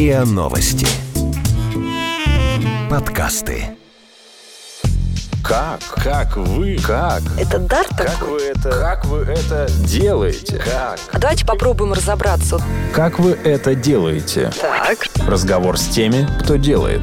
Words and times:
РИА 0.00 0.24
Новости. 0.24 0.86
Подкасты. 2.88 3.76
Как? 5.44 5.80
Как 5.94 6.38
вы? 6.38 6.78
Как? 6.78 7.20
Это 7.38 7.58
дар 7.58 7.86
Как 7.86 8.12
такой? 8.12 8.30
вы 8.30 8.40
это? 8.40 8.70
Как 8.70 9.04
вы 9.04 9.18
это 9.18 9.66
делаете? 9.84 10.56
Как? 10.56 10.98
А 11.12 11.18
давайте 11.18 11.44
попробуем 11.44 11.92
разобраться. 11.92 12.58
Как 12.94 13.18
вы 13.18 13.32
это 13.32 13.74
делаете? 13.74 14.50
Так. 14.58 15.06
Разговор 15.28 15.76
с 15.76 15.86
теми, 15.88 16.26
кто 16.42 16.56
делает. 16.56 17.02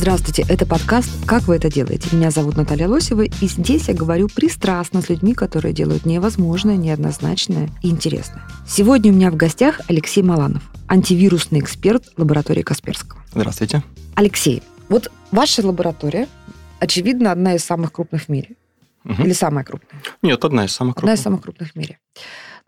Здравствуйте, 0.00 0.44
это 0.48 0.64
подкаст 0.64 1.10
«Как 1.26 1.42
вы 1.48 1.56
это 1.56 1.68
делаете?». 1.68 2.14
Меня 2.14 2.30
зовут 2.30 2.56
Наталья 2.56 2.86
Лосева, 2.86 3.22
и 3.22 3.46
здесь 3.48 3.88
я 3.88 3.94
говорю 3.94 4.28
пристрастно 4.28 5.02
с 5.02 5.08
людьми, 5.08 5.34
которые 5.34 5.74
делают 5.74 6.06
невозможное, 6.06 6.76
неоднозначное 6.76 7.68
и 7.82 7.90
интересное. 7.90 8.44
Сегодня 8.64 9.10
у 9.10 9.14
меня 9.16 9.32
в 9.32 9.36
гостях 9.36 9.80
Алексей 9.88 10.22
Маланов, 10.22 10.62
антивирусный 10.86 11.58
эксперт 11.58 12.04
лаборатории 12.16 12.62
Касперского. 12.62 13.20
Здравствуйте. 13.34 13.82
Алексей, 14.14 14.62
вот 14.88 15.10
ваша 15.32 15.66
лаборатория, 15.66 16.28
очевидно, 16.78 17.32
одна 17.32 17.56
из 17.56 17.64
самых 17.64 17.90
крупных 17.90 18.22
в 18.22 18.28
мире. 18.28 18.54
Мгм. 19.02 19.24
Или 19.24 19.32
самая 19.32 19.64
крупная? 19.64 20.00
Нет, 20.22 20.44
одна 20.44 20.64
из 20.66 20.72
самых 20.72 20.92
Одна 20.92 21.00
крупных. 21.00 21.18
из 21.18 21.22
самых 21.24 21.42
крупных 21.42 21.72
в 21.72 21.76
мире. 21.76 21.98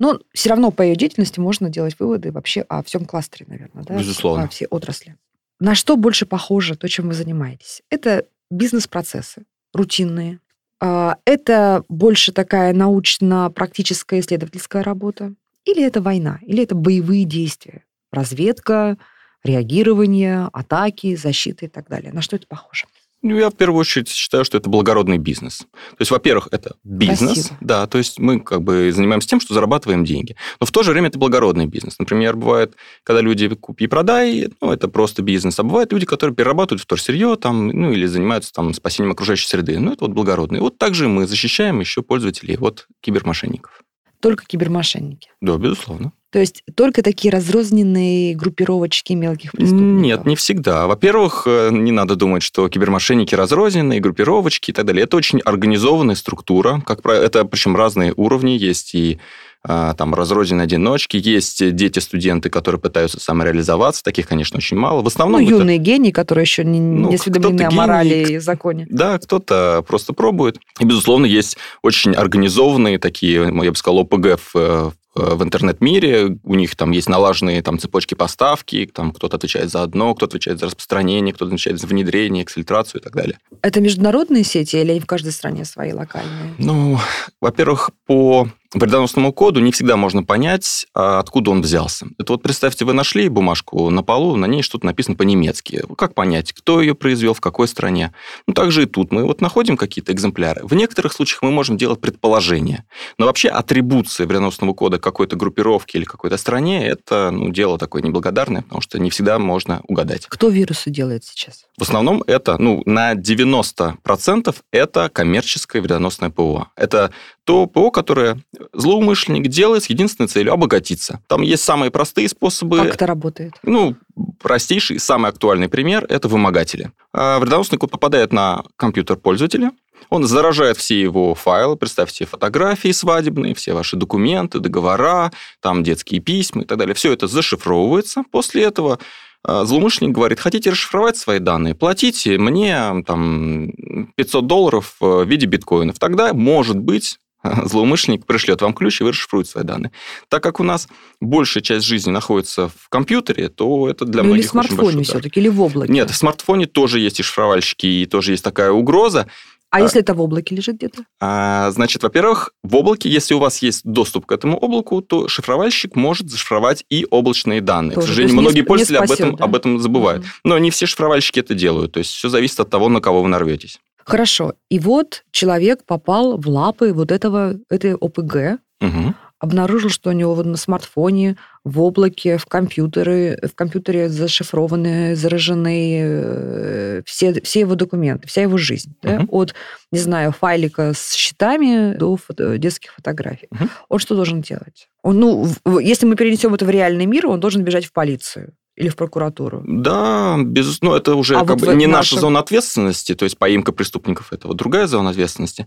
Но 0.01 0.19
все 0.35 0.51
равно 0.51 0.73
по 0.73 0.83
ее 0.83 0.97
деятельности 0.97 1.38
можно 1.38 1.71
делать 1.71 1.95
выводы 2.01 2.33
вообще 2.33 2.62
о 2.62 2.83
всем 2.83 3.05
кластере, 3.05 3.47
наверное, 3.49 3.85
да? 3.85 3.97
Безусловно. 3.97 4.45
О 4.45 4.49
всей 4.49 4.66
отрасли. 4.66 5.16
На 5.61 5.75
что 5.75 5.97
больше 5.97 6.25
похоже 6.27 6.75
то, 6.75 6.89
чем 6.89 7.09
вы 7.09 7.15
занимаетесь? 7.15 7.83
Это 7.91 8.25
бизнес-процессы 8.51 9.45
рутинные. 9.75 10.41
А, 10.81 11.17
Это 11.27 11.85
больше 11.89 12.33
такая 12.33 12.73
научно-практическая 12.73 14.21
исследовательская 14.21 14.83
работа? 14.83 15.35
Или 15.67 15.85
это 15.85 16.01
война? 16.01 16.39
Или 16.43 16.63
это 16.63 16.75
боевые 16.75 17.25
действия? 17.25 17.85
Разведка, 18.11 18.97
реагирование, 19.45 20.49
атаки, 20.52 21.15
защита 21.15 21.67
и 21.67 21.69
так 21.69 21.89
далее. 21.89 22.13
На 22.13 22.23
что 22.23 22.37
это 22.37 22.47
похоже? 22.49 22.87
Ну, 23.23 23.37
я 23.37 23.51
в 23.51 23.54
первую 23.54 23.80
очередь 23.80 24.09
считаю, 24.09 24.45
что 24.45 24.57
это 24.57 24.71
благородный 24.71 25.18
бизнес. 25.18 25.59
То 25.59 25.96
есть, 26.01 26.10
во-первых, 26.10 26.49
это 26.52 26.76
бизнес. 26.85 27.35
Красиво. 27.35 27.57
Да, 27.60 27.87
то 27.87 27.99
есть 27.99 28.18
мы 28.18 28.40
как 28.40 28.62
бы 28.62 28.90
занимаемся 28.93 29.29
тем, 29.29 29.40
что 29.40 29.52
зарабатываем 29.52 30.04
деньги. 30.04 30.37
Но 30.59 30.66
в 30.66 30.71
то 30.71 30.82
же 30.82 30.93
время 30.93 31.09
это 31.09 31.18
благородный 31.18 31.66
бизнес. 31.66 31.99
Например, 31.99 32.35
бывает, 32.37 32.77
когда 33.02 33.21
люди 33.21 33.49
купи 33.49 33.85
и 33.85 33.88
продай, 33.88 34.49
ну, 34.60 34.73
это 34.73 34.88
просто 34.88 35.23
бизнес. 35.23 35.59
А 35.59 35.62
бывают 35.62 35.93
люди, 35.93 36.07
которые 36.07 36.35
перерабатывают 36.35 36.82
вторсырье, 36.82 37.37
там, 37.37 37.68
ну, 37.68 37.93
или 37.93 38.07
занимаются 38.07 38.52
там 38.52 38.73
спасением 38.73 39.12
окружающей 39.12 39.49
среды. 39.49 39.79
Ну, 39.79 39.93
это 39.93 40.05
вот 40.05 40.12
благородный. 40.12 40.60
Вот 40.60 40.79
также 40.79 41.09
мы 41.09 41.27
защищаем 41.27 41.80
еще 41.80 42.02
пользователей 42.02 42.57
от 42.57 42.87
кибермошенников. 43.02 43.82
Только 44.21 44.45
кибермошенники. 44.46 45.30
Да, 45.40 45.57
безусловно. 45.57 46.13
То 46.30 46.38
есть 46.38 46.63
только 46.76 47.02
такие 47.02 47.32
разрозненные 47.32 48.37
группировочки 48.37 49.15
мелких 49.15 49.51
преступников? 49.51 50.02
Нет, 50.02 50.27
не 50.27 50.37
всегда. 50.37 50.87
Во-первых, 50.87 51.43
э, 51.46 51.71
не 51.73 51.90
надо 51.90 52.15
думать, 52.15 52.45
что 52.45 52.68
кибермошенники 52.68 53.35
разрозненные, 53.35 53.99
группировочки 53.99 54.71
и 54.71 54.74
так 54.74 54.87
далее. 54.87 55.04
Это 55.04 55.16
очень 55.16 55.40
организованная 55.40 56.15
структура. 56.15 56.82
Как 56.87 57.02
правило, 57.02 57.24
это 57.24 57.45
причем 57.45 57.74
разные 57.74 58.15
уровни. 58.16 58.52
Есть 58.52 58.95
и 58.95 59.18
там 59.63 60.15
разрозненные 60.15 60.65
одиночки, 60.65 61.16
есть 61.19 61.75
дети-студенты, 61.75 62.49
которые 62.49 62.80
пытаются 62.80 63.21
самореализоваться. 63.21 64.03
Таких, 64.03 64.27
конечно, 64.27 64.56
очень 64.56 64.77
мало. 64.77 65.00
В 65.00 65.05
Ну, 65.05 65.09
основном 65.09 65.43
это- 65.43 65.50
юные 65.50 65.78
гении, 65.78 66.11
которые 66.11 66.44
еще 66.44 66.65
не, 66.65 66.81
Ну, 66.81 67.11
не 67.11 67.17
осведомлены 67.17 67.62
о 67.62 67.65
гений, 67.69 67.77
морали 67.77 68.33
и 68.33 68.39
законе. 68.39 68.87
Да, 68.89 69.19
кто-то 69.19 69.84
просто 69.87 70.12
пробует. 70.15 70.59
И, 70.78 70.84
безусловно, 70.84 71.27
есть 71.27 71.56
очень 71.83 72.15
организованные 72.15 72.99
такие, 72.99 73.50
ну, 73.50 73.62
я 73.62 73.71
бы 73.71 73.77
сказал, 73.77 73.99
ОПГ 74.00 74.39
в, 74.39 74.56
э, 74.56 74.91
в 75.15 75.43
интернет-мире. 75.43 76.39
У 76.45 76.55
них 76.55 76.75
там 76.77 76.93
есть 76.93 77.09
налаженные 77.09 77.61
там, 77.62 77.78
цепочки 77.78 78.15
поставки, 78.15 78.89
там 78.95 79.12
кто-то 79.12 79.37
отвечает 79.37 79.71
за 79.71 79.83
одно, 79.83 80.15
кто-то 80.15 80.31
отвечает 80.37 80.59
за 80.61 80.67
распространение, 80.67 81.34
кто-то 81.34 81.49
отвечает 81.53 81.81
за 81.81 81.87
внедрение, 81.87 82.45
эксфильтрацию 82.45 83.01
и 83.01 83.05
так 83.05 83.15
далее. 83.15 83.39
Это 83.61 83.81
международные 83.81 84.45
сети 84.45 84.77
или 84.77 84.93
они 84.93 85.01
в 85.01 85.07
каждой 85.07 85.33
стране 85.33 85.65
свои 85.65 85.93
локальные? 85.93 86.55
Ну, 86.59 86.99
во-первых, 87.41 87.91
по 88.07 88.49
вредоносному 88.75 89.33
коду 89.33 89.61
не 89.61 89.73
всегда 89.73 89.97
можно 89.97 90.23
понять, 90.23 90.87
а 90.95 91.19
откуда 91.19 91.51
он 91.51 91.63
взялся. 91.63 92.07
Это 92.19 92.33
вот 92.33 92.43
представьте, 92.43 92.85
вы 92.85 92.93
нашли 92.93 93.29
бумажку 93.29 93.91
на 93.91 94.03
полу, 94.03 94.37
на 94.37 94.47
ней 94.47 94.63
что-то 94.63 94.87
написано 94.87 95.17
по-немецки. 95.17 95.85
Как 95.97 96.15
понять, 96.15 96.53
кто 96.53 96.81
ее 96.81 96.95
произвел, 96.95 97.35
в 97.35 97.41
какой 97.41 97.69
стране? 97.69 98.13
Ну, 98.47 98.55
также 98.55 98.85
и 98.85 98.87
тут 98.87 99.13
мы 99.13 99.25
вот 99.25 99.41
находим 99.41 99.77
какие-то 99.77 100.13
экземпляры. 100.13 100.67
В 100.67 100.75
некоторых 100.75 101.13
случаях 101.13 101.43
мы 101.43 101.51
можем 101.51 101.77
делать 101.77 102.01
предположения. 102.01 102.85
Но 103.19 103.27
вообще 103.27 103.49
атрибуция 103.49 104.27
вредоносного 104.27 104.73
кода 104.75 104.99
какой-то 104.99 105.37
группировки 105.37 105.97
или 105.97 106.05
какой-то 106.05 106.37
стране– 106.37 106.87
это 106.89 107.31
ну, 107.31 107.51
дело 107.51 107.79
такое 107.79 108.03
неблагодарное, 108.03 108.63
потому 108.63 108.81
что 108.81 108.99
не 108.99 109.11
всегда 109.11 109.39
можно 109.39 109.81
угадать. 109.89 110.27
Кто 110.27 110.49
вирусы 110.49 110.91
делает 110.91 111.25
сейчас? 111.25 111.65
В 111.79 111.83
основном 111.83 112.23
это, 112.27 112.57
ну, 112.59 112.83
на 112.87 113.15
90% 113.15 114.55
это 114.73 115.09
коммерческое 115.13 115.83
вредоносное 115.83 116.31
ПО. 116.31 116.69
Это 116.77 117.13
то 117.45 117.67
ПО, 117.67 117.91
которое 117.91 118.41
злоумышленник 118.72 119.48
делает 119.48 119.84
с 119.84 119.87
единственной 119.91 120.26
целью– 120.26 120.53
обогатиться. 120.54 121.21
Там 121.26 121.43
есть 121.43 121.65
самые 121.65 121.91
простые 121.91 122.28
способы. 122.28 122.78
Как 122.78 122.94
это 122.94 123.06
работает? 123.06 123.54
Ну, 123.62 123.97
простейший, 124.41 124.98
самый 124.98 125.31
актуальный 125.31 125.69
пример– 125.69 126.06
это 126.09 126.28
вымогатели. 126.28 126.93
А 127.12 127.38
Вредоносный 127.38 127.78
код 127.78 127.91
попадает 127.91 128.32
на 128.32 128.65
компьютер 128.76 129.16
пользователя, 129.16 129.72
он 130.09 130.25
заражает 130.25 130.76
все 130.76 131.00
его 131.00 131.34
файлы, 131.34 131.76
представьте, 131.76 132.25
фотографии 132.25 132.91
свадебные, 132.91 133.54
все 133.54 133.75
ваши 133.75 133.97
документы, 133.97 134.59
договора, 134.59 135.31
там 135.60 135.82
детские 135.82 136.21
письма 136.21 136.62
и 136.62 136.65
так 136.65 136.78
далее. 136.78 136.94
Все 136.94 137.12
это 137.12 137.27
зашифровывается. 137.27 138.25
После 138.31 138.65
этого 138.65 138.98
а, 139.42 139.65
злоумышленник 139.65 140.15
говорит, 140.15 140.41
хотите 140.41 140.71
расшифровать 140.71 141.16
свои 141.16 141.38
данные, 141.38 141.75
платите 141.75 142.38
мне 142.38 143.03
там 143.06 143.71
500 144.16 144.47
долларов 144.47 144.97
в 145.00 145.25
виде 145.25 145.47
биткоинов. 145.47 145.98
Тогда, 145.98 146.32
может 146.34 146.77
быть, 146.77 147.19
злоумышленник 147.65 148.27
пришлет 148.27 148.62
вам 148.62 148.75
ключ, 148.75 149.01
и 149.01 149.05
вы 149.05 149.11
расшифруете 149.11 149.51
свои 149.51 149.65
данные. 149.65 149.93
Так 150.28 150.43
как 150.43 150.61
у 150.61 150.62
нас 150.62 150.89
большая 151.21 151.62
часть 151.62 151.87
жизни 151.87 152.11
находится 152.11 152.69
в 152.69 152.89
компьютере, 152.89 153.49
то 153.49 153.89
это 153.89 154.05
для 154.05 154.23
ну, 154.23 154.34
или 154.34 154.43
многих 154.43 154.49
в 154.49 154.51
смартфоне 154.51 155.05
все-таки, 155.05 155.41
или 155.41 155.49
в 155.49 155.61
облаке? 155.61 155.93
Нет, 155.93 156.11
в 156.11 156.17
смартфоне 156.17 156.67
тоже 156.67 157.01
есть 157.01 157.21
и 157.21 157.23
шифровальщики, 157.23 157.87
и 157.87 158.06
тоже 158.06 158.33
есть 158.33 158.45
такая 158.45 158.71
угроза. 158.71 159.27
А 159.71 159.77
а- 159.77 159.81
если 159.81 160.01
это 160.01 160.15
в 160.15 160.21
облаке 160.21 160.55
лежит 160.55 160.77
где-то? 160.77 161.05
А, 161.21 161.71
значит, 161.71 162.03
во-первых, 162.03 162.51
в 162.65 162.75
облаке, 162.75 163.09
если 163.09 163.34
у 163.34 163.39
вас 163.39 163.62
есть 163.62 163.83
доступ 163.84 164.27
к 164.27 164.33
этому 164.33 164.59
облаку, 164.59 165.01
то 165.01 165.28
шифровальщик 165.28 165.95
может 165.95 166.28
зашифровать 166.28 166.84
и 166.91 167.07
облачные 167.09 167.61
данные. 167.61 167.95
Тоже. 167.95 168.07
К 168.07 168.11
сожалению, 168.11 168.34
То 168.34 168.37
не 168.37 168.43
многие 168.43 168.61
не 168.61 168.67
пользователи 168.67 168.97
об, 168.97 169.07
спасет, 169.07 169.27
этом, 169.27 169.37
да? 169.37 169.45
об 169.45 169.55
этом 169.55 169.78
забывают. 169.78 170.22
Мгм. 170.22 170.31
Но 170.45 170.59
не 170.59 170.72
все 170.72 170.87
шифровальщики 170.87 171.39
это 171.39 171.55
делают. 171.55 171.93
То 171.93 171.99
есть 171.99 172.11
все 172.11 172.28
зависит 172.28 172.59
от 172.59 172.69
того, 172.69 172.89
на 172.89 173.01
кого 173.01 173.22
вы 173.22 173.28
нарветесь. 173.28 173.78
Хорошо. 174.10 174.54
И 174.69 174.78
вот 174.78 175.25
человек 175.31 175.84
попал 175.84 176.37
в 176.37 176.48
лапы 176.48 176.93
вот 176.93 177.10
этого, 177.12 177.54
этой 177.71 177.94
ОПГ, 177.94 178.60
Мгм. 178.81 179.15
обнаружил, 179.38 179.91
что 179.91 180.10
у 180.10 180.12
него 180.12 180.34
вот 180.34 180.47
на 180.47 180.56
смартфоне, 180.56 181.37
в 181.65 181.81
облаке, 181.82 182.37
в 182.38 182.47
компьютере, 182.47 183.38
в 183.43 183.54
компьютере 183.54 184.09
зашифрованы, 184.09 185.15
заражены 185.16 186.00
э, 186.03 187.03
все, 187.04 187.41
все 187.43 187.60
его 187.60 187.75
документы, 187.75 188.26
вся 188.28 188.43
его 188.43 188.56
жизнь. 188.59 188.94
да, 189.03 189.21
Мгм. 189.21 189.28
От, 189.31 189.54
не 189.93 189.98
знаю, 189.98 190.32
файлика 190.32 190.92
с 190.94 191.12
счетами 191.15 191.94
до 191.97 192.16
фото- 192.16 192.59
детских 192.59 192.92
фотографий. 192.94 193.48
Мгм. 193.50 193.71
Он 193.88 193.98
что 193.98 194.15
должен 194.15 194.41
делать? 194.41 194.88
Он, 195.03 195.19
ну, 195.21 195.47
если 195.81 196.06
мы 196.06 196.16
перенесем 196.16 196.54
это 196.54 196.65
в 196.65 196.71
реальный 196.71 197.06
мир, 197.06 197.27
он 197.27 197.41
должен 197.41 197.62
бежать 197.62 197.84
в 197.87 197.92
полицию 197.92 198.53
или 198.81 198.89
в 198.89 198.97
прокуратуру. 198.97 199.63
Да, 199.67 200.37
безусловно, 200.43 200.97
это 200.97 201.15
уже 201.15 201.37
А 201.37 201.45
как 201.45 201.61
вот 201.61 201.69
не 201.75 201.87
нашем- 201.87 201.91
наша 201.93 202.21
зона 202.21 202.41
ответственности, 202.41 203.15
то 203.15 203.25
есть 203.25 203.37
поимка 203.39 203.73
преступников 203.73 204.33
это 204.33 204.49
вот 204.49 204.57
другая 204.57 204.87
зона 204.87 205.11
ответственности. 205.11 205.67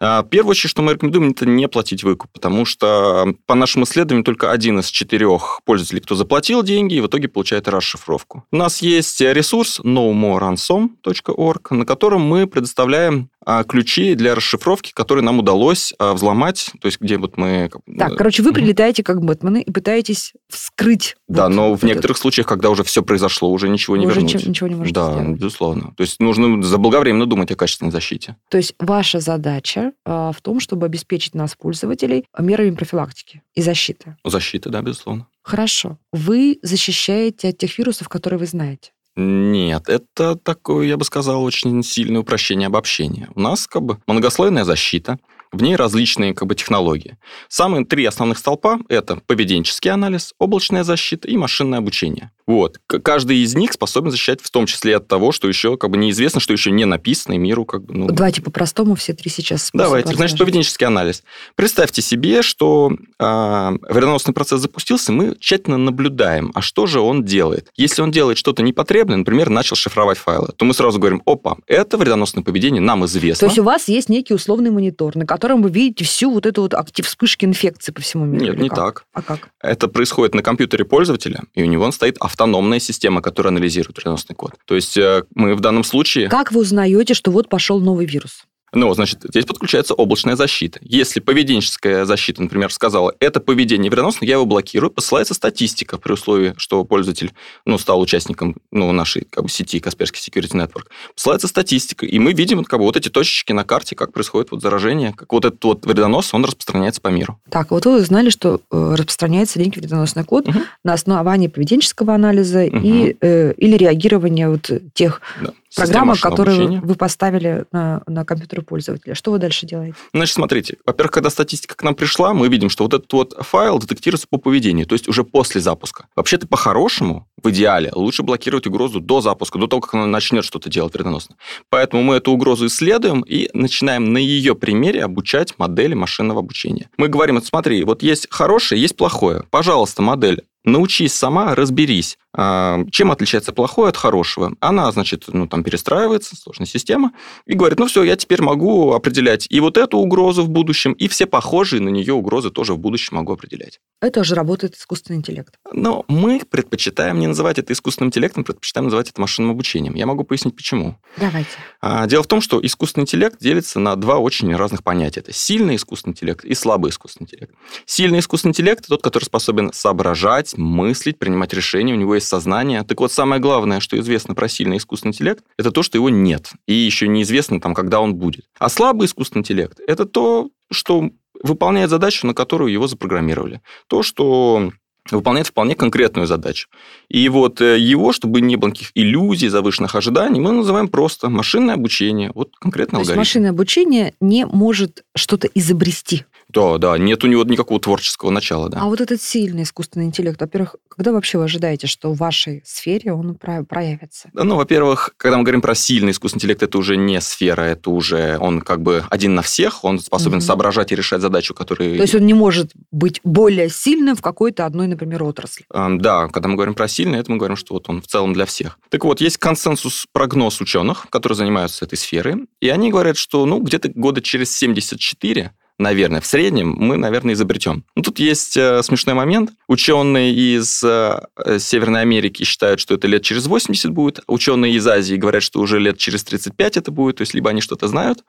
А, 0.00 0.22
Первое, 0.24 0.54
что 0.54 0.82
мы 0.82 0.94
рекомендуем, 0.94 1.30
это 1.30 1.46
не 1.46 1.68
платить 1.68 2.02
выкуп, 2.02 2.30
потому 2.32 2.64
что 2.64 3.34
по 3.46 3.54
нашим 3.54 3.84
исследованиям 3.84 4.24
только 4.24 4.50
один 4.50 4.80
из 4.80 4.86
четырех 4.88 5.60
пользователей, 5.64 6.00
кто 6.00 6.14
заплатил 6.16 6.62
деньги, 6.62 6.94
и 6.94 7.00
в 7.00 7.06
итоге 7.06 7.28
получает 7.28 7.68
расшифровку. 7.68 8.44
У 8.50 8.56
нас 8.56 8.82
есть 8.82 9.20
ресурс 9.20 9.80
nomoreransom.org, 9.80 11.70
на 11.70 11.84
котором 11.86 12.22
мы 12.22 12.46
предоставляем 12.46 13.30
ключи 13.66 14.14
для 14.14 14.34
расшифровки, 14.34 14.92
которые 14.92 15.24
нам 15.24 15.38
удалось 15.38 15.92
а, 15.98 16.12
взломать, 16.14 16.70
то 16.80 16.86
есть 16.86 17.00
где 17.00 17.16
вот 17.18 17.36
мы... 17.36 17.70
Так, 17.98 18.16
короче, 18.16 18.42
вы 18.42 18.52
прилетаете 18.52 19.02
как 19.02 19.22
Бэтмены 19.24 19.62
и 19.62 19.70
пытаетесь 19.70 20.32
вскрыть. 20.48 21.16
Да, 21.28 21.44
вот 21.44 21.54
но 21.54 21.70
в 21.70 21.76
этот- 21.78 21.84
некоторых 21.88 22.18
случаях, 22.18 22.46
когда 22.46 22.70
уже 22.70 22.84
все 22.84 23.02
произошло, 23.02 23.50
уже 23.50 23.68
ничего 23.68 23.96
не 23.96 24.06
уже 24.06 24.16
вернуть. 24.16 24.32
чем- 24.40 24.50
ничего 24.50 24.68
не 24.68 24.74
можете 24.74 24.94
Да, 24.94 25.12
сделать. 25.12 25.28
безусловно. 25.38 25.94
То 25.96 26.02
есть 26.02 26.20
нужно 26.20 26.62
заблаговременно 26.62 27.26
думать 27.26 27.50
о 27.50 27.56
качественной 27.56 27.90
защите. 27.92 28.36
То 28.50 28.56
есть 28.58 28.74
ваша 28.78 29.20
задача 29.20 29.92
а, 30.04 30.32
в 30.32 30.40
том, 30.42 30.60
чтобы 30.60 30.86
обеспечить 30.86 31.34
нас, 31.34 31.54
пользователей, 31.56 32.24
мерами 32.38 32.70
профилактики 32.74 33.42
и 33.54 33.62
защиты. 33.62 34.16
Защита, 34.24 34.68
да, 34.70 34.82
безусловно. 34.82 35.26
Хорошо. 35.42 35.96
Вы 36.12 36.58
защищаете 36.62 37.48
от 37.48 37.58
тех 37.58 37.78
вирусов, 37.78 38.08
которые 38.08 38.38
вы 38.38 38.46
знаете. 38.46 38.90
Нет, 39.20 39.88
это 39.88 40.36
такое, 40.36 40.86
я 40.86 40.96
бы 40.96 41.04
сказал, 41.04 41.42
очень 41.42 41.82
сильное 41.82 42.20
упрощение 42.20 42.68
обобщения. 42.68 43.28
У 43.34 43.40
нас 43.40 43.66
как 43.66 43.82
бы 43.82 43.98
многослойная 44.06 44.62
защита. 44.62 45.18
В 45.50 45.60
ней 45.60 45.74
различные 45.74 46.34
как 46.34 46.46
бы, 46.46 46.54
технологии. 46.54 47.16
Самые 47.48 47.84
три 47.84 48.04
основных 48.04 48.38
столпа– 48.38 48.78
это 48.88 49.16
поведенческий 49.26 49.90
анализ, 49.90 50.34
облачная 50.38 50.84
защита 50.84 51.26
и 51.26 51.36
машинное 51.36 51.80
обучение. 51.80 52.30
Вот. 52.48 52.80
Каждый 52.86 53.36
из 53.40 53.54
них 53.54 53.74
способен 53.74 54.10
защищать 54.10 54.40
в 54.40 54.50
том 54.50 54.64
числе 54.64 54.96
от 54.96 55.06
того, 55.06 55.32
что 55.32 55.48
еще 55.48 55.76
как 55.76 55.90
бы 55.90 55.98
неизвестно, 55.98 56.40
что 56.40 56.54
еще 56.54 56.70
не 56.70 56.86
написано, 56.86 57.34
и 57.34 57.36
миру 57.36 57.66
как 57.66 57.84
бы... 57.84 57.92
Ну... 57.92 58.06
Давайте 58.08 58.40
по-простому 58.40 58.94
все 58.94 59.12
три 59.12 59.30
сейчас. 59.30 59.68
Давайте. 59.74 60.14
Значит, 60.14 60.38
поведенческий 60.38 60.86
анализ. 60.86 61.22
Представьте 61.56 62.00
себе, 62.00 62.40
что 62.40 62.90
э, 62.90 63.76
вредоносный 63.90 64.32
процесс 64.32 64.62
запустился, 64.62 65.12
мы 65.12 65.36
тщательно 65.38 65.76
наблюдаем, 65.76 66.50
а 66.54 66.62
что 66.62 66.86
же 66.86 67.00
он 67.00 67.22
делает. 67.22 67.70
Если 67.76 68.00
он 68.00 68.10
делает 68.10 68.38
что-то 68.38 68.62
непотребное, 68.62 69.18
например, 69.18 69.50
начал 69.50 69.76
шифровать 69.76 70.16
файлы, 70.16 70.48
то 70.56 70.64
мы 70.64 70.72
сразу 70.72 70.98
говорим, 70.98 71.20
опа, 71.26 71.58
это 71.66 71.98
вредоносное 71.98 72.42
поведение, 72.42 72.80
нам 72.80 73.04
известно. 73.04 73.40
То 73.40 73.46
есть 73.50 73.58
у 73.58 73.62
вас 73.62 73.88
есть 73.88 74.08
некий 74.08 74.32
условный 74.32 74.70
монитор, 74.70 75.16
на 75.16 75.26
котором 75.26 75.60
вы 75.60 75.68
видите 75.68 76.06
всю 76.06 76.30
вот 76.30 76.46
эту 76.46 76.62
вот 76.62 76.72
актив 76.72 77.06
вспышки 77.06 77.44
инфекции 77.44 77.92
по 77.92 78.00
всему 78.00 78.24
миру? 78.24 78.42
Нет, 78.42 78.58
не 78.58 78.70
как? 78.70 78.78
так. 78.78 79.04
А 79.12 79.20
как? 79.20 79.50
Это 79.60 79.88
происходит 79.88 80.34
на 80.34 80.42
компьютере 80.42 80.86
пользователя, 80.86 81.42
и 81.52 81.62
у 81.62 81.66
него 81.66 81.84
он 81.84 81.92
стоит 81.92 82.16
автоматически 82.16 82.37
автономная 82.38 82.78
система, 82.78 83.20
которая 83.20 83.52
анализирует 83.52 83.96
вредоносный 83.96 84.36
код. 84.36 84.52
То 84.64 84.76
есть 84.76 84.96
э, 84.96 85.24
мы 85.34 85.56
в 85.56 85.60
данном 85.60 85.82
случае... 85.82 86.28
Как 86.28 86.52
вы 86.52 86.60
узнаете, 86.60 87.14
что 87.14 87.32
вот 87.32 87.48
пошел 87.48 87.80
новый 87.80 88.06
вирус? 88.06 88.44
Ну, 88.72 88.92
значит, 88.94 89.20
здесь 89.24 89.44
подключается 89.44 89.94
облачная 89.94 90.36
защита. 90.36 90.78
Если 90.82 91.20
поведенческая 91.20 92.04
защита, 92.04 92.42
например, 92.42 92.72
сказала, 92.72 93.14
это 93.20 93.40
поведение 93.40 93.90
вредоносно, 93.90 94.24
я 94.24 94.34
его 94.34 94.46
блокирую, 94.46 94.90
посылается 94.90 95.34
статистика 95.34 95.98
при 95.98 96.12
условии, 96.12 96.54
что 96.56 96.84
пользователь 96.84 97.32
ну, 97.64 97.78
стал 97.78 98.00
участником 98.00 98.56
ну, 98.70 98.92
нашей 98.92 99.26
как 99.30 99.44
бы, 99.44 99.50
сети 99.50 99.78
Kaspersky 99.78 100.16
Security 100.16 100.52
Network. 100.52 100.86
Посылается 101.14 101.48
статистика, 101.48 102.06
и 102.06 102.18
мы 102.18 102.32
видим 102.32 102.64
как 102.64 102.78
бы, 102.80 102.84
вот 102.84 102.96
эти 102.96 103.08
точечки 103.08 103.52
на 103.52 103.64
карте, 103.64 103.96
как 103.96 104.12
происходит 104.12 104.50
вот 104.50 104.62
заражение, 104.62 105.12
как 105.12 105.32
вот 105.32 105.44
этот 105.44 105.62
вот 105.64 105.86
вредонос, 105.86 106.34
он 106.34 106.44
распространяется 106.44 107.00
по 107.00 107.08
миру. 107.08 107.38
Так, 107.50 107.70
вот 107.70 107.86
вы 107.86 108.00
узнали, 108.00 108.30
что 108.30 108.60
э, 108.70 108.94
распространяется 108.96 109.58
некий 109.58 109.80
вредоносный 109.80 110.24
код 110.24 110.48
угу. 110.48 110.60
на 110.84 110.92
основании 110.92 111.48
поведенческого 111.48 112.14
анализа 112.14 112.64
угу. 112.64 112.80
и, 112.82 113.16
э, 113.20 113.52
или 113.54 113.76
реагирования 113.76 114.48
вот 114.48 114.70
тех 114.94 115.20
да. 115.40 115.52
Программа, 115.78 116.16
которую 116.16 116.56
обучения. 116.56 116.80
вы 116.80 116.94
поставили 116.94 117.64
на, 117.72 118.02
на 118.06 118.24
компьютер 118.24 118.62
пользователя. 118.62 119.14
Что 119.14 119.30
вы 119.30 119.38
дальше 119.38 119.66
делаете? 119.66 119.94
Значит, 120.12 120.34
смотрите. 120.34 120.76
Во-первых, 120.84 121.12
когда 121.12 121.30
статистика 121.30 121.76
к 121.76 121.82
нам 121.82 121.94
пришла, 121.94 122.34
мы 122.34 122.48
видим, 122.48 122.70
что 122.70 122.84
вот 122.84 122.94
этот 122.94 123.12
вот 123.12 123.34
файл 123.40 123.78
детектируется 123.78 124.26
по 124.28 124.38
поведению, 124.38 124.86
то 124.86 124.94
есть 124.94 125.08
уже 125.08 125.24
после 125.24 125.60
запуска. 125.60 126.06
Вообще-то, 126.16 126.46
по-хорошему, 126.46 127.26
в 127.42 127.50
идеале, 127.50 127.90
лучше 127.94 128.22
блокировать 128.22 128.66
угрозу 128.66 129.00
до 129.00 129.20
запуска, 129.20 129.58
до 129.58 129.66
того, 129.66 129.80
как 129.80 129.94
она 129.94 130.06
начнет 130.06 130.44
что-то 130.44 130.68
делать 130.68 130.94
вредоносно. 130.94 131.36
Поэтому 131.70 132.02
мы 132.02 132.16
эту 132.16 132.32
угрозу 132.32 132.66
исследуем 132.66 133.22
и 133.22 133.48
начинаем 133.52 134.12
на 134.12 134.18
ее 134.18 134.54
примере 134.54 135.04
обучать 135.04 135.54
модели 135.58 135.94
машинного 135.94 136.40
обучения. 136.40 136.90
Мы 136.96 137.08
говорим, 137.08 137.40
смотри, 137.42 137.84
вот 137.84 138.02
есть 138.02 138.26
хорошее, 138.30 138.80
есть 138.80 138.96
плохое. 138.96 139.44
Пожалуйста, 139.50 140.02
модель, 140.02 140.42
научись 140.64 141.14
сама, 141.14 141.54
разберись, 141.54 142.18
чем 142.34 143.10
отличается 143.10 143.52
плохое 143.52 143.88
от 143.88 143.96
хорошего. 143.96 144.52
Она, 144.60 144.90
значит, 144.92 145.24
ну, 145.28 145.46
там 145.46 145.64
перестраивается, 145.64 146.36
сложная 146.36 146.66
система, 146.66 147.12
и 147.46 147.54
говорит, 147.54 147.78
ну 147.78 147.86
все, 147.86 148.02
я 148.02 148.16
теперь 148.16 148.42
могу 148.42 148.92
определять 148.92 149.46
и 149.48 149.60
вот 149.60 149.78
эту 149.78 149.98
угрозу 149.98 150.42
в 150.42 150.50
будущем, 150.50 150.92
и 150.92 151.08
все 151.08 151.26
похожие 151.26 151.80
на 151.80 151.88
нее 151.88 152.12
угрозы 152.12 152.50
тоже 152.50 152.74
в 152.74 152.78
будущем 152.78 153.16
могу 153.16 153.32
определять. 153.32 153.80
Это 154.00 154.20
уже 154.20 154.34
работает 154.34 154.76
искусственный 154.76 155.18
интеллект. 155.18 155.54
Но 155.72 156.04
мы 156.06 156.40
предпочитаем 156.48 157.18
не 157.18 157.26
называть 157.26 157.58
это 157.58 157.72
искусственным 157.72 158.08
интеллектом, 158.08 158.44
предпочитаем 158.44 158.84
называть 158.84 159.10
это 159.10 159.20
машинным 159.20 159.50
обучением. 159.52 159.94
Я 159.94 160.06
могу 160.06 160.22
пояснить, 160.22 160.54
почему. 160.54 160.98
Давайте. 161.16 161.50
А, 161.80 162.06
дело 162.06 162.22
в 162.22 162.28
том, 162.28 162.40
что 162.40 162.64
искусственный 162.64 163.02
интеллект 163.02 163.40
делится 163.40 163.80
на 163.80 163.96
два 163.96 164.18
очень 164.18 164.54
разных 164.54 164.84
понятия. 164.84 165.20
Это 165.20 165.32
сильный 165.32 165.74
искусственный 165.76 166.12
интеллект 166.12 166.44
и 166.44 166.54
слабый 166.54 166.90
искусственный 166.90 167.24
интеллект. 167.24 167.52
Сильный 167.86 168.20
искусственный 168.20 168.50
интеллект– 168.50 168.80
это 168.80 168.90
тот, 168.90 169.02
который 169.02 169.24
способен 169.24 169.72
соображать, 169.72 170.56
мыслить, 170.56 171.18
принимать 171.18 171.52
решения, 171.52 171.92
у 171.92 171.96
него 171.96 172.14
есть 172.14 172.27
сознание. 172.28 172.82
Так 172.84 173.00
вот, 173.00 173.12
самое 173.12 173.40
главное, 173.40 173.80
что 173.80 173.98
известно 173.98 174.34
про 174.34 174.48
сильный 174.48 174.76
искусственный 174.76 175.10
интеллект, 175.10 175.44
это 175.58 175.70
то, 175.70 175.82
что 175.82 175.98
его 175.98 176.08
нет. 176.10 176.52
И 176.66 176.74
еще 176.74 177.08
неизвестно, 177.08 177.60
там, 177.60 177.74
когда 177.74 178.00
он 178.00 178.14
будет. 178.14 178.44
А 178.58 178.68
слабый 178.68 179.06
искусственный 179.06 179.40
интеллект– 179.40 179.80
это 179.86 180.04
то, 180.06 180.50
что 180.70 181.10
выполняет 181.42 181.90
задачу, 181.90 182.26
на 182.26 182.34
которую 182.34 182.72
его 182.72 182.86
запрограммировали. 182.86 183.60
То, 183.86 184.02
что 184.02 184.70
выполняет 185.10 185.46
вполне 185.46 185.74
конкретную 185.74 186.26
задачу. 186.26 186.68
И 187.08 187.28
вот 187.28 187.60
э, 187.60 187.78
его, 187.78 188.12
чтобы 188.12 188.40
не 188.40 188.56
было 188.56 188.68
никаких 188.68 188.90
иллюзий, 188.94 189.48
завышенных 189.48 189.94
ожиданий, 189.94 190.40
мы 190.40 190.52
называем 190.52 190.88
просто 190.88 191.30
машинное 191.30 191.74
обучение. 191.74 192.30
Вот 192.34 192.50
конкретно 192.58 192.98
алгоритм. 192.98 193.14
То 193.14 193.20
есть 193.20 193.30
машинное 193.30 193.50
обучение 193.50 194.14
не 194.20 194.46
может 194.46 195.04
что-то 195.14 195.48
изобрести. 195.54 196.24
Да, 196.48 196.78
да, 196.78 196.96
нет 196.96 197.22
у 197.24 197.26
него 197.26 197.44
никакого 197.44 197.78
творческого 197.80 198.30
начала, 198.30 198.68
да. 198.68 198.80
А 198.80 198.86
вот 198.86 199.00
этот 199.00 199.20
сильный 199.20 199.64
искусственный 199.64 200.06
интеллект, 200.06 200.40
во-первых, 200.40 200.76
когда 200.88 201.12
вообще 201.12 201.38
вы 201.38 201.44
ожидаете, 201.44 201.86
что 201.86 202.12
в 202.12 202.18
вашей 202.18 202.62
сфере 202.64 203.12
он 203.12 203.34
проявится? 203.34 204.30
Ну, 204.32 204.56
во-первых, 204.56 205.14
когда 205.16 205.36
мы 205.36 205.42
говорим 205.42 205.60
про 205.60 205.74
сильный 205.74 206.12
искусственный 206.12 206.38
интеллект, 206.38 206.62
это 206.62 206.78
уже 206.78 206.96
не 206.96 207.20
сфера, 207.20 207.62
это 207.62 207.90
уже 207.90 208.38
он 208.38 208.60
как 208.62 208.82
бы 208.82 209.04
один 209.10 209.34
на 209.34 209.42
всех, 209.42 209.84
он 209.84 210.00
способен 210.00 210.38
угу. 210.38 210.44
соображать 210.44 210.90
и 210.92 210.96
решать 210.96 211.20
задачу, 211.20 211.54
которые... 211.54 211.96
То 211.96 212.02
есть 212.02 212.14
он 212.14 212.26
не 212.26 212.34
может 212.34 212.72
быть 212.90 213.20
более 213.24 213.68
сильным 213.68 214.16
в 214.16 214.22
какой-то 214.22 214.64
одной, 214.64 214.86
например, 214.86 215.22
отрасли? 215.22 215.66
Да, 215.70 216.28
когда 216.28 216.48
мы 216.48 216.54
говорим 216.54 216.74
про 216.74 216.88
сильный, 216.88 217.18
это 217.18 217.30
мы 217.30 217.36
говорим, 217.36 217.56
что 217.56 217.74
вот 217.74 217.88
он 217.88 218.00
в 218.00 218.06
целом 218.06 218.32
для 218.32 218.46
всех. 218.46 218.78
Так 218.88 219.04
вот, 219.04 219.20
есть 219.20 219.36
консенсус-прогноз 219.36 220.60
ученых, 220.60 221.06
которые 221.10 221.36
занимаются 221.36 221.84
этой 221.84 221.96
сферой, 221.96 222.46
и 222.60 222.68
они 222.70 222.90
говорят, 222.90 223.16
что 223.16 223.44
ну, 223.44 223.60
где-то 223.60 223.90
года 223.94 224.22
через 224.22 224.56
74 224.56 225.52
наверное, 225.78 226.20
в 226.20 226.26
среднем 226.26 226.74
мы, 226.76 226.96
наверное, 226.96 227.34
изобретем. 227.34 227.84
Ну, 227.94 228.02
тут 228.02 228.18
есть 228.18 228.56
э, 228.56 228.82
смешной 228.82 229.14
момент. 229.14 229.52
Ученые 229.68 230.34
из 230.34 230.82
э, 230.82 231.20
Северной 231.58 232.02
Америки 232.02 232.42
считают, 232.42 232.80
что 232.80 232.94
это 232.94 233.06
лет 233.06 233.22
через 233.22 233.46
80 233.46 233.90
будет. 233.92 234.20
Ученые 234.26 234.74
из 234.74 234.86
Азии 234.86 235.16
говорят, 235.16 235.42
что 235.42 235.60
уже 235.60 235.78
лет 235.78 235.98
через 235.98 236.24
35 236.24 236.76
это 236.76 236.90
будет. 236.90 237.16
То 237.16 237.22
есть, 237.22 237.34
либо 237.34 237.50
они 237.50 237.60
что-то 237.60 237.88
знают, 237.88 238.24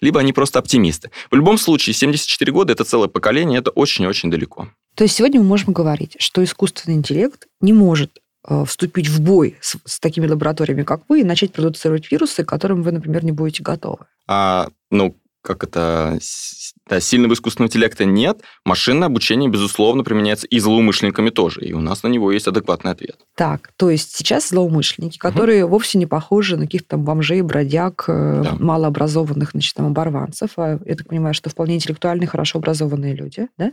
либо 0.00 0.20
они 0.20 0.32
просто 0.32 0.60
оптимисты. 0.60 1.10
В 1.30 1.34
любом 1.34 1.58
случае, 1.58 1.94
74 1.94 2.52
года– 2.52 2.72
это 2.74 2.84
целое 2.84 3.08
поколение, 3.08 3.58
это 3.58 3.70
очень-очень 3.70 4.30
далеко. 4.30 4.68
То 4.94 5.04
есть, 5.04 5.16
сегодня 5.16 5.40
мы 5.40 5.46
можем 5.46 5.72
говорить, 5.72 6.16
что 6.18 6.42
искусственный 6.44 6.96
интеллект 6.96 7.46
не 7.60 7.72
может 7.72 8.20
э, 8.48 8.64
вступить 8.64 9.08
в 9.08 9.20
бой 9.20 9.56
с, 9.60 9.76
с 9.84 9.98
такими 9.98 10.26
лабораториями, 10.28 10.84
как 10.84 11.02
вы, 11.08 11.20
и 11.20 11.24
начать 11.24 11.52
продуцировать 11.52 12.10
вирусы, 12.12 12.44
к 12.44 12.48
которым 12.48 12.82
вы, 12.82 12.92
например, 12.92 13.24
не 13.24 13.32
будете 13.32 13.62
готовы? 13.62 14.06
А, 14.28 14.68
ну, 14.90 15.16
как 15.42 15.64
это, 15.64 16.18
да, 16.88 17.00
сильного 17.00 17.34
искусственного 17.34 17.68
интеллекта 17.68 18.04
нет, 18.04 18.40
машинное 18.64 19.06
обучение, 19.06 19.48
безусловно, 19.48 20.02
применяется 20.04 20.46
и 20.46 20.58
злоумышленниками 20.58 21.30
тоже, 21.30 21.60
и 21.62 21.72
у 21.72 21.80
нас 21.80 22.02
на 22.02 22.08
него 22.08 22.32
есть 22.32 22.48
адекватный 22.48 22.90
ответ. 22.90 23.16
Так, 23.36 23.70
то 23.76 23.88
есть 23.88 24.16
сейчас 24.16 24.48
злоумышленники, 24.48 25.16
которые 25.16 25.64
угу. 25.64 25.72
вовсе 25.72 25.98
не 25.98 26.06
похожи 26.06 26.56
на 26.56 26.64
каких-то 26.64 26.88
там 26.88 27.04
бомжей, 27.04 27.40
бродяг, 27.42 28.04
э, 28.08 28.42
да. 28.44 28.56
малообразованных, 28.58 29.52
значит, 29.52 29.74
там, 29.74 29.86
оборванцев, 29.86 30.50
а 30.56 30.78
я 30.84 30.94
так 30.96 31.06
понимаю, 31.06 31.34
что 31.34 31.50
вполне 31.50 31.76
интеллектуальные, 31.76 32.26
хорошо 32.26 32.58
образованные 32.58 33.14
люди, 33.14 33.48
да? 33.56 33.72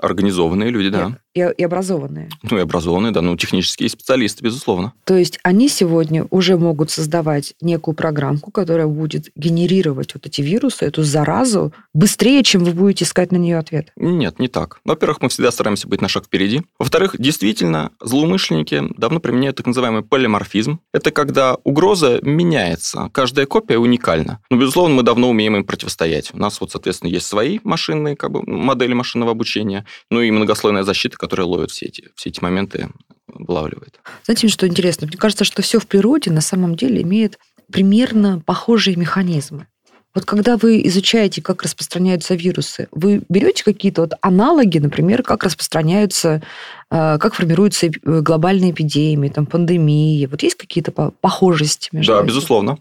Организованные 0.00 0.70
люди, 0.70 0.88
да. 0.88 1.18
И, 1.34 1.40
и 1.40 1.64
образованные. 1.64 2.28
Ну, 2.42 2.58
и 2.58 2.60
образованные, 2.60 3.12
да, 3.12 3.22
ну, 3.22 3.36
технические 3.36 3.88
специалисты, 3.88 4.44
безусловно. 4.44 4.92
То 5.04 5.16
есть 5.16 5.38
они 5.42 5.68
сегодня 5.68 6.26
уже 6.30 6.56
могут 6.56 6.90
создавать 6.90 7.54
некую 7.60 7.94
программку, 7.94 8.50
которая 8.50 8.86
будет 8.86 9.30
генерировать 9.36 10.14
вот 10.14 10.26
эти 10.26 10.40
вирусы, 10.40 10.84
эту 10.84 11.02
заразу 11.02 11.72
быстрее, 12.12 12.42
чем 12.42 12.62
вы 12.62 12.72
будете 12.72 13.04
искать 13.06 13.32
на 13.32 13.36
нее 13.36 13.56
ответ? 13.56 13.90
Нет, 13.96 14.38
не 14.38 14.48
так. 14.48 14.80
Во-первых, 14.84 15.22
мы 15.22 15.30
всегда 15.30 15.50
стараемся 15.50 15.88
быть 15.88 16.02
на 16.02 16.08
шаг 16.08 16.26
впереди. 16.26 16.60
Во-вторых, 16.78 17.16
действительно, 17.18 17.90
злоумышленники 18.00 18.82
давно 18.98 19.18
применяют 19.18 19.56
так 19.56 19.66
называемый 19.66 20.02
полиморфизм. 20.02 20.80
Это 20.92 21.10
когда 21.10 21.56
угроза 21.64 22.20
меняется, 22.20 23.08
каждая 23.12 23.46
копия 23.46 23.78
уникальна. 23.78 24.40
Но, 24.50 24.58
безусловно, 24.58 24.96
мы 24.96 25.02
давно 25.02 25.30
умеем 25.30 25.56
им 25.56 25.64
противостоять. 25.64 26.34
У 26.34 26.38
нас 26.38 26.60
вот, 26.60 26.70
соответственно, 26.70 27.08
есть 27.08 27.26
свои 27.26 27.60
машинные 27.64 28.14
как 28.14 28.30
бы, 28.30 28.42
модели 28.42 28.92
машинного 28.92 29.30
обучения, 29.30 29.86
ну 30.10 30.20
и 30.20 30.30
многослойная 30.30 30.82
защита, 30.82 31.16
которая 31.16 31.46
ловит 31.46 31.70
все 31.70 31.86
эти, 31.86 32.10
все 32.14 32.28
эти 32.28 32.42
моменты, 32.42 32.90
вылавливает. 33.26 34.00
Знаете, 34.26 34.48
что 34.48 34.68
интересно? 34.68 35.06
Мне 35.06 35.16
кажется, 35.16 35.44
что 35.44 35.62
все 35.62 35.78
в 35.78 35.86
природе 35.86 36.30
на 36.30 36.42
самом 36.42 36.76
деле 36.76 37.00
имеет 37.00 37.38
примерно 37.72 38.42
похожие 38.44 38.96
механизмы. 38.96 39.66
Вот 40.14 40.26
когда 40.26 40.56
вы 40.58 40.86
изучаете, 40.86 41.40
как 41.40 41.62
распространяются 41.62 42.34
вирусы, 42.34 42.88
вы 42.90 43.22
берете 43.28 43.64
какие-то 43.64 44.02
вот 44.02 44.12
аналоги, 44.20 44.78
например, 44.78 45.22
как 45.22 45.44
распространяются, 45.44 46.42
э, 46.90 47.18
как 47.18 47.34
формируются 47.34 47.88
глобальные 48.04 48.72
эпидемии, 48.72 49.30
там, 49.30 49.46
пандемии. 49.46 50.26
Вот 50.26 50.42
есть 50.42 50.56
какие-то 50.56 50.92
похожести 50.92 51.88
между 51.92 52.12
Да, 52.12 52.18
этим? 52.18 52.26
безусловно. 52.26 52.78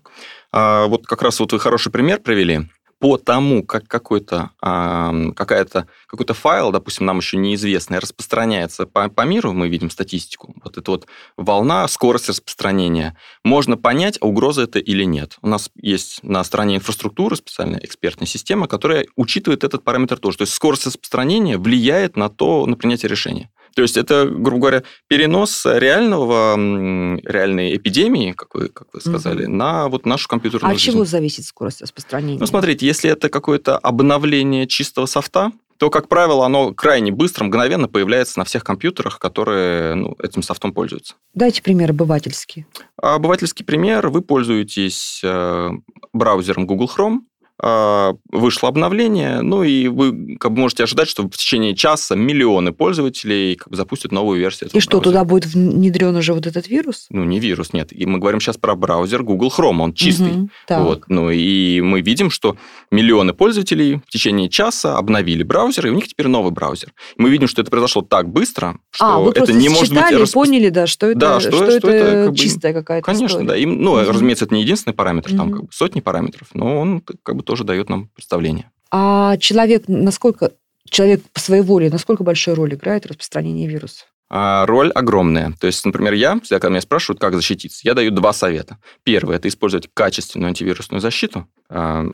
А, 0.52 0.88
вот 0.88 1.08
как 1.08 1.22
раз 1.22 1.40
вот 1.40 1.54
вы 1.54 1.60
хороший 1.60 1.92
пример 1.92 2.20
привели. 2.20 2.68
По 3.02 3.18
тому, 3.18 3.64
как 3.64 3.88
какой-то, 3.88 4.52
какая-то, 4.62 5.88
какой-то 6.06 6.34
файл, 6.36 6.72
допустим, 6.72 7.08
нам 7.08 7.18
еще 7.18 7.36
неизвестный, 7.38 7.98
распространяется 7.98 8.86
по, 8.86 9.10
по 9.10 9.24
миру, 9.24 9.54
мы 9.54 9.70
видим 9.70 9.90
статистику, 9.90 10.54
вот 10.64 10.78
эта 10.78 10.92
вот 10.92 11.08
волна, 11.36 11.88
скорость 11.88 12.30
распространения, 12.30 13.18
можно 13.44 13.76
понять, 13.76 14.20
угроза 14.22 14.62
это 14.62 14.78
или 14.78 15.04
нет. 15.04 15.40
У 15.42 15.48
нас 15.48 15.72
есть 15.76 16.22
на 16.22 16.44
стороне 16.44 16.76
инфраструктуры 16.76 17.36
специальная 17.36 17.80
экспертная 17.80 18.28
система, 18.28 18.68
которая 18.68 19.08
учитывает 19.16 19.64
этот 19.64 19.84
параметр 19.84 20.20
тоже. 20.20 20.38
То 20.38 20.44
есть 20.44 20.54
скорость 20.54 20.86
распространения 20.86 21.58
влияет 21.58 22.16
на 22.16 22.30
то, 22.30 22.68
на 22.68 22.76
принятие 22.76 23.10
решения. 23.10 23.50
То 23.76 23.82
есть 23.82 23.98
это, 23.98 24.26
грубо 24.26 24.62
говоря, 24.62 24.84
перенос 25.08 25.66
реального, 25.66 26.56
реальной 26.56 27.76
эпидемии, 27.76 28.34
как 28.34 28.54
вы, 28.54 28.70
как 28.70 28.88
вы 28.94 29.02
сказали, 29.02 29.46
угу. 29.46 29.52
на 29.52 29.88
вот 29.88 30.06
нашу 30.06 30.28
компьютерную 30.28 30.72
А 30.72 30.74
от 30.74 30.80
чего 30.80 31.06
зависит 31.06 31.46
скорость 31.46 31.82
распространения? 31.82 32.40
Ну, 32.40 32.46
смотрите, 32.46 32.86
если 32.86 33.10
это 33.10 33.30
какое-то 33.30 33.78
обновление 33.78 34.68
чистого 34.68 35.06
софта, 35.06 35.52
то, 35.82 35.90
как 35.90 36.08
правило, 36.10 36.46
оно 36.46 36.76
крайне 36.76 37.12
быстро, 37.12 37.44
мгновенно 37.44 37.88
появляется 37.88 38.38
на 38.38 38.46
всех 38.46 38.64
компьютерах, 38.64 39.18
которые 39.18 39.96
ну, 39.96 40.16
этим 40.22 40.44
софтом 40.44 40.74
пользуются. 40.74 41.16
Дайте 41.34 41.64
пример 41.64 41.90
обывательский. 41.90 42.68
Обывательский 42.98 43.66
пример. 43.66 44.10
Вы 44.10 44.22
пользуетесь 44.22 45.22
э, 45.24 45.70
браузером 46.14 46.68
Google 46.68 46.88
Chrome, 46.96 47.16
а, 47.16 47.31
вышло 47.62 48.70
обновление, 48.70 49.42
ну 49.42 49.64
и 49.64 49.88
вы 49.88 50.38
как 50.38 50.52
бы 50.52 50.62
можете 50.62 50.84
ожидать, 50.84 51.08
что 51.08 51.24
в 51.24 51.30
течение 51.30 51.76
часа 51.76 52.16
миллионы 52.16 52.72
пользователей 52.72 53.56
как 53.56 53.70
бы 53.70 53.76
запустят 53.76 54.12
новую 54.12 54.40
версию. 54.40 54.70
И 54.74 54.80
что, 54.80 54.98
браузера. 54.98 55.12
туда 55.12 55.24
будет 55.26 55.46
внедрен 55.46 56.16
уже 56.16 56.34
вот 56.34 56.48
этот 56.48 56.68
вирус? 56.68 57.06
Ну, 57.10 57.24
не 57.24 57.40
вирус, 57.40 57.74
нет. 57.74 57.92
И 57.92 58.06
мы 58.06 58.20
говорим 58.20 58.40
сейчас 58.40 58.58
про 58.58 58.76
браузер 58.76 59.24
Google 59.24 59.54
Chrome, 59.56 59.82
он 59.82 59.94
чистый. 59.94 60.32
Угу, 60.32 60.50
вот. 60.70 61.04
Ну 61.08 61.30
и 61.30 61.82
мы 61.82 62.02
видим, 62.02 62.30
что 62.32 62.58
миллионы 62.90 63.34
пользователей 63.34 64.02
в 64.08 64.10
течение 64.10 64.50
часа 64.50 64.98
обновили 64.98 65.44
браузер, 65.44 65.88
и 65.88 65.90
у 65.90 65.94
них 65.94 66.08
теперь 66.08 66.28
новый 66.28 66.52
браузер. 66.52 66.94
Мы 67.18 67.30
видим, 67.30 67.48
что 67.48 67.62
это 67.62 67.70
произошло 67.70 68.02
так 68.02 68.30
быстро, 68.30 68.78
что 68.90 69.06
а, 69.06 69.20
вы 69.20 69.32
это 69.32 69.54
не 69.54 69.70
может 69.70 69.94
быть... 69.94 70.12
и 70.12 70.32
поняли, 70.32 70.70
да, 70.70 70.88
что 70.88 71.08
это, 71.08 71.20
да, 71.20 71.40
что, 71.40 71.52
что, 71.52 71.58
что 71.58 71.90
это, 71.90 71.90
это 71.90 72.12
как 72.24 72.32
бы, 72.32 72.38
чистая 72.38 72.74
какая-то 72.74 73.06
Конечно, 73.06 73.28
история. 73.28 73.48
да. 73.48 73.58
И, 73.58 73.66
ну, 73.66 73.92
угу. 73.94 74.00
разумеется, 74.00 74.46
это 74.46 74.56
не 74.56 74.62
единственный 74.62 74.94
параметр, 74.94 75.30
угу. 75.30 75.38
там 75.38 75.52
как 75.52 75.62
бы 75.64 75.68
сотни 75.72 76.02
параметров, 76.02 76.50
но 76.54 76.80
он 76.80 77.02
как 77.02 77.36
бы 77.36 77.44
тоже 77.52 77.66
дает 77.66 77.90
нам 77.90 78.08
представление. 78.08 78.72
А 78.92 79.36
человек, 79.36 79.84
насколько 79.90 80.54
человек 80.90 81.22
по 81.34 81.40
своей 81.42 81.64
воле, 81.64 81.90
насколько 81.90 82.24
большую 82.24 82.56
роль 82.56 82.76
играет 82.76 83.04
в 83.04 83.10
распространении 83.10 83.68
вируса? 83.68 84.06
А, 84.30 84.66
роль 84.66 84.90
огромная. 84.92 85.52
То 85.60 85.68
есть, 85.68 85.84
например, 85.86 86.14
я, 86.14 86.40
когда 86.50 86.70
меня 86.70 86.80
спрашивают, 86.80 87.20
как 87.20 87.36
защититься, 87.36 87.82
я 87.84 87.94
даю 87.94 88.12
два 88.12 88.32
совета. 88.32 88.78
Первое– 89.04 89.36
это 89.38 89.50
использовать 89.50 89.90
качественную 89.94 90.48
антивирусную 90.48 91.02
защиту. 91.02 91.46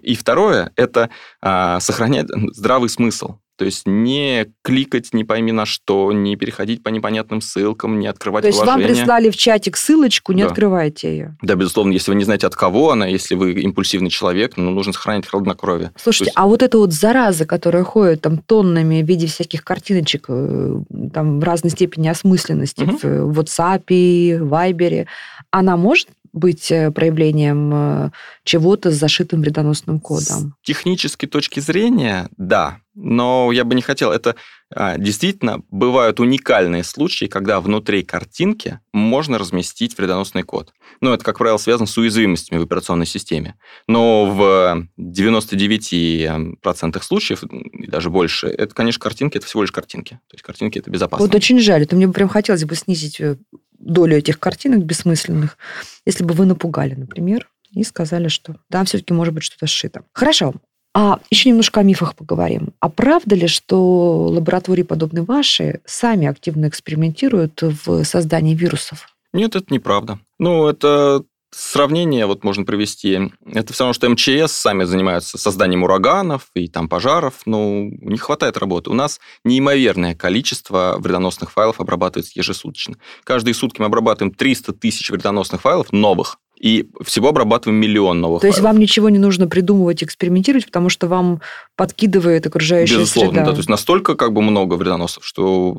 И 0.01 0.15
второе– 0.15 0.71
это 0.75 1.11
а, 1.39 1.79
сохранять 1.81 2.29
здравый 2.53 2.89
смысл. 2.89 3.35
То 3.57 3.65
есть 3.65 3.87
не 3.87 4.45
кликать 4.61 5.13
не 5.13 5.23
пойми 5.23 5.51
на 5.51 5.65
что, 5.65 6.11
не 6.11 6.35
переходить 6.35 6.83
по 6.83 6.89
непонятным 6.89 7.41
ссылкам, 7.41 7.99
не 7.99 8.07
открывать 8.07 8.43
То 8.43 8.49
есть 8.49 8.63
вам 8.63 8.81
прислали 8.81 9.29
в 9.31 9.35
чатик 9.35 9.77
ссылочку, 9.77 10.33
не 10.33 10.43
да. 10.43 10.49
открывайте 10.49 11.09
ее? 11.09 11.37
Да, 11.41 11.55
безусловно, 11.55 11.91
если 11.91 12.11
вы 12.11 12.17
не 12.17 12.23
знаете, 12.23 12.45
от 12.45 12.55
кого 12.55 12.91
она, 12.91 13.07
если 13.07 13.33
вы 13.35 13.53
импульсивный 13.53 14.11
человек, 14.11 14.57
ну, 14.57 14.69
нужно 14.69 14.93
сохранить 14.93 15.25
хладнокровие. 15.25 15.91
Слушайте, 15.95 16.25
есть... 16.25 16.37
а 16.37 16.45
вот 16.45 16.61
эта 16.61 16.77
вот 16.77 16.93
зараза, 16.93 17.45
которая 17.45 17.83
ходит 17.83 18.21
там 18.21 18.37
тоннами 18.37 19.01
в 19.01 19.07
виде 19.07 19.25
всяких 19.25 19.63
картиночек, 19.63 20.25
э, 20.29 20.81
там 21.11 21.39
в 21.39 21.43
разной 21.43 21.71
степени 21.71 22.07
осмысленности 22.09 22.83
угу. 22.83 23.31
в 23.31 23.39
WhatsApp, 23.39 23.85
Viber, 23.87 25.07
она 25.49 25.77
может 25.77 26.09
быть 26.37 26.71
э, 26.71 26.91
проявлением 26.91 27.73
э, 27.73 28.11
чего-то 28.43 28.91
с 28.91 28.95
зашитым 28.95 29.41
вредоносным 29.41 29.99
кодом? 29.99 30.55
С 30.61 30.65
технической 30.65 31.27
точки 31.27 31.59
зрения, 31.59 32.29
да. 32.37 32.79
Но 32.95 33.51
я 33.51 33.63
бы 33.63 33.75
не 33.75 33.83
хотел. 33.83 34.11
Это 34.11 34.35
а, 34.73 34.97
действительно 34.97 35.61
бывают 35.69 36.19
уникальные 36.19 36.83
случаи, 36.83 37.25
когда 37.25 37.61
внутри 37.61 38.01
картинки 38.03 38.79
можно 38.91 39.37
разместить 39.37 39.95
вредоносный 39.97 40.43
код. 40.43 40.73
Ну, 40.99 41.13
это, 41.13 41.23
как 41.23 41.37
правило, 41.37 41.55
связано 41.57 41.87
с 41.87 41.97
уязвимостями 41.97 42.59
в 42.59 42.63
операционной 42.63 43.05
системе. 43.05 43.55
Но 43.87 44.25
в 44.25 44.85
99% 44.99 47.03
случаев, 47.03 47.43
и 47.43 47.87
даже 47.87 48.09
больше, 48.09 48.47
это, 48.47 48.75
конечно, 48.75 48.99
картинки, 48.99 49.37
это 49.37 49.45
всего 49.45 49.61
лишь 49.61 49.71
картинки. 49.71 50.19
То 50.27 50.33
есть 50.33 50.43
картинки 50.43 50.79
это 50.79 50.91
безопасно. 50.91 51.25
Вот 51.25 51.35
очень 51.35 51.59
жаль. 51.59 51.83
Это 51.83 51.95
мне 51.95 52.07
бы 52.07 52.13
прям 52.13 52.27
хотелось 52.27 52.65
бы 52.65 52.75
снизить 52.75 53.21
э, 53.21 53.37
долю 53.79 54.17
этих 54.17 54.39
картинок 54.39 54.83
бессмысленных, 54.83 55.57
если 56.05 56.23
бы 56.23 56.33
вы 56.33 56.45
напугали, 56.45 56.95
например, 56.95 57.49
и 57.71 57.83
сказали, 57.83 58.27
что 58.27 58.55
там 58.69 58.85
все-таки 58.85 59.13
может 59.13 59.33
быть 59.33 59.43
что-то 59.43 59.67
сшито. 59.67 60.03
Хорошо. 60.13 60.53
А 60.93 61.19
еще 61.29 61.49
немножко 61.49 61.81
о 61.81 61.83
мифах 61.83 62.15
поговорим. 62.15 62.69
А 62.79 62.89
правда 62.89 63.35
ли, 63.35 63.47
что 63.47 64.25
лаборатории, 64.27 64.81
подобные 64.81 65.23
ваши, 65.23 65.81
сами 65.85 66.27
активно 66.27 66.67
экспериментируют 66.67 67.61
в 67.61 68.03
создании 68.03 68.55
вирусов? 68.55 69.15
Нет, 69.31 69.55
это 69.55 69.71
неправда. 69.71 70.19
Ну, 70.39 70.67
это 70.67 71.23
Сравнение 71.49 72.25
вот 72.25 72.43
можно 72.43 72.65
привести. 72.65 73.31
Это 73.45 73.71
все 73.71 73.85
равно, 73.85 73.93
что 73.93 74.09
МЧС 74.09 74.51
сами 74.51 74.83
занимаются 74.83 75.37
созданием 75.37 75.83
ураганов 75.83 76.47
и 76.53 76.67
там 76.67 76.89
пожаров, 76.89 77.35
но 77.45 77.83
не 77.83 78.17
хватает 78.17 78.57
работы. 78.57 78.89
У 78.89 78.93
нас 78.93 79.19
неимоверное 79.45 80.13
количество 80.13 80.97
вредоносных 80.99 81.51
файлов 81.51 81.79
обрабатывается 81.79 82.33
ежесуточно. 82.35 82.97
Каждые 83.23 83.53
сутки 83.53 83.79
мы 83.79 83.85
обрабатываем 83.85 84.33
300 84.33 84.73
тысяч 84.73 85.09
вредоносных 85.09 85.61
файлов 85.61 85.93
новых, 85.93 86.37
и 86.59 86.89
всего 87.03 87.29
обрабатываем 87.29 87.79
миллион 87.79 88.19
новых. 88.19 88.41
То 88.41 88.47
есть 88.47 88.59
вам 88.59 88.79
ничего 88.79 89.09
не 89.09 89.19
нужно 89.19 89.47
придумывать, 89.47 90.03
экспериментировать, 90.03 90.65
потому 90.65 90.89
что 90.89 91.07
вам 91.07 91.41
подкидывает 91.75 92.45
окружающая 92.47 92.95
Безусловно, 92.95 93.31
среда. 93.31 93.45
да. 93.45 93.51
То 93.51 93.57
есть 93.57 93.69
настолько 93.69 94.15
как 94.15 94.33
бы 94.33 94.41
много 94.41 94.73
вредоносов, 94.73 95.25
что 95.25 95.77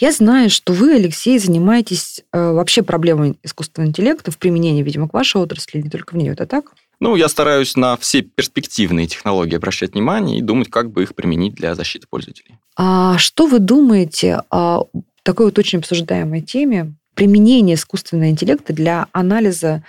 я 0.00 0.12
знаю, 0.12 0.50
что 0.50 0.72
вы, 0.72 0.94
Алексей, 0.94 1.38
занимаетесь 1.38 2.24
э, 2.32 2.52
вообще 2.52 2.82
проблемой 2.82 3.38
искусственного 3.42 3.90
интеллекта 3.90 4.30
в 4.30 4.38
применении, 4.38 4.82
видимо, 4.82 5.08
к 5.08 5.12
вашей 5.12 5.40
отрасли, 5.40 5.80
не 5.80 5.90
только 5.90 6.14
в 6.14 6.16
нее. 6.16 6.32
Это 6.32 6.46
так? 6.46 6.72
Ну, 7.00 7.16
я 7.16 7.28
стараюсь 7.28 7.76
на 7.76 7.96
все 7.96 8.22
перспективные 8.22 9.06
технологии 9.06 9.56
обращать 9.56 9.92
внимание 9.92 10.38
и 10.38 10.42
думать, 10.42 10.70
как 10.70 10.90
бы 10.90 11.02
их 11.02 11.14
применить 11.14 11.54
для 11.54 11.74
защиты 11.74 12.06
пользователей. 12.08 12.56
А 12.76 13.18
что 13.18 13.46
вы 13.46 13.58
думаете 13.58 14.42
о 14.50 14.84
такой 15.22 15.46
вот 15.46 15.58
очень 15.58 15.78
обсуждаемой 15.78 16.40
теме 16.40 16.94
применения 17.14 17.74
искусственного 17.74 18.30
интеллекта 18.30 18.72
для 18.72 19.06
анализа 19.12 19.82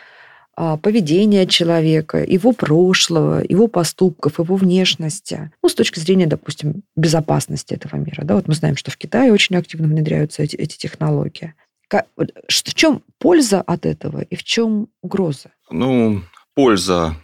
поведения 0.82 1.48
человека, 1.48 2.24
его 2.24 2.52
прошлого, 2.54 3.44
его 3.48 3.68
поступков, 3.68 4.40
его 4.40 4.56
внешности. 4.56 5.52
Ну, 5.64 5.70
с 5.70 5.76
точки 5.76 6.00
зрения, 6.00 6.28
допустим, 6.28 6.84
безопасности 6.96 7.74
этого 7.74 8.00
мира. 8.00 8.24
Да, 8.24 8.36
вот 8.36 8.48
мы 8.48 8.54
знаем, 8.54 8.78
что 8.78 8.92
в 8.92 8.98
Китае 8.98 9.34
очень 9.34 9.56
активно 9.56 9.88
внедряются 9.88 10.44
эти, 10.44 10.56
эти 10.56 10.78
технологии. 10.78 11.54
В 11.90 12.74
чем 12.74 13.02
польза 13.18 13.62
от 13.62 13.86
этого 13.86 14.22
и 14.22 14.36
в 14.36 14.44
чем 14.44 14.88
угроза? 15.02 15.52
Ну, 15.70 16.22
польза 16.54 17.16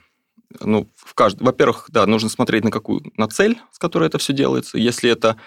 ну, 0.62 0.88
в 0.96 1.14
кажд... 1.14 1.40
во-первых, 1.42 1.86
да, 1.90 2.06
нужно 2.06 2.30
смотреть 2.30 2.64
на 2.64 2.72
какую, 2.72 3.04
на 3.18 3.28
цель, 3.28 3.58
с 3.72 3.80
которой 3.80 4.08
это 4.08 4.18
все 4.18 4.34
делается. 4.34 4.78
Если 4.78 5.10
это 5.10 5.38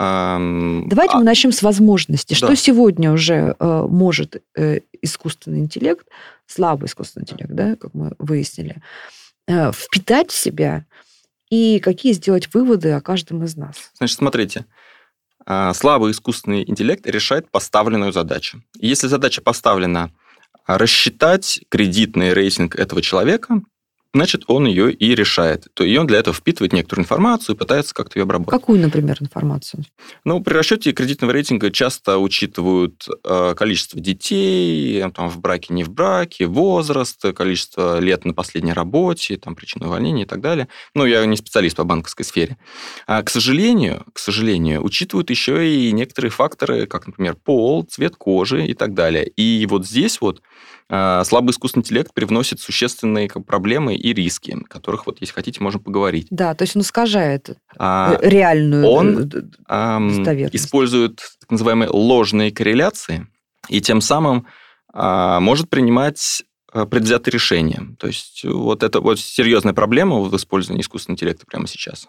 Давайте 0.00 1.14
а... 1.14 1.18
мы 1.18 1.24
начнем 1.24 1.52
с 1.52 1.62
возможностей. 1.62 2.34
Да. 2.34 2.46
Что 2.46 2.56
сегодня 2.56 3.12
уже 3.12 3.54
э, 3.58 3.86
может 3.86 4.42
э, 4.56 4.80
искусственный 5.02 5.58
интеллект, 5.58 6.06
слабый 6.46 6.86
искусственный 6.86 7.24
интеллект, 7.24 7.52
да, 7.52 7.76
как 7.76 7.92
мы 7.92 8.14
выяснили, 8.18 8.80
э, 9.46 9.70
впитать 9.72 10.30
в 10.30 10.34
себя 10.34 10.86
и 11.50 11.80
какие 11.80 12.14
сделать 12.14 12.48
выводы 12.54 12.92
о 12.92 13.02
каждом 13.02 13.44
из 13.44 13.56
нас? 13.56 13.90
Значит, 13.98 14.16
смотрите. 14.16 14.64
А, 15.44 15.74
слабый 15.74 16.12
искусственный 16.12 16.62
интеллект 16.66 17.06
решает 17.06 17.50
поставленную 17.50 18.12
задачу. 18.12 18.62
если 18.78 19.06
задача 19.06 19.42
поставлена 19.42 20.10
рассчитать 20.66 21.60
кредитный 21.68 22.32
рейтинг 22.32 22.74
этого 22.74 23.02
человека, 23.02 23.60
значит, 24.12 24.44
он 24.48 24.66
ее 24.66 24.92
и 24.92 25.14
решает. 25.14 25.66
То 25.74 25.84
и 25.84 25.96
он 25.96 26.06
для 26.06 26.18
этого 26.18 26.34
впитывает 26.34 26.72
некоторую 26.72 27.04
информацию 27.04 27.54
и 27.54 27.58
пытается 27.58 27.94
как-то 27.94 28.18
ее 28.18 28.24
обработать. 28.24 28.60
Какую, 28.60 28.80
например, 28.80 29.16
информацию? 29.20 29.84
Ну, 30.24 30.40
при 30.40 30.54
расчете 30.54 30.92
кредитного 30.92 31.32
рейтинга 31.32 31.70
часто 31.70 32.18
учитывают 32.18 33.06
э, 33.24 33.54
количество 33.56 34.00
детей, 34.00 35.04
там, 35.14 35.28
в 35.28 35.40
браке, 35.40 35.72
не 35.72 35.84
в 35.84 35.90
браке, 35.90 36.46
возраст, 36.46 37.20
количество 37.34 38.00
лет 38.00 38.24
на 38.24 38.34
последней 38.34 38.72
работе, 38.72 39.36
там, 39.36 39.54
причину 39.54 39.86
увольнения 39.86 40.24
и 40.24 40.26
так 40.26 40.40
далее. 40.40 40.68
Ну, 40.94 41.04
я 41.04 41.24
не 41.26 41.36
специалист 41.36 41.76
по 41.76 41.84
банковской 41.84 42.24
сфере. 42.24 42.56
А, 43.06 43.22
к 43.22 43.30
сожалению, 43.30 44.04
к 44.12 44.18
сожалению, 44.18 44.84
учитывают 44.84 45.30
еще 45.30 45.68
и 45.68 45.92
некоторые 45.92 46.30
факторы, 46.30 46.86
как, 46.86 47.06
например, 47.06 47.36
пол, 47.36 47.84
цвет 47.84 48.16
кожи 48.16 48.66
и 48.66 48.74
так 48.74 48.94
далее. 48.94 49.26
И 49.26 49.66
вот 49.66 49.86
здесь 49.86 50.20
вот 50.20 50.42
а, 50.92 51.22
слабый 51.24 51.52
искусственный 51.52 51.82
интеллект 51.82 52.12
привносит 52.12 52.60
существенные 52.60 53.28
проблемы 53.28 53.94
и 54.00 54.14
риски, 54.14 54.56
которых, 54.68 55.06
вот, 55.06 55.20
если 55.20 55.34
хотите, 55.34 55.62
можем 55.62 55.82
поговорить. 55.82 56.26
Да, 56.30 56.54
то 56.54 56.62
есть 56.62 56.74
он 56.74 56.82
искажает 56.82 57.58
а, 57.78 58.18
реальную 58.22 58.86
Он 58.86 59.30
а, 59.68 59.98
использует 60.52 61.20
так 61.40 61.50
называемые 61.50 61.90
ложные 61.90 62.50
корреляции, 62.50 63.26
и 63.68 63.80
тем 63.80 64.00
самым 64.00 64.46
а, 64.92 65.38
может 65.40 65.68
принимать 65.68 66.42
э, 66.72 66.86
предвзятые 66.86 67.32
решения. 67.32 67.94
То 67.98 68.06
есть 68.06 68.44
вот 68.44 68.82
это 68.82 69.00
вот 69.00 69.20
серьезная 69.20 69.74
проблема 69.74 70.20
в 70.20 70.34
использовании 70.34 70.82
искусственного 70.82 71.16
интеллекта 71.16 71.46
прямо 71.46 71.66
сейчас. 71.66 72.08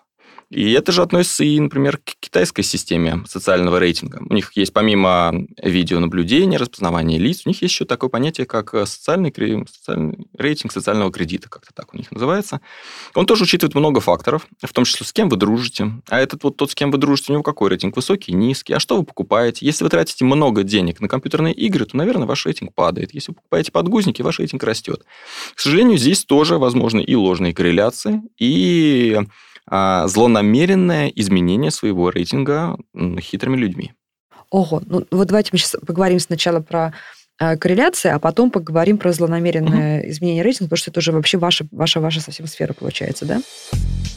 И 0.51 0.73
это 0.73 0.91
же 0.91 1.01
относится 1.01 1.45
и, 1.45 1.57
например, 1.59 1.97
к 1.97 2.15
китайской 2.19 2.61
системе 2.63 3.23
социального 3.25 3.79
рейтинга. 3.79 4.21
У 4.29 4.33
них 4.33 4.51
есть 4.57 4.73
помимо 4.73 5.33
видеонаблюдения, 5.63 6.59
распознавания 6.59 7.17
лиц, 7.17 7.43
у 7.45 7.49
них 7.49 7.61
есть 7.61 7.73
еще 7.73 7.85
такое 7.85 8.09
понятие, 8.09 8.45
как 8.45 8.73
э, 8.73 8.85
социальный, 8.85 9.33
социальный 9.65 10.27
рейтинг 10.37 10.73
социального 10.73 11.09
кредита, 11.09 11.47
как-то 11.47 11.73
так 11.73 11.93
у 11.93 11.97
них 11.97 12.11
называется. 12.11 12.59
Он 13.15 13.25
тоже 13.25 13.45
учитывает 13.45 13.75
много 13.75 14.01
факторов, 14.01 14.45
в 14.61 14.73
том 14.73 14.83
числе 14.83 15.05
с 15.05 15.13
кем 15.13 15.29
вы 15.29 15.37
дружите. 15.37 15.89
А 16.09 16.19
этот 16.19 16.43
вот 16.43 16.57
тот, 16.57 16.71
с 16.71 16.75
кем 16.75 16.91
вы 16.91 16.97
дружите, 16.97 17.31
у 17.31 17.35
него 17.35 17.43
какой 17.43 17.69
рейтинг? 17.69 17.95
Высокий, 17.95 18.33
низкий? 18.33 18.73
А 18.73 18.81
что 18.81 18.97
вы 18.97 19.05
покупаете? 19.05 19.65
Если 19.65 19.85
вы 19.85 19.89
тратите 19.89 20.25
много 20.25 20.63
денег 20.63 20.99
на 20.99 21.07
компьютерные 21.07 21.53
игры, 21.53 21.85
то, 21.85 21.95
наверное, 21.95 22.27
ваш 22.27 22.45
рейтинг 22.45 22.73
падает. 22.75 23.13
Если 23.13 23.31
вы 23.31 23.35
покупаете 23.35 23.71
подгузники, 23.71 24.21
ваш 24.21 24.39
рейтинг 24.39 24.63
растет. 24.63 25.05
К 25.55 25.59
сожалению, 25.61 25.97
здесь 25.97 26.25
тоже 26.25 26.57
возможны 26.57 27.01
и 27.01 27.15
ложные 27.15 27.53
корреляции, 27.53 28.21
и 28.37 29.17
злонамеренное 29.69 31.07
изменение 31.15 31.71
своего 31.71 32.09
рейтинга 32.09 32.77
хитрыми 33.19 33.57
людьми. 33.57 33.93
Ого, 34.49 34.81
ну 34.85 35.05
вот 35.11 35.27
давайте 35.27 35.49
мы 35.53 35.59
сейчас 35.59 35.77
поговорим 35.85 36.19
сначала 36.19 36.59
про 36.59 36.93
э, 37.39 37.55
корреляции, 37.55 38.09
а 38.09 38.19
потом 38.19 38.51
поговорим 38.51 38.97
про 38.97 39.13
злонамеренное 39.13 40.01
угу. 40.01 40.09
изменение 40.09 40.43
рейтинга, 40.43 40.65
потому 40.65 40.77
что 40.77 40.91
это 40.91 40.99
уже 40.99 41.11
вообще 41.13 41.37
ваша, 41.37 41.65
ваша, 41.71 42.01
ваша 42.01 42.19
совсем 42.19 42.47
сфера 42.47 42.73
получается, 42.73 43.25
да? 43.25 43.41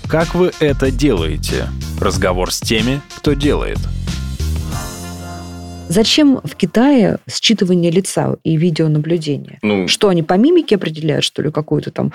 Как 0.08 0.34
вы 0.34 0.52
это 0.58 0.90
делаете? 0.90 1.68
Разговор 2.00 2.52
с 2.52 2.60
теми, 2.60 3.00
кто 3.16 3.34
делает. 3.34 3.78
Зачем 5.88 6.40
в 6.42 6.56
Китае 6.56 7.18
считывание 7.28 7.90
лица 7.90 8.36
и 8.42 8.56
видеонаблюдение? 8.56 9.58
Ну, 9.62 9.86
что 9.86 10.08
они 10.08 10.22
по 10.22 10.34
мимике 10.34 10.76
определяют, 10.76 11.24
что 11.24 11.42
ли, 11.42 11.50
какую-то 11.50 11.90
там 11.90 12.12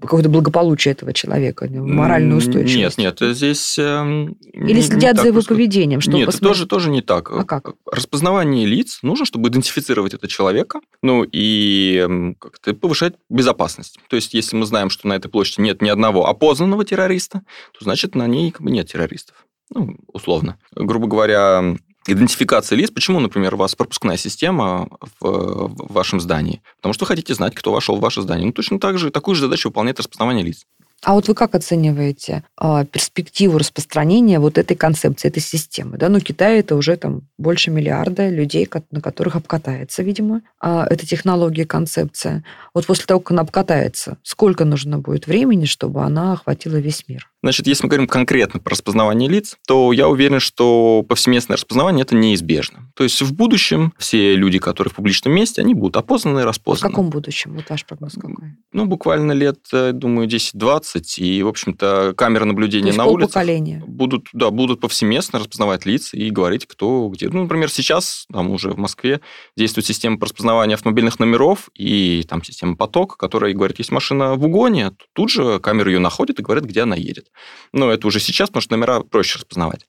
какое-то 0.00 0.28
благополучие 0.28 0.92
этого 0.92 1.12
человека, 1.12 1.68
моральную 1.70 2.38
устойчивость? 2.38 2.98
Нет, 2.98 3.20
нет, 3.20 3.36
здесь... 3.36 3.78
Э, 3.78 4.26
Или 4.52 4.80
следят 4.80 5.18
за 5.18 5.28
его 5.28 5.40
поведением? 5.40 6.00
Что 6.00 6.12
нет, 6.12 6.26
посмотреть? 6.26 6.48
тоже, 6.48 6.66
тоже 6.66 6.90
не 6.90 7.00
так. 7.00 7.30
А 7.30 7.44
как? 7.44 7.74
Распознавание 7.90 8.66
лиц 8.66 8.98
нужно, 9.02 9.24
чтобы 9.24 9.48
идентифицировать 9.48 10.14
этого 10.14 10.28
человека, 10.28 10.80
ну 11.02 11.24
и 11.24 12.34
как-то 12.40 12.74
повышать 12.74 13.14
безопасность. 13.30 13.98
То 14.08 14.16
есть, 14.16 14.34
если 14.34 14.56
мы 14.56 14.66
знаем, 14.66 14.90
что 14.90 15.06
на 15.08 15.14
этой 15.14 15.28
площади 15.28 15.60
нет 15.62 15.80
ни 15.80 15.88
одного 15.88 16.28
опознанного 16.28 16.84
террориста, 16.84 17.42
то 17.72 17.84
значит, 17.84 18.14
на 18.14 18.26
ней 18.26 18.50
как 18.50 18.62
бы 18.62 18.70
нет 18.70 18.90
террористов. 18.90 19.46
Ну, 19.72 19.96
условно. 20.12 20.58
Грубо 20.74 21.06
говоря, 21.06 21.76
идентификация 22.08 22.76
лиц. 22.76 22.90
Почему, 22.90 23.20
например, 23.20 23.54
у 23.54 23.58
вас 23.58 23.74
пропускная 23.74 24.16
система 24.16 24.88
в, 25.20 25.68
в 25.68 25.92
вашем 25.92 26.20
здании? 26.20 26.62
Потому 26.76 26.94
что 26.94 27.04
хотите 27.04 27.34
знать, 27.34 27.54
кто 27.54 27.72
вошел 27.72 27.96
в 27.96 28.00
ваше 28.00 28.22
здание. 28.22 28.46
Ну, 28.46 28.52
точно 28.52 28.78
так 28.78 28.98
же, 28.98 29.10
такую 29.10 29.34
же 29.34 29.42
задачу 29.42 29.68
выполняет 29.68 29.98
распознавание 29.98 30.44
лиц. 30.44 30.64
А 31.04 31.14
вот 31.14 31.28
вы 31.28 31.34
как 31.34 31.54
оцениваете 31.54 32.42
э, 32.60 32.84
перспективу 32.90 33.58
распространения 33.58 34.40
вот 34.40 34.58
этой 34.58 34.76
концепции, 34.76 35.28
этой 35.28 35.40
системы? 35.40 35.96
Да? 35.96 36.08
Ну, 36.08 36.18
Китай 36.18 36.58
это 36.58 36.74
уже 36.74 36.96
там 36.96 37.22
больше 37.38 37.70
миллиарда 37.70 38.28
людей, 38.28 38.68
на 38.90 39.00
которых 39.00 39.36
обкатается, 39.36 40.02
видимо, 40.02 40.42
э, 40.60 40.86
эта 40.90 41.06
технология, 41.06 41.66
концепция. 41.66 42.44
Вот 42.74 42.86
после 42.86 43.06
того, 43.06 43.20
как 43.20 43.30
она 43.30 43.42
обкатается, 43.42 44.18
сколько 44.24 44.64
нужно 44.64 44.98
будет 44.98 45.28
времени, 45.28 45.66
чтобы 45.66 46.02
она 46.02 46.32
охватила 46.32 46.76
весь 46.76 47.04
мир? 47.06 47.30
Значит, 47.42 47.66
если 47.68 47.84
мы 47.84 47.90
говорим 47.90 48.08
конкретно 48.08 48.58
про 48.58 48.72
распознавание 48.72 49.28
лиц, 49.28 49.56
то 49.66 49.92
я 49.92 50.08
уверен, 50.08 50.40
что 50.40 51.04
повсеместное 51.08 51.56
распознавание 51.56 52.02
это 52.02 52.16
неизбежно. 52.16 52.90
То 52.96 53.04
есть 53.04 53.22
в 53.22 53.32
будущем 53.32 53.92
все 53.96 54.34
люди, 54.34 54.58
которые 54.58 54.90
в 54.90 54.96
публичном 54.96 55.34
месте, 55.34 55.62
они 55.62 55.74
будут 55.74 55.96
опознаны 55.96 56.40
и 56.40 56.42
распознаны. 56.42 56.90
В 56.90 56.92
каком 56.92 57.10
будущем? 57.10 57.54
Вот 57.54 57.70
ваш 57.70 57.86
прогноз 57.86 58.14
какой? 58.14 58.56
Ну, 58.72 58.86
буквально 58.86 59.32
лет, 59.32 59.60
э, 59.72 59.92
думаю, 59.92 60.26
10-20, 60.26 61.18
и, 61.18 61.42
в 61.44 61.48
общем-то, 61.48 62.14
камеры 62.16 62.44
наблюдения 62.44 62.92
на 62.92 63.04
улице 63.04 63.38
будут, 63.86 64.26
да, 64.32 64.50
будут 64.50 64.80
повсеместно 64.80 65.38
распознавать 65.38 65.86
лица 65.86 66.16
и 66.16 66.30
говорить, 66.30 66.66
кто 66.66 67.08
где. 67.08 67.28
Ну, 67.28 67.42
например, 67.42 67.70
сейчас 67.70 68.26
там 68.32 68.50
уже 68.50 68.70
в 68.70 68.78
Москве 68.78 69.20
действует 69.56 69.86
система 69.86 70.18
по 70.18 70.26
распознаванию 70.26 70.74
автомобильных 70.74 71.20
номеров 71.20 71.70
и 71.74 72.24
там 72.28 72.42
система 72.42 72.76
поток, 72.76 73.16
которая 73.16 73.54
говорит, 73.54 73.78
есть 73.78 73.92
машина 73.92 74.34
в 74.34 74.44
угоне, 74.44 74.92
тут 75.12 75.30
же 75.30 75.60
камера 75.60 75.90
ее 75.90 76.00
находит 76.00 76.40
и 76.40 76.42
говорит, 76.42 76.64
где 76.64 76.82
она 76.82 76.96
едет. 76.96 77.27
Но 77.72 77.90
это 77.90 78.06
уже 78.06 78.20
сейчас, 78.20 78.48
потому 78.48 78.62
что 78.62 78.76
номера 78.76 79.00
проще 79.00 79.38
распознавать. 79.38 79.86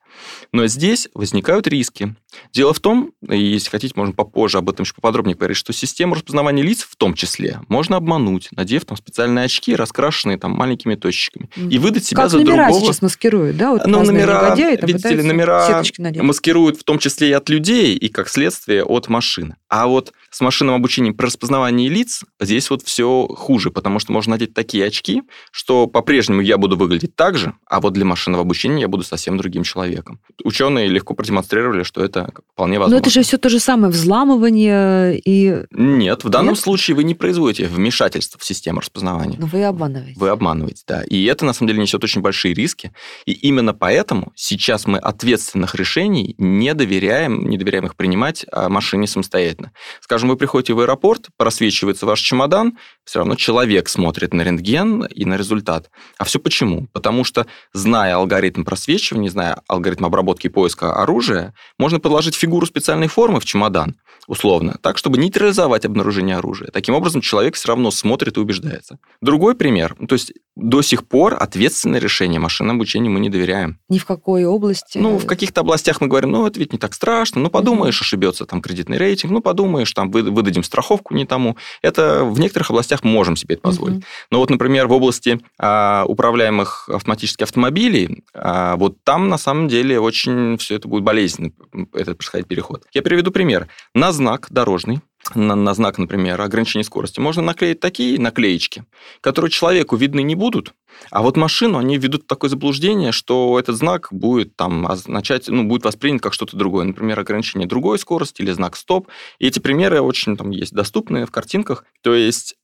Но 0.51 0.67
здесь 0.67 1.09
возникают 1.13 1.67
риски. 1.67 2.15
Дело 2.53 2.73
в 2.73 2.79
том, 2.79 3.11
и 3.27 3.39
если 3.39 3.69
хотите, 3.69 3.93
можно 3.95 4.13
попозже 4.13 4.57
об 4.57 4.69
этом 4.69 4.83
еще 4.83 4.93
поподробнее 4.93 5.35
говорить, 5.35 5.57
что 5.57 5.73
систему 5.73 6.15
распознавания 6.15 6.63
лиц 6.63 6.81
в 6.81 6.95
том 6.95 7.13
числе 7.13 7.61
можно 7.67 7.97
обмануть, 7.97 8.49
надев 8.51 8.85
там 8.85 8.97
специальные 8.97 9.45
очки, 9.45 9.75
раскрашенные 9.75 10.37
там 10.37 10.51
маленькими 10.51 10.95
точечками, 10.95 11.49
и 11.55 11.79
выдать 11.79 12.05
себя 12.05 12.23
как 12.23 12.31
за 12.31 12.37
номера 12.37 12.65
другого. 12.65 12.85
сейчас 12.85 13.01
маскируют, 13.01 13.57
да? 13.57 13.71
Вот 13.71 13.85
ну, 13.85 14.03
номера, 14.03 14.55
видите 14.55 15.13
ли, 15.13 15.23
номера 15.23 15.83
маскируют 15.99 16.79
в 16.79 16.83
том 16.83 16.99
числе 16.99 17.29
и 17.29 17.33
от 17.33 17.49
людей, 17.49 17.95
и 17.95 18.09
как 18.09 18.29
следствие 18.29 18.83
от 18.83 19.07
машины. 19.07 19.55
А 19.67 19.87
вот 19.87 20.13
с 20.31 20.41
машинным 20.41 20.75
обучением 20.75 21.15
при 21.15 21.25
распознавании 21.25 21.89
лиц 21.89 22.23
здесь 22.39 22.69
вот 22.69 22.83
все 22.83 23.27
хуже, 23.27 23.71
потому 23.71 23.99
что 23.99 24.11
можно 24.11 24.31
надеть 24.31 24.53
такие 24.53 24.85
очки, 24.85 25.23
что 25.51 25.87
по-прежнему 25.87 26.41
я 26.41 26.57
буду 26.57 26.77
выглядеть 26.77 27.15
так 27.15 27.37
же, 27.37 27.53
а 27.65 27.79
вот 27.79 27.93
для 27.93 28.05
машинного 28.05 28.43
обучения 28.43 28.81
я 28.81 28.87
буду 28.87 29.03
совсем 29.03 29.37
другим 29.37 29.63
человеком. 29.63 29.98
Ученые 30.43 30.87
легко 30.87 31.13
продемонстрировали, 31.13 31.83
что 31.83 32.03
это 32.03 32.31
вполне 32.53 32.79
возможно. 32.79 32.95
Но 32.95 33.01
это 33.01 33.09
же 33.09 33.21
все 33.23 33.37
то 33.37 33.49
же 33.49 33.59
самое 33.59 33.91
взламывание 33.91 35.19
и... 35.19 35.65
Нет, 35.71 36.23
в 36.23 36.29
данном 36.29 36.53
Нет? 36.53 36.63
случае 36.63 36.95
вы 36.95 37.03
не 37.03 37.15
производите 37.15 37.67
вмешательство 37.67 38.39
в 38.39 38.45
систему 38.45 38.79
распознавания. 38.79 39.37
Но 39.39 39.47
вы 39.47 39.63
обманываете. 39.63 40.19
Вы 40.19 40.29
обманываете, 40.29 40.83
да. 40.87 41.03
И 41.03 41.25
это, 41.25 41.45
на 41.45 41.53
самом 41.53 41.69
деле, 41.69 41.81
несет 41.81 42.03
очень 42.03 42.21
большие 42.21 42.53
риски. 42.53 42.91
И 43.25 43.31
именно 43.31 43.73
поэтому 43.73 44.31
сейчас 44.35 44.85
мы 44.85 44.99
ответственных 44.99 45.75
решений 45.75 46.35
не 46.37 46.73
доверяем, 46.73 47.49
не 47.49 47.57
доверяем 47.57 47.85
их 47.85 47.95
принимать 47.95 48.45
а 48.51 48.69
машине 48.69 49.07
самостоятельно. 49.07 49.71
Скажем, 50.01 50.29
вы 50.29 50.37
приходите 50.37 50.73
в 50.73 50.79
аэропорт, 50.79 51.27
просвечивается 51.37 52.05
ваш 52.05 52.19
чемодан, 52.19 52.77
все 53.03 53.19
равно 53.19 53.35
человек 53.35 53.89
смотрит 53.89 54.33
на 54.33 54.41
рентген 54.41 55.05
и 55.05 55.25
на 55.25 55.35
результат. 55.35 55.89
А 56.17 56.23
все 56.23 56.39
почему? 56.39 56.87
Потому 56.93 57.23
что, 57.23 57.47
зная 57.73 58.15
алгоритм 58.15 58.63
просвечивания, 58.63 59.29
зная 59.29 59.61
алгоритм 59.67 59.88
обработки 60.07 60.47
и 60.47 60.49
поиска 60.49 60.93
оружия, 60.93 61.53
можно 61.77 61.99
подложить 61.99 62.35
фигуру 62.35 62.65
специальной 62.65 63.07
формы 63.07 63.39
в 63.39 63.45
чемодан, 63.45 63.95
условно, 64.29 64.77
так, 64.81 64.97
чтобы 64.99 65.17
нейтрализовать 65.17 65.85
обнаружение 65.85 66.37
оружия. 66.37 66.69
Таким 66.71 66.93
образом, 66.93 67.19
человек 67.19 67.55
все 67.55 67.69
равно 67.69 67.89
смотрит 67.89 68.37
и 68.37 68.39
убеждается. 68.39 68.99
Другой 69.21 69.55
пример. 69.55 69.95
То 70.07 70.13
есть 70.13 70.33
до 70.55 70.81
сих 70.83 71.07
пор 71.07 71.35
ответственное 71.39 71.99
решение 71.99 72.39
машинного 72.39 72.75
обучения 72.75 73.09
мы 73.09 73.19
не 73.19 73.29
доверяем. 73.29 73.79
Ни 73.89 73.97
в 73.97 74.05
какой 74.05 74.45
области? 74.45 74.99
Ну, 74.99 75.17
в 75.17 75.25
каких-то 75.25 75.61
областях 75.61 75.99
мы 75.99 76.07
говорим, 76.07 76.31
ну, 76.31 76.45
это 76.45 76.59
ведь 76.59 76.73
не 76.73 76.79
так 76.79 76.93
страшно, 76.93 77.41
ну, 77.41 77.49
подумаешь, 77.49 77.99
ошибется 77.99 78.45
там 78.45 78.61
кредитный 78.61 78.97
рейтинг, 78.97 79.31
ну, 79.31 79.41
подумаешь, 79.41 79.91
там 79.93 80.11
выдадим 80.11 80.63
страховку 80.63 81.15
не 81.15 81.25
тому. 81.25 81.57
Это 81.81 82.23
в 82.23 82.39
некоторых 82.39 82.69
областях 82.69 83.03
можем 83.03 83.35
себе 83.35 83.55
это 83.55 83.63
позволить. 83.63 84.03
Но 84.29 84.39
вот, 84.39 84.51
например, 84.51 84.87
в 84.87 84.91
области 84.91 85.39
а, 85.57 86.05
управляемых 86.07 86.87
автоматических 86.89 87.43
автомобилей, 87.43 88.23
а, 88.35 88.75
вот 88.75 89.03
там 89.03 89.27
на 89.29 89.39
самом 89.39 89.69
деле 89.69 89.99
очень 89.99 90.57
все 90.57 90.75
это 90.75 90.87
будет 90.87 91.03
болезненно, 91.03 91.51
этот 91.93 92.17
происходить 92.17 92.47
переход. 92.47 92.83
Я 92.93 93.01
приведу 93.01 93.31
пример. 93.31 93.67
На 93.95 94.11
знак 94.19 94.47
дорожный 94.49 95.01
на, 95.35 95.55
на 95.55 95.73
знак, 95.73 95.97
например, 95.97 96.39
ограничения 96.41 96.83
скорости, 96.83 97.19
можно 97.19 97.41
наклеить 97.41 97.79
такие 97.79 98.19
наклеечки, 98.19 98.85
которые 99.21 99.51
человеку 99.51 99.95
видны 99.95 100.21
не 100.21 100.35
будут, 100.35 100.73
а 101.11 101.21
вот 101.21 101.37
машину 101.37 101.77
они 101.77 101.97
ведут 101.97 102.23
в 102.23 102.27
такое 102.27 102.49
заблуждение, 102.49 103.11
что 103.11 103.57
этот 103.59 103.75
знак 103.77 104.09
будет 104.11 104.55
там 104.55 104.87
означать, 104.87 105.47
ну, 105.47 105.63
будет 105.63 105.85
воспринят 105.85 106.21
как 106.21 106.33
что-то 106.33 106.57
другое, 106.57 106.85
например, 106.85 107.19
ограничение 107.19 107.67
другой 107.67 107.99
скорости 107.99 108.41
или 108.41 108.51
знак 108.51 108.75
стоп. 108.75 109.07
И 109.39 109.47
эти 109.47 109.59
примеры 109.59 110.01
очень 110.01 110.37
там 110.37 110.49
есть 110.51 110.73
доступные 110.73 111.25
в 111.25 111.31
картинках. 111.31 111.85
То 112.01 112.13
есть 112.13 112.55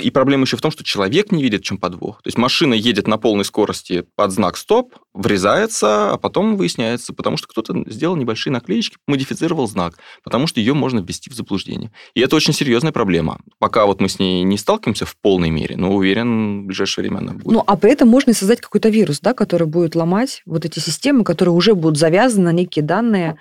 и 0.00 0.10
проблема 0.10 0.44
еще 0.44 0.56
в 0.56 0.60
том, 0.60 0.70
что 0.70 0.84
человек 0.84 1.32
не 1.32 1.42
видит, 1.42 1.62
чем 1.62 1.78
подвох. 1.78 2.22
То 2.22 2.28
есть 2.28 2.38
машина 2.38 2.74
едет 2.74 3.08
на 3.08 3.18
полной 3.18 3.44
скорости 3.44 4.04
под 4.14 4.30
знак 4.30 4.56
«стоп», 4.56 4.94
врезается, 5.14 6.12
а 6.12 6.18
потом 6.18 6.56
выясняется, 6.56 7.12
потому 7.12 7.36
что 7.36 7.46
кто-то 7.48 7.84
сделал 7.86 8.16
небольшие 8.16 8.52
наклеечки, 8.52 8.96
модифицировал 9.06 9.66
знак, 9.68 9.94
потому 10.22 10.46
что 10.46 10.60
ее 10.60 10.74
можно 10.74 11.00
ввести 11.00 11.30
в 11.30 11.34
заблуждение. 11.34 11.92
И 12.14 12.20
это 12.20 12.36
очень 12.36 12.52
серьезная 12.52 12.92
проблема. 12.92 13.38
Пока 13.58 13.86
вот 13.86 14.00
мы 14.00 14.08
с 14.08 14.18
ней 14.18 14.42
не 14.42 14.58
сталкиваемся 14.58 15.06
в 15.06 15.16
полной 15.16 15.50
мере, 15.50 15.76
но 15.76 15.94
уверен, 15.94 16.62
в 16.62 16.66
ближайшее 16.66 17.04
время 17.04 17.18
она 17.18 17.32
будет. 17.32 17.46
Ну, 17.46 17.62
а 17.66 17.76
при 17.76 17.92
этом 17.92 18.08
можно 18.08 18.34
создать 18.34 18.60
какой-то 18.60 18.88
вирус, 18.88 19.20
да, 19.20 19.34
который 19.34 19.66
будет 19.66 19.94
ломать 19.94 20.42
вот 20.46 20.64
эти 20.64 20.80
системы, 20.80 21.24
которые 21.24 21.54
уже 21.54 21.74
будут 21.74 21.98
завязаны 21.98 22.44
на 22.44 22.52
некие 22.52 22.84
данные, 22.84 23.30
а, 23.30 23.36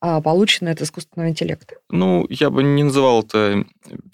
полученные 0.00 0.72
от 0.72 0.82
искусственного 0.82 1.30
интеллекта? 1.30 1.76
Ну, 1.90 2.26
я 2.30 2.50
бы 2.50 2.62
не 2.62 2.82
называл 2.84 3.22
это 3.22 3.64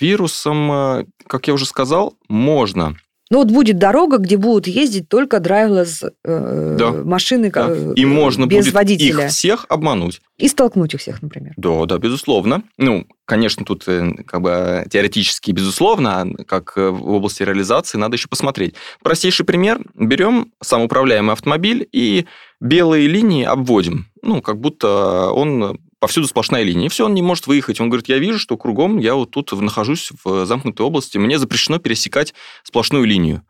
вирусом. 0.00 1.06
Как 1.26 1.46
я 1.48 1.54
уже 1.54 1.66
сказал, 1.66 2.14
можно 2.28 2.96
Ну 3.30 3.38
вот 3.38 3.50
будет 3.50 3.78
дорога, 3.78 4.18
где 4.18 4.36
будут 4.36 4.66
ездить 4.66 5.08
только 5.08 5.40
драйвлесс 5.40 6.02
э, 6.24 6.76
Да. 6.78 6.90
машины 6.92 7.50
Да. 7.50 7.68
э, 7.70 7.92
И 7.96 8.04
можно 8.04 8.46
без 8.46 8.64
будет 8.66 8.74
водителя. 8.74 9.24
их 9.24 9.30
всех 9.30 9.66
обмануть. 9.68 10.20
И 10.36 10.46
столкнуть 10.48 10.94
их 10.94 11.00
всех, 11.00 11.22
например. 11.22 11.54
Да, 11.56 11.86
да, 11.86 11.98
безусловно. 11.98 12.62
Ну, 12.76 13.06
конечно, 13.24 13.64
тут 13.64 13.84
э, 13.88 14.12
как 14.26 14.42
бы 14.42 14.84
теоретически, 14.90 15.52
безусловно, 15.52 16.20
а 16.22 16.44
как 16.44 16.74
э, 16.76 16.90
в 16.90 17.08
области 17.10 17.42
реализации 17.42 17.98
надо 17.98 18.16
еще 18.16 18.28
посмотреть. 18.28 18.74
Простейший 19.02 19.46
пример. 19.46 19.80
Берем 19.94 20.52
самоуправляемый 20.62 21.32
автомобиль 21.32 21.88
и 21.92 22.26
белые 22.60 23.08
линии 23.08 23.44
обводим. 23.44 24.06
Ну, 24.24 24.42
как 24.42 24.58
будто 24.58 25.30
он 25.30 25.78
повсюду 26.00 26.26
сплошная 26.26 26.62
линия. 26.62 26.86
И 26.86 26.88
все, 26.88 27.06
он 27.06 27.14
не 27.14 27.22
может 27.22 27.46
выехать. 27.46 27.80
Он 27.80 27.88
говорит, 27.88 28.08
я 28.08 28.18
вижу, 28.18 28.38
что 28.38 28.56
кругом 28.56 28.98
я 28.98 29.14
вот 29.14 29.30
тут 29.30 29.52
нахожусь 29.52 30.12
в 30.24 30.46
замкнутой 30.46 30.84
области, 30.84 31.18
мне 31.18 31.38
запрещено 31.38 31.78
пересекать 31.78 32.34
сплошную 32.62 33.04
линию. 33.04 33.42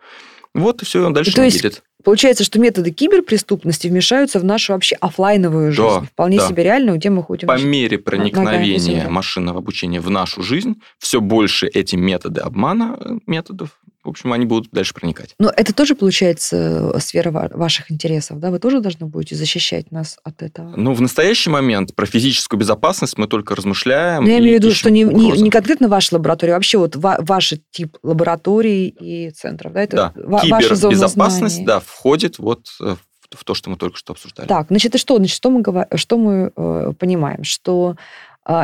Вот 0.55 0.83
и 0.83 0.85
все, 0.85 1.05
он 1.05 1.13
дальше 1.13 1.33
То 1.33 1.41
не 1.41 1.49
есть 1.49 1.57
едет. 1.65 1.83
Получается, 2.05 2.45
что 2.45 2.61
методы 2.61 2.93
киберпреступности 2.93 3.89
вмешаются 3.89 4.39
в 4.39 4.45
нашу 4.45 4.75
вообще 4.75 4.95
оффлайновую 4.97 5.73
жизнь. 5.73 5.89
Да, 5.89 6.03
Вполне 6.03 6.39
да. 6.39 6.49
себе 6.49 6.63
реально, 6.63 6.93
где 6.93 7.11
мы 7.11 7.23
ходим. 7.23 7.49
По 7.49 7.59
мере 7.59 7.99
проникновения 7.99 9.09
машинного 9.09 9.59
обучения 9.59 10.01
в 10.01 10.11
нашу 10.11 10.43
жизнь, 10.43 10.77
все 10.99 11.21
больше 11.21 11.67
эти 11.67 11.97
методы 11.97 12.43
обмана, 12.43 12.99
э, 13.01 13.19
методов, 13.27 13.71
в 14.05 14.09
общем, 14.09 14.33
они 14.33 14.45
будут 14.47 14.71
дальше 14.71 14.93
проникать. 14.95 15.35
Но 15.39 15.51
это 15.57 15.73
тоже, 15.75 15.95
получается, 15.95 16.93
э, 16.95 17.01
сфера 17.01 17.31
ва- 17.31 17.51
ваших 17.53 17.91
интересов, 17.91 18.39
да? 18.39 18.51
Вы 18.51 18.59
тоже 18.59 18.81
должны 18.81 19.07
будете 19.07 19.35
защищать 19.35 19.91
нас 19.91 20.19
от 20.23 20.43
этого? 20.43 20.75
Ну, 20.77 20.93
в 20.95 21.01
настоящий 21.01 21.51
момент 21.51 21.95
про 21.95 22.07
физическую 22.07 22.61
безопасность 22.61 23.17
мы 23.19 23.27
только 23.27 23.55
размышляем. 23.55 24.25
Ну, 24.25 24.29
я 24.31 24.39
имею 24.39 24.59
в 24.61 24.63
виду, 24.63 24.75
что 24.75 24.91
не, 24.91 25.05
не, 25.05 25.31
не 25.33 25.51
конкретно 25.51 25.89
ваша 25.89 26.15
лаборатория, 26.17 26.53
а 26.53 26.57
вообще 26.57 26.79
вот 26.79 26.97
ва- 26.97 27.19
ваш 27.21 27.55
тип 27.71 27.97
лабораторий 28.03 28.89
и 28.89 29.31
центров, 29.31 29.73
да? 29.73 29.83
Это 29.83 29.97
Да, 29.97 30.13
ва- 30.17 30.41
кибербезопасность, 30.41 31.55
знаний. 31.57 31.67
да, 31.67 31.81
входит 31.81 32.39
вот 32.39 32.67
э, 32.81 32.95
в 32.95 32.99
в 33.35 33.43
то, 33.43 33.55
что 33.55 33.69
мы 33.69 33.77
только 33.77 33.97
что 33.99 34.13
обсуждали. 34.13 34.47
Так, 34.47 34.69
значит, 34.69 34.95
и 34.95 34.99
что? 34.99 35.17
Значит, 35.17 35.35
что 35.35 35.51
мы, 35.51 35.61
говор- 35.61 35.89
что 35.97 36.19
мы 36.19 36.53
э, 36.55 36.93
понимаем? 36.97 37.43
Что 37.43 37.97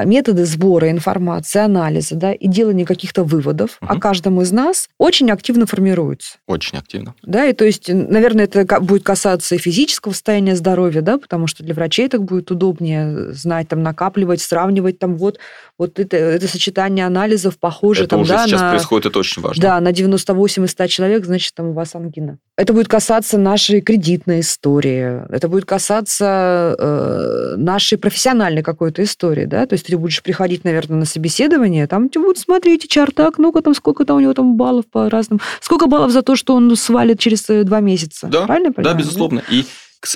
методы 0.05 0.45
сбора 0.45 0.91
информации, 0.91 1.61
анализа, 1.61 2.15
да, 2.17 2.33
и 2.33 2.47
делания 2.49 2.85
каких-то 2.85 3.25
выводов 3.25 3.79
о 3.81 3.93
Мгм. 3.95 4.01
каждом 4.01 4.41
из 4.43 4.53
нас 4.53 4.89
очень 4.99 5.31
активно 5.31 5.67
формируются. 5.67 6.39
Очень 6.47 6.79
активно. 6.79 7.15
Да, 7.23 7.47
и 7.47 7.53
то 7.53 7.65
есть, 7.65 7.89
наверное, 7.89 8.45
это 8.45 8.81
будет 8.81 9.03
касаться 9.03 9.55
и 9.55 9.59
физического 9.59 10.13
состояния 10.13 10.57
здоровья, 10.57 11.01
да, 11.01 11.19
потому 11.19 11.47
что 11.47 11.63
для 11.63 11.75
врачей 11.75 12.09
так 12.09 12.25
будет 12.25 12.51
удобнее 12.51 13.33
знать, 13.33 13.69
там, 13.69 13.83
накапливать, 13.83 14.41
сравнивать, 14.43 14.99
там, 14.99 15.17
вот, 15.17 15.39
вот 15.79 15.99
это, 15.99 16.17
это 16.17 16.47
сочетание 16.47 17.07
анализов 17.07 17.59
похоже, 17.59 18.03
это 18.03 18.11
там, 18.11 18.21
уже 18.21 18.33
да, 18.35 18.47
сейчас 18.47 18.61
на, 18.61 18.71
происходит, 18.71 19.07
это 19.07 19.19
очень 19.19 19.41
важно. 19.43 19.63
да, 19.63 19.81
на 19.81 19.93
98 19.93 20.65
из 20.65 20.71
100 20.73 20.87
человек, 20.89 21.25
значит, 21.25 21.55
там 21.55 21.69
у 21.69 21.73
вас 21.73 21.95
ангина. 21.95 22.39
Это 22.57 22.73
будет 22.73 22.89
касаться 22.89 23.39
нашей 23.39 23.81
кредитной 23.81 24.41
истории, 24.41 25.23
это 25.35 25.49
будет 25.49 25.65
касаться 25.65 26.77
э, 26.79 27.55
нашей 27.57 27.97
профессиональной 27.99 28.63
какой-то 28.63 29.03
истории, 29.03 29.47
да, 29.47 29.67
то 29.71 29.75
есть 29.75 29.87
ты 29.87 29.97
будешь 29.97 30.21
приходить, 30.21 30.65
наверное, 30.65 30.99
на 30.99 31.05
собеседование, 31.05 31.87
там 31.87 32.09
тебе 32.09 32.23
будут 32.23 32.39
смотреть 32.39 32.87
HR, 32.87 33.13
так, 33.15 33.39
ну-ка 33.39 33.63
там, 33.63 33.73
сколько 33.73 34.05
там 34.05 34.17
у 34.17 34.21
него 34.21 34.35
там 34.35 34.57
баллов 34.57 34.85
по 34.91 35.09
разным, 35.09 35.41
сколько 35.61 35.87
баллов 35.87 36.11
за 36.11 36.23
то, 36.23 36.35
что 36.35 36.57
он 36.57 36.75
свалит 36.75 37.21
через 37.21 37.49
э, 37.49 37.63
два 37.63 37.79
месяца, 37.79 38.27
Да, 38.27 38.47
правильно 38.47 38.75
я 38.77 38.83
Да, 38.83 38.95
безусловно. 38.95 39.45
И 39.49 39.65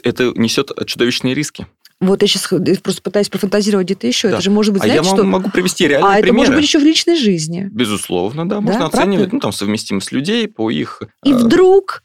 это 0.03 0.33
несет 0.35 0.73
чудовищные 0.87 1.35
риски. 1.35 1.69
Вот 2.01 2.21
я 2.23 2.27
сейчас 2.27 2.49
просто 2.83 3.01
пытаюсь 3.01 3.29
профантазировать 3.29 3.87
где-то 3.87 4.09
еще, 4.09 4.27
Да. 4.27 4.35
это 4.35 4.43
же 4.43 4.51
может 4.51 4.73
быть, 4.73 4.83
а 4.83 4.89
я 4.89 4.95
знаете, 4.95 5.11
вам 5.11 5.19
что... 5.19 5.25
могу 5.25 5.51
привести 5.51 5.87
реальные 5.87 6.11
А 6.11 6.15
это 6.15 6.23
примеры. 6.23 6.39
может 6.39 6.55
быть 6.57 6.65
еще 6.65 6.81
в 6.81 6.83
личной 6.83 7.15
жизни. 7.15 7.71
Безусловно, 7.71 8.49
да. 8.49 8.61
Можно 8.61 8.81
правда? 8.81 8.99
оценивать, 8.99 9.33
ну, 9.33 9.39
там, 9.39 9.53
совместимость 9.53 10.11
людей 10.11 10.49
по 10.49 10.69
их... 10.69 11.01
И 11.23 11.31
э, 11.31 11.37
вдруг 11.37 12.03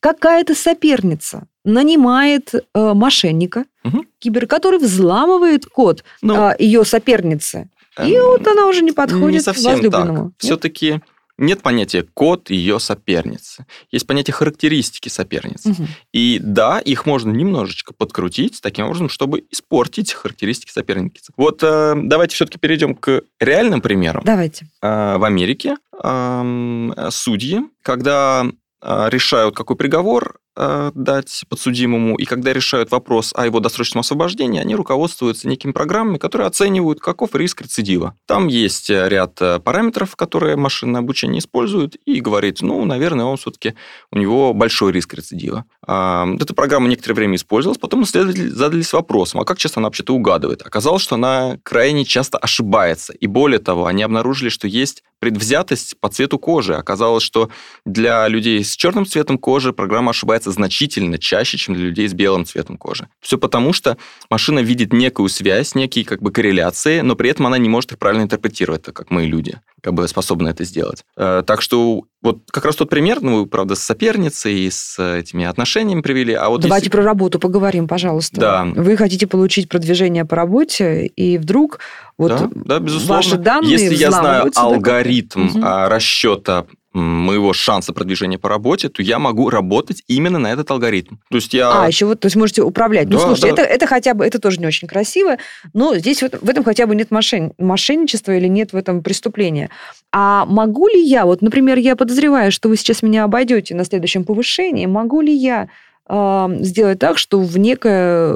какая-то 0.00 0.54
соперница 0.54 1.46
нанимает 1.64 2.54
э, 2.54 2.94
мошенника, 2.94 3.64
Мгм. 3.84 4.06
кибер, 4.18 4.46
который 4.46 4.78
взламывает 4.78 5.66
код 5.66 6.04
ну, 6.22 6.34
а, 6.34 6.56
ее 6.58 6.84
соперницы. 6.84 7.68
И 7.98 8.14
эм, 8.14 8.24
вот 8.26 8.46
она 8.46 8.66
уже 8.66 8.82
не 8.82 8.92
подходит 8.92 9.32
не 9.32 9.40
совсем 9.40 9.64
так. 9.64 9.74
возлюбленному. 9.74 10.24
Нет? 10.24 10.32
Все-таки 10.38 11.00
нет 11.38 11.62
понятия 11.62 12.06
код 12.14 12.50
ее 12.50 12.78
соперницы. 12.78 13.66
Есть 13.90 14.06
понятие 14.06 14.34
характеристики 14.34 15.08
соперницы. 15.08 15.70
Мгм. 15.70 15.88
И 16.12 16.38
да, 16.40 16.78
их 16.78 17.06
можно 17.06 17.30
немножечко 17.30 17.92
подкрутить 17.92 18.60
таким 18.62 18.86
образом, 18.86 19.08
чтобы 19.08 19.44
испортить 19.50 20.12
характеристики 20.12 20.70
соперницы. 20.70 21.32
Вот 21.36 21.62
э, 21.62 21.94
давайте 21.96 22.34
все-таки 22.36 22.58
перейдем 22.58 22.94
к 22.94 23.22
реальным 23.40 23.80
примерам. 23.80 24.22
Давайте. 24.24 24.66
Э, 24.82 25.16
в 25.16 25.24
Америке 25.24 25.76
эм, 26.02 26.94
судьи, 27.10 27.60
когда 27.82 28.46
э, 28.80 29.06
решают, 29.10 29.56
какой 29.56 29.76
приговор 29.76 30.38
э, 30.51 30.51
дать 30.56 31.44
подсудимому, 31.48 32.16
и 32.16 32.24
когда 32.24 32.52
решают 32.52 32.90
вопрос 32.90 33.32
о 33.34 33.46
его 33.46 33.60
досрочном 33.60 34.00
освобождении, 34.00 34.60
они 34.60 34.74
руководствуются 34.74 35.48
некими 35.48 35.72
программами, 35.72 36.18
которые 36.18 36.46
оценивают, 36.46 37.00
каков 37.00 37.34
риск 37.34 37.62
рецидива. 37.62 38.14
Там 38.26 38.48
есть 38.48 38.90
э, 38.90 39.08
ряд 39.08 39.40
э, 39.40 39.60
параметров, 39.60 40.14
которые 40.16 40.56
машинное 40.56 41.00
обучение 41.00 41.38
использует, 41.38 41.96
и 42.04 42.20
говорит, 42.20 42.60
ну, 42.60 42.84
наверное, 42.84 43.24
он 43.24 43.36
все-таки, 43.36 43.74
у 44.10 44.18
него 44.18 44.52
большой 44.52 44.92
риск 44.92 45.14
рецидива. 45.14 45.64
Эта 45.82 46.54
программа 46.54 46.88
некоторое 46.88 47.14
время 47.14 47.36
использовалась, 47.36 47.78
потом 47.78 48.04
исследователи 48.04 48.48
задались 48.48 48.92
вопросом, 48.92 49.40
а 49.40 49.44
как 49.44 49.58
часто 49.58 49.80
она 49.80 49.88
вообще-то 49.88 50.14
угадывает? 50.14 50.62
Оказалось, 50.62 51.02
что 51.02 51.14
она 51.14 51.58
крайне 51.62 52.04
часто 52.04 52.38
ошибается. 52.38 53.12
И 53.12 53.26
более 53.26 53.58
того, 53.58 53.86
они 53.86 54.02
обнаружили, 54.02 54.48
что 54.48 54.68
есть 54.68 55.02
предвзятость 55.18 55.96
по 56.00 56.08
цвету 56.08 56.38
кожи. 56.38 56.74
Оказалось, 56.74 57.22
что 57.22 57.48
для 57.84 58.26
людей 58.26 58.64
с 58.64 58.74
черным 58.74 59.06
цветом 59.06 59.38
кожи 59.38 59.72
программа 59.72 60.10
ошибается 60.10 60.41
значительно 60.50 61.18
чаще, 61.18 61.56
чем 61.58 61.74
для 61.74 61.84
людей 61.84 62.08
с 62.08 62.14
белым 62.14 62.44
цветом 62.44 62.76
кожи. 62.76 63.08
Все 63.20 63.38
потому, 63.38 63.72
что 63.72 63.96
машина 64.30 64.58
видит 64.60 64.92
некую 64.92 65.28
связь, 65.28 65.74
некие 65.74 66.04
как 66.04 66.20
бы 66.22 66.32
корреляции, 66.32 67.00
но 67.00 67.14
при 67.14 67.30
этом 67.30 67.46
она 67.46 67.58
не 67.58 67.68
может 67.68 67.92
их 67.92 67.98
правильно 67.98 68.22
интерпретировать, 68.22 68.82
так 68.82 68.94
как 68.96 69.10
мы, 69.10 69.24
люди, 69.26 69.60
как 69.82 69.94
бы 69.94 70.06
способны 70.08 70.48
это 70.48 70.64
сделать. 70.64 71.04
Э, 71.16 71.42
Так 71.46 71.62
что 71.62 72.02
вот 72.22 72.38
как 72.50 72.64
раз 72.64 72.76
тот 72.76 72.88
пример, 72.88 73.20
ну, 73.20 73.40
вы, 73.40 73.46
правда, 73.46 73.74
с 73.74 73.80
соперницей 73.82 74.60
и 74.60 74.70
с 74.70 74.98
этими 74.98 75.44
отношениями 75.44 76.02
привели, 76.02 76.32
а 76.34 76.48
вот 76.48 76.60
Давайте 76.62 76.84
если- 76.86 76.90
про 76.96 77.02
работу 77.02 77.38
поговорим, 77.38 77.88
пожалуйста. 77.88 78.40
Да. 78.40 78.64
Вы 78.64 78.96
хотите 78.96 79.26
получить 79.26 79.68
продвижение 79.68 80.24
по 80.24 80.36
работе, 80.36 81.06
и 81.06 81.36
вдруг 81.38 81.80
вот 82.18 82.28
да, 82.28 82.50
да, 82.54 82.78
безусловно. 82.78 83.14
ваши 83.16 83.36
данные 83.38 83.72
Если 83.72 83.94
я 83.96 84.10
знаю 84.12 84.50
алгоритм 84.54 85.48
а, 85.62 85.88
расчета 85.88 86.66
моего 86.92 87.52
шанса 87.52 87.92
продвижения 87.92 88.38
по 88.38 88.48
работе, 88.48 88.88
то 88.88 89.02
я 89.02 89.18
могу 89.18 89.50
работать 89.50 90.02
именно 90.08 90.38
на 90.38 90.52
этот 90.52 90.70
алгоритм. 90.70 91.16
То 91.30 91.36
есть 91.36 91.54
я... 91.54 91.84
А, 91.84 91.86
еще 91.86 92.06
вот, 92.06 92.20
то 92.20 92.26
есть 92.26 92.36
можете 92.36 92.62
управлять. 92.62 93.08
ну, 93.08 93.18
Да, 93.18 93.26
слушайте, 93.26 93.54
да. 93.54 93.62
это, 93.62 93.62
это 93.62 93.86
хотя 93.86 94.14
бы, 94.14 94.24
это 94.24 94.38
тоже 94.38 94.60
не 94.60 94.66
очень 94.66 94.88
красиво, 94.88 95.36
но 95.72 95.94
здесь 95.96 96.20
в 96.20 96.26
этом, 96.26 96.40
в 96.40 96.48
этом 96.48 96.64
хотя 96.64 96.86
бы 96.86 96.94
нет 96.94 97.10
мошен- 97.10 97.52
мошенничества 97.58 98.36
или 98.36 98.48
нет 98.48 98.72
в 98.72 98.76
этом 98.76 99.02
преступления. 99.02 99.70
А 100.12 100.44
могу 100.46 100.88
ли 100.88 101.02
я, 101.02 101.24
вот, 101.24 101.40
например, 101.42 101.78
я 101.78 101.96
подозреваю, 101.96 102.52
что 102.52 102.68
вы 102.68 102.76
сейчас 102.76 103.02
меня 103.02 103.24
обойдете 103.24 103.74
на 103.74 103.84
следующем 103.84 104.24
повышении, 104.24 104.86
могу 104.86 105.20
ли 105.20 105.32
я 105.34 105.68
сделать 106.08 106.98
так, 106.98 107.16
что 107.18 107.40
в, 107.40 107.58
некое, 107.58 108.32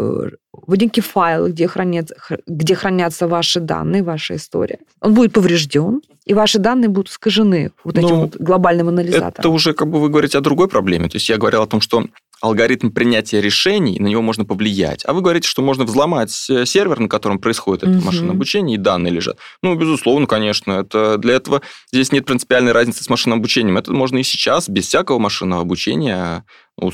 в 0.53 0.77
некий 0.77 1.01
файл, 1.01 1.49
где, 1.49 1.67
хранят, 1.67 2.11
где 2.47 2.75
хранятся 2.75 3.27
ваши 3.29 3.61
данные, 3.61 4.03
ваша 4.03 4.37
история, 4.37 4.79
он 5.01 5.15
будет 5.15 5.33
поврежден, 5.33 6.01
и 6.25 6.35
ваши 6.35 6.59
данные 6.59 6.89
будут 6.89 7.11
искажены 7.11 7.73
вот 7.85 7.99
этим 7.99 8.09
Ну, 8.09 8.21
вот 8.23 8.37
глобальным 8.37 8.89
анализатором. 8.89 9.35
Это 9.39 9.49
уже 9.49 9.75
как 9.75 9.89
бы 9.91 10.01
вы 10.01 10.09
говорите 10.09 10.39
о 10.39 10.41
другой 10.41 10.69
проблеме. 10.69 11.09
То 11.09 11.17
есть 11.17 11.29
я 11.29 11.37
говорил 11.39 11.63
о 11.63 11.67
том, 11.67 11.81
что 11.81 12.05
алгоритм 12.43 12.91
принятия 12.91 13.41
решений, 13.41 13.99
на 13.99 14.09
него 14.09 14.23
можно 14.23 14.45
повлиять. 14.45 15.03
А 15.07 15.13
вы 15.13 15.23
говорите, 15.23 15.49
что 15.49 15.63
можно 15.63 15.85
взломать 15.85 16.33
э, 16.51 16.67
сервер, 16.67 16.99
на 17.01 17.09
котором 17.09 17.39
происходит 17.39 17.85
это 17.85 17.93
Мгм. 17.93 18.05
машинное 18.05 18.33
обучение, 18.33 18.75
и 18.77 18.79
данные 18.79 19.13
лежат. 19.13 19.39
Ну, 19.63 19.75
безусловно, 19.75 20.27
конечно. 20.27 20.73
Это 20.73 21.17
для 21.17 21.35
этого 21.35 21.63
здесь 21.93 22.13
нет 22.13 22.27
принципиальной 22.27 22.73
разницы 22.73 23.03
с 23.03 23.09
машинным 23.09 23.39
обучением. 23.39 23.79
Это 23.79 23.93
можно 23.93 24.19
и 24.19 24.23
сейчас, 24.23 24.69
без 24.69 24.87
всякого 24.87 25.19
машинного 25.19 25.63
обучения, 25.63 26.45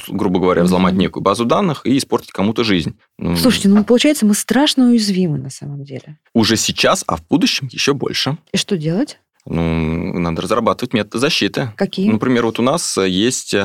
грубо 0.09 0.39
говоря, 0.41 0.63
взломать 0.63 0.95
некую 0.95 1.23
базу 1.23 1.45
данных 1.45 1.83
и 1.85 1.99
испортить 1.99 2.31
кому-то 2.31 2.65
жизнь. 2.65 2.97
Ну, 3.19 3.37
Слушайте, 3.37 3.69
ну 3.69 3.85
получается, 3.85 4.25
мы 4.27 4.35
страшно 4.35 4.87
уязвимы 4.87 5.39
на 5.39 5.51
самом 5.51 5.85
деле. 5.85 6.19
Уже 6.35 6.57
сейчас, 6.57 7.05
а 7.07 7.17
в 7.17 7.27
будущем 7.29 7.69
еще 7.71 7.93
больше. 7.93 8.39
И 8.53 8.57
что 8.57 8.77
делать? 8.77 9.19
Ну, 9.45 10.19
надо 10.19 10.43
разрабатывать 10.43 10.95
методы 10.95 11.19
защиты. 11.19 11.73
Какие? 11.77 12.09
Например, 12.09 12.47
вот 12.47 12.61
у 12.61 12.63
нас 12.63 12.97
э, 12.97 13.09
есть 13.09 13.57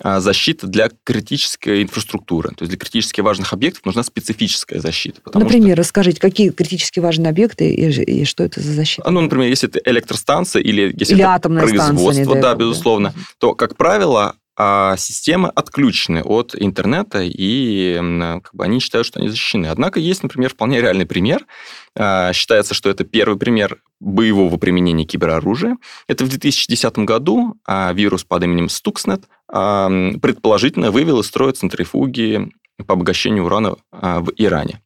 а, 0.00 0.20
защита 0.20 0.66
для 0.66 0.90
критической 1.04 1.82
инфраструктуры. 1.82 2.50
То 2.50 2.64
есть 2.64 2.70
для 2.70 2.78
критически 2.78 3.20
важных 3.20 3.52
объектов 3.52 3.84
нужна 3.84 4.02
специфическая 4.02 4.80
защита. 4.80 5.20
потому 5.22 5.44
что- 5.48 5.54
Например, 5.56 5.78
расскажите, 5.78 6.18
какие 6.20 6.48
критически 6.50 7.00
важные 7.00 7.28
объекты 7.30 7.70
и, 7.72 8.20
и 8.20 8.24
что 8.24 8.42
это 8.42 8.60
за 8.60 8.72
защита? 8.72 9.06
а, 9.06 9.10
ну, 9.10 9.20
например, 9.20 9.48
если 9.48 9.68
это 9.68 9.80
электростанция 9.90 10.62
или 10.62 10.94
если 10.98 11.14
Или 11.14 11.22
это 11.22 11.34
атомная 11.34 11.66
станция, 11.66 11.86
производство, 11.86 12.24
да, 12.24 12.32
бог, 12.32 12.42
да. 12.42 12.54
безусловно, 12.54 13.14
то, 13.38 13.54
как 13.54 13.76
правило, 13.76 14.36
а, 14.56 14.96
системы 14.96 15.48
отключены 15.48 16.22
от 16.22 16.54
интернета, 16.58 17.20
и 17.22 17.96
как 18.42 18.54
бы, 18.54 18.64
они 18.64 18.80
считают, 18.80 19.06
что 19.06 19.18
они 19.18 19.28
защищены. 19.28 19.66
Однако 19.66 20.00
есть, 20.00 20.22
например, 20.22 20.50
вполне 20.50 20.80
реальный 20.80 21.06
пример. 21.06 21.46
А, 21.96 22.32
Считается, 22.32 22.74
что 22.74 22.90
это 22.90 23.04
первый 23.04 23.38
пример 23.38 23.82
боевого 24.00 24.56
применения 24.56 25.04
кибероружия. 25.04 25.78
Это 26.06 26.24
в 26.24 26.28
2010 26.28 26.98
году 26.98 27.56
а, 27.66 27.92
вирус 27.92 28.24
под 28.24 28.44
именем 28.44 28.66
Stuxnet 28.66 29.24
а, 29.48 29.88
предположительно 30.20 30.90
вывел 30.90 31.20
из 31.20 31.26
строя 31.26 31.52
центрифуги 31.52 32.50
по 32.86 32.94
обогащению 32.94 33.44
урана 33.44 33.76
в 33.92 34.32
Иране 34.36 34.80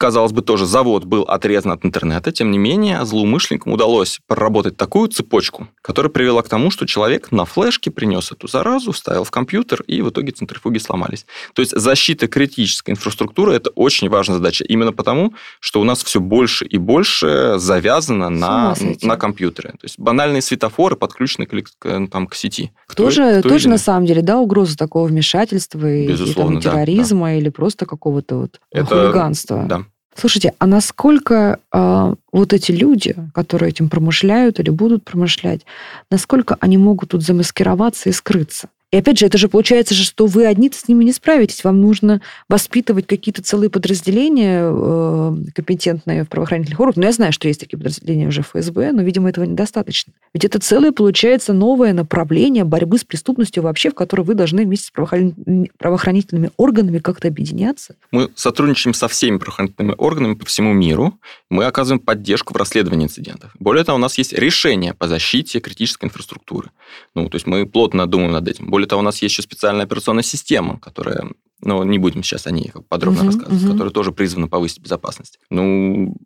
казалось 0.00 0.32
бы, 0.32 0.40
тоже 0.40 0.64
завод 0.64 1.04
был 1.04 1.24
отрезан 1.24 1.72
от 1.72 1.84
интернета, 1.84 2.32
тем 2.32 2.50
не 2.50 2.56
менее 2.56 3.04
злоумышленникам 3.04 3.74
удалось 3.74 4.18
проработать 4.26 4.78
такую 4.78 5.08
цепочку, 5.08 5.68
которая 5.82 6.10
привела 6.10 6.40
к 6.40 6.48
тому, 6.48 6.70
что 6.70 6.86
человек 6.86 7.30
на 7.30 7.44
флешке 7.44 7.90
принес 7.90 8.32
эту 8.32 8.48
заразу, 8.48 8.92
вставил 8.92 9.24
в 9.24 9.30
компьютер, 9.30 9.82
и 9.82 10.00
в 10.00 10.08
итоге 10.08 10.32
центрифуги 10.32 10.78
сломались. 10.78 11.26
То 11.52 11.60
есть 11.60 11.78
защита 11.78 12.28
критической 12.28 12.92
инфраструктуры– 12.92 13.52
это 13.54 13.68
очень 13.70 14.08
важная 14.08 14.38
задача, 14.38 14.64
именно 14.64 14.94
потому, 14.94 15.34
что 15.60 15.82
у 15.82 15.84
нас 15.84 16.02
все 16.02 16.18
больше 16.18 16.64
и 16.64 16.78
больше 16.78 17.56
завязано 17.58 18.30
на, 18.30 18.74
на 19.02 19.16
компьютеры. 19.18 19.72
То 19.72 19.84
есть 19.84 19.98
банальные 19.98 20.40
светофоры 20.40 20.96
подключены 20.96 21.44
к, 21.44 22.08
там, 22.10 22.26
к 22.26 22.34
сети. 22.34 22.72
Тоже, 22.96 23.40
кто 23.40 23.50
тоже 23.50 23.68
на 23.68 23.76
самом 23.76 24.06
деле, 24.06 24.22
да, 24.22 24.38
угроза 24.38 24.78
такого 24.78 25.06
вмешательства 25.08 25.78
Безусловно, 25.78 26.58
и 26.58 26.62
там, 26.62 26.72
терроризма 26.72 27.26
да, 27.26 27.32
да. 27.32 27.38
или 27.38 27.48
просто 27.50 27.84
какого-то 27.84 28.36
вот 28.36 28.60
это, 28.70 28.86
хулиганства. 28.86 29.66
Да, 29.68 29.84
Слушайте, 30.14 30.54
а 30.58 30.66
насколько 30.66 31.60
э, 31.72 32.14
вот 32.32 32.52
эти 32.52 32.72
люди, 32.72 33.14
которые 33.32 33.70
этим 33.70 33.88
промышляют 33.88 34.58
или 34.58 34.70
будут 34.70 35.04
промышлять, 35.04 35.64
насколько 36.10 36.56
они 36.60 36.78
могут 36.78 37.10
тут 37.10 37.22
замаскироваться 37.22 38.08
и 38.08 38.12
скрыться? 38.12 38.68
И 38.92 38.96
опять 38.96 39.18
же, 39.18 39.26
это 39.26 39.38
же 39.38 39.48
получается, 39.48 39.94
что 39.94 40.26
вы 40.26 40.46
одни 40.46 40.68
с 40.72 40.88
ними 40.88 41.04
не 41.04 41.12
справитесь. 41.12 41.62
Вам 41.62 41.80
нужно 41.80 42.20
воспитывать 42.48 43.06
какие-то 43.06 43.40
целые 43.40 43.70
подразделения 43.70 44.62
э, 44.64 45.36
компетентные 45.54 46.24
в 46.24 46.28
правоохранительных 46.28 46.80
органах. 46.80 46.96
Ну, 46.96 47.02
я 47.04 47.12
знаю, 47.12 47.32
что 47.32 47.46
есть 47.46 47.60
такие 47.60 47.78
подразделения 47.78 48.26
уже 48.26 48.42
в 48.42 48.48
ФСБ, 48.48 48.90
но, 48.92 49.02
видимо, 49.02 49.28
этого 49.28 49.44
недостаточно. 49.44 50.12
Ведь 50.34 50.44
это 50.44 50.58
целое, 50.58 50.90
получается, 50.90 51.52
новое 51.52 51.92
направление 51.92 52.64
борьбы 52.64 52.98
с 52.98 53.04
преступностью 53.04 53.62
вообще, 53.62 53.90
в 53.90 53.94
которой 53.94 54.22
вы 54.22 54.34
должны 54.34 54.64
вместе 54.64 54.86
с 54.86 54.90
правоохранительными 54.90 56.50
органами 56.56 56.98
как-то 56.98 57.28
объединяться. 57.28 57.94
Мы 58.10 58.28
сотрудничаем 58.34 58.94
со 58.94 59.06
всеми 59.06 59.38
правоохранительными 59.38 59.94
органами 59.98 60.34
по 60.34 60.46
всему 60.46 60.72
миру. 60.72 61.14
Мы 61.48 61.64
оказываем 61.64 62.00
поддержку 62.00 62.54
в 62.54 62.56
расследовании 62.56 63.04
инцидентов. 63.04 63.52
Более 63.60 63.84
того, 63.84 63.96
у 63.96 64.00
нас 64.00 64.18
есть 64.18 64.32
решение 64.32 64.94
по 64.94 65.06
защите 65.06 65.60
критической 65.60 66.08
инфраструктуры. 66.08 66.70
Ну, 67.14 67.28
то 67.28 67.36
есть 67.36 67.46
мы 67.46 67.66
плотно 67.66 68.06
думаем 68.08 68.32
над 68.32 68.48
этим. 68.48 68.68
Более 68.68 68.79
того, 68.86 69.00
у 69.00 69.04
нас 69.04 69.20
есть 69.22 69.34
еще 69.34 69.42
специальная 69.42 69.84
операционная 69.84 70.22
система, 70.22 70.78
которая 70.78 71.30
но 71.62 71.84
не 71.84 71.98
будем 71.98 72.22
сейчас 72.22 72.46
о 72.46 72.50
ней 72.50 72.72
подробно 72.88 73.20
uh-huh, 73.20 73.26
рассказывать, 73.26 73.62
uh-huh. 73.62 73.72
которая 73.72 73.92
тоже 73.92 74.12
призвана 74.12 74.48
повысить 74.48 74.80
безопасность. 74.80 75.38
Ну, 75.50 76.16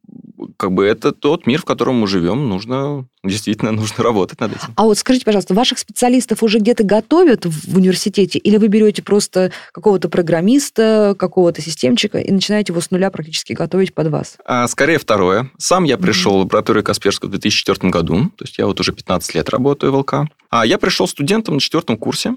как 0.56 0.72
бы 0.72 0.84
это 0.84 1.12
тот 1.12 1.46
мир, 1.46 1.60
в 1.60 1.64
котором 1.64 1.96
мы 1.96 2.06
живем, 2.06 2.48
нужно 2.48 3.06
действительно 3.24 3.72
нужно 3.72 4.02
работать 4.04 4.40
над 4.40 4.52
этим. 4.52 4.68
А 4.76 4.84
вот 4.84 4.98
скажите, 4.98 5.24
пожалуйста, 5.24 5.54
ваших 5.54 5.78
специалистов 5.78 6.42
уже 6.42 6.58
где-то 6.58 6.84
готовят 6.84 7.46
в 7.46 7.76
университете, 7.76 8.38
или 8.38 8.56
вы 8.56 8.68
берете 8.68 9.02
просто 9.02 9.52
какого-то 9.72 10.08
программиста, 10.08 11.14
какого-то 11.18 11.62
системчика 11.62 12.18
и 12.18 12.30
начинаете 12.30 12.72
его 12.72 12.80
с 12.80 12.90
нуля 12.90 13.10
практически 13.10 13.52
готовить 13.52 13.94
под 13.94 14.08
вас? 14.08 14.36
А, 14.44 14.68
скорее 14.68 14.98
второе. 14.98 15.50
Сам 15.58 15.84
я 15.84 15.98
пришел 15.98 16.34
mm-hmm. 16.34 16.38
в 16.38 16.40
лабораторию 16.40 16.84
Касперского 16.84 17.28
в 17.28 17.32
2004 17.32 17.90
году, 17.90 18.30
то 18.36 18.44
есть 18.44 18.58
я 18.58 18.66
вот 18.66 18.80
уже 18.80 18.92
15 18.92 19.34
лет 19.34 19.48
работаю 19.48 19.92
в 19.92 19.96
ЛК. 19.96 20.14
А 20.50 20.64
я 20.64 20.78
пришел 20.78 21.08
студентом 21.08 21.54
на 21.54 21.60
четвертом 21.60 21.96
курсе. 21.96 22.36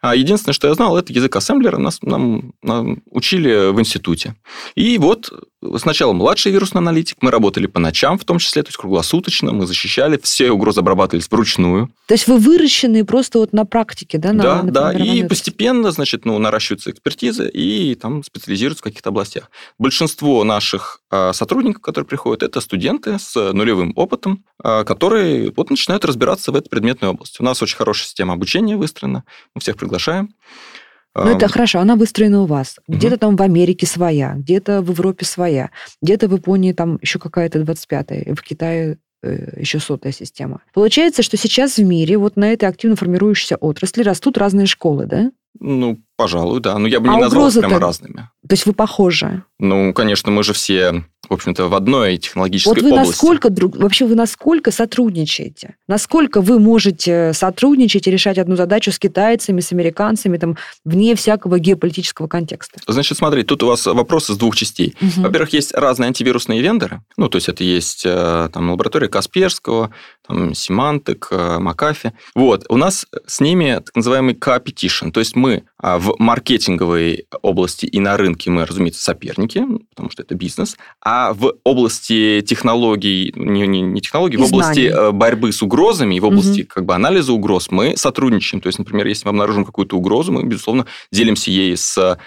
А 0.00 0.14
единственное, 0.14 0.52
что 0.52 0.68
я 0.68 0.74
знал, 0.74 0.98
это 0.98 1.12
язык 1.12 1.34
ассемблера. 1.34 1.78
Нас, 1.78 2.02
нам, 2.02 2.52
нам 2.62 2.98
учили 3.10 3.72
в 3.72 3.80
институте. 3.80 4.34
И 4.74 4.98
вот 4.98 5.32
сначала 5.76 6.12
младший 6.12 6.52
вирусный 6.52 6.80
аналитик. 6.80 7.18
Мы 7.20 7.30
работали 7.30 7.66
по 7.66 7.80
ночам 7.80 8.18
в 8.18 8.24
том 8.24 8.38
числе, 8.38 8.62
то 8.62 8.68
есть 8.68 8.76
круглосуточно. 8.76 9.52
Мы 9.52 9.66
защищали 9.66 10.18
все 10.22 10.50
угрозы 10.50 10.80
обрабатывались 10.80 11.28
вручную. 11.30 11.90
То 12.06 12.14
есть 12.14 12.26
вы 12.26 12.38
выращены 12.38 13.04
просто 13.04 13.38
вот 13.38 13.52
на 13.52 13.64
практике, 13.64 14.18
да? 14.18 14.32
На, 14.32 14.42
да, 14.42 14.62
на 14.62 14.72
да, 14.72 14.92
и 14.92 15.26
постепенно, 15.26 15.90
значит, 15.90 16.24
ну, 16.24 16.38
наращиваются 16.38 16.90
экспертизы 16.90 17.48
и 17.48 17.94
там 17.94 18.22
специализируются 18.22 18.82
в 18.82 18.84
каких-то 18.84 19.10
областях. 19.10 19.50
Большинство 19.78 20.44
наших 20.44 21.00
а, 21.10 21.32
сотрудников, 21.32 21.82
которые 21.82 22.06
приходят, 22.06 22.42
это 22.42 22.60
студенты 22.60 23.18
с 23.18 23.52
нулевым 23.52 23.92
опытом, 23.96 24.44
а, 24.62 24.84
которые 24.84 25.52
вот 25.56 25.70
начинают 25.70 26.04
разбираться 26.04 26.52
в 26.52 26.56
этой 26.56 26.68
предметной 26.68 27.08
области. 27.08 27.40
У 27.40 27.44
нас 27.44 27.62
очень 27.62 27.76
хорошая 27.76 28.06
система 28.06 28.34
обучения 28.34 28.76
выстроена, 28.76 29.24
мы 29.54 29.60
всех 29.60 29.76
приглашаем. 29.76 30.34
Ну, 31.14 31.36
это 31.36 31.48
хорошо, 31.48 31.78
она 31.78 31.96
выстроена 31.96 32.42
у 32.42 32.46
вас. 32.46 32.78
Где-то 32.88 33.18
там 33.18 33.36
в 33.36 33.42
Америке 33.42 33.86
своя, 33.86 34.34
где-то 34.34 34.82
в 34.82 34.90
Европе 34.90 35.24
своя, 35.24 35.70
где-то 36.02 36.28
в 36.28 36.34
Японии 36.34 36.72
там 36.72 36.98
еще 37.00 37.18
какая-то 37.18 37.60
25-я, 37.60 38.34
в 38.34 38.42
Китае 38.42 38.98
Э, 39.24 39.58
еще 39.58 39.80
сотая 39.80 40.12
система. 40.12 40.60
Получается, 40.74 41.22
что 41.22 41.38
сейчас 41.38 41.78
в 41.78 41.82
мире 41.82 42.18
вот 42.18 42.36
на 42.36 42.52
этой 42.52 42.68
активно 42.68 42.94
формирующейся 42.94 43.56
отрасли 43.56 44.02
растут 44.02 44.36
разные 44.36 44.66
школы, 44.66 45.06
да? 45.06 45.32
Ну, 45.58 45.98
пожалуй, 46.16 46.60
да. 46.60 46.78
Но 46.78 46.88
я 46.88 47.00
бы 47.00 47.08
не 47.08 47.16
а 47.16 47.20
назвал 47.20 47.48
их 47.48 47.54
прямо 47.54 47.78
разными. 47.78 48.28
То 48.46 48.52
есть 48.52 48.66
вы 48.66 48.72
похожи? 48.74 49.42
Ну, 49.58 49.94
конечно, 49.94 50.30
мы 50.30 50.42
же 50.42 50.52
все, 50.52 51.04
в 51.28 51.32
общем-то, 51.32 51.68
в 51.68 51.74
одной 51.74 52.18
технологической 52.18 52.72
области. 52.72 52.84
Вот 52.84 52.90
вы 52.90 53.00
области. 53.00 53.10
насколько, 53.12 53.50
друг, 53.50 53.76
вообще 53.76 54.04
вы 54.04 54.14
насколько 54.14 54.70
сотрудничаете? 54.70 55.76
Насколько 55.88 56.42
вы 56.42 56.58
можете 56.58 57.32
сотрудничать 57.32 58.06
и 58.06 58.10
решать 58.10 58.36
одну 58.36 58.56
задачу 58.56 58.92
с 58.92 58.98
китайцами, 58.98 59.60
с 59.60 59.72
американцами, 59.72 60.36
там, 60.36 60.58
вне 60.84 61.14
всякого 61.14 61.58
геополитического 61.58 62.26
контекста? 62.26 62.80
Значит, 62.86 63.16
смотри, 63.16 63.44
тут 63.44 63.62
у 63.62 63.66
вас 63.66 63.86
вопрос 63.86 64.28
из 64.28 64.36
двух 64.36 64.56
частей. 64.56 64.94
Угу. 65.00 65.22
Во-первых, 65.22 65.54
есть 65.54 65.72
разные 65.72 66.08
антивирусные 66.08 66.60
вендоры. 66.60 67.00
Ну, 67.16 67.30
то 67.30 67.36
есть 67.36 67.48
это 67.48 67.64
есть 67.64 68.02
э, 68.04 68.50
там 68.52 68.70
лаборатория 68.70 69.08
Касперского, 69.08 69.90
там 70.26 70.50
Symantec, 70.50 71.26
э, 71.30 71.58
Макафи. 71.60 72.12
Вот, 72.34 72.66
у 72.68 72.76
нас 72.76 73.06
с 73.26 73.40
ними 73.40 73.80
так 73.84 73.96
называемый 73.96 74.34
competition, 74.34 75.12
то 75.12 75.20
есть 75.20 75.34
мы 75.34 75.64
а, 75.78 75.98
в 76.04 76.16
маркетинговой 76.18 77.26
области 77.42 77.86
и 77.86 77.98
на 77.98 78.16
рынке 78.16 78.50
мы, 78.50 78.66
разумеется, 78.66 79.02
соперники, 79.02 79.64
потому 79.90 80.10
что 80.10 80.22
это 80.22 80.34
бизнес, 80.34 80.76
а 81.00 81.32
в 81.32 81.54
области 81.64 82.42
технологий, 82.42 83.32
не, 83.34 83.66
не, 83.66 83.80
не 83.80 84.00
технологий, 84.02 84.36
и 84.36 84.40
в 84.40 84.44
области 84.44 84.88
знаний. 84.90 85.08
Э, 85.08 85.12
борьбы 85.12 85.52
с 85.52 85.62
угрозами 85.62 86.16
и 86.16 86.20
в 86.20 86.26
области 86.26 86.62
угу. 86.62 86.68
как 86.68 86.84
бы 86.84 86.94
анализа 86.94 87.32
угроз 87.32 87.70
мы 87.70 87.96
сотрудничаем. 87.96 88.60
То 88.60 88.66
есть, 88.66 88.78
например, 88.78 89.06
если 89.06 89.26
мы 89.26 89.30
обнаружим 89.30 89.64
какую-то 89.64 89.96
угрозу, 89.96 90.32
мы, 90.32 90.44
безусловно, 90.44 90.86
делимся 91.10 91.50
ей 91.50 91.76
с 91.76 92.18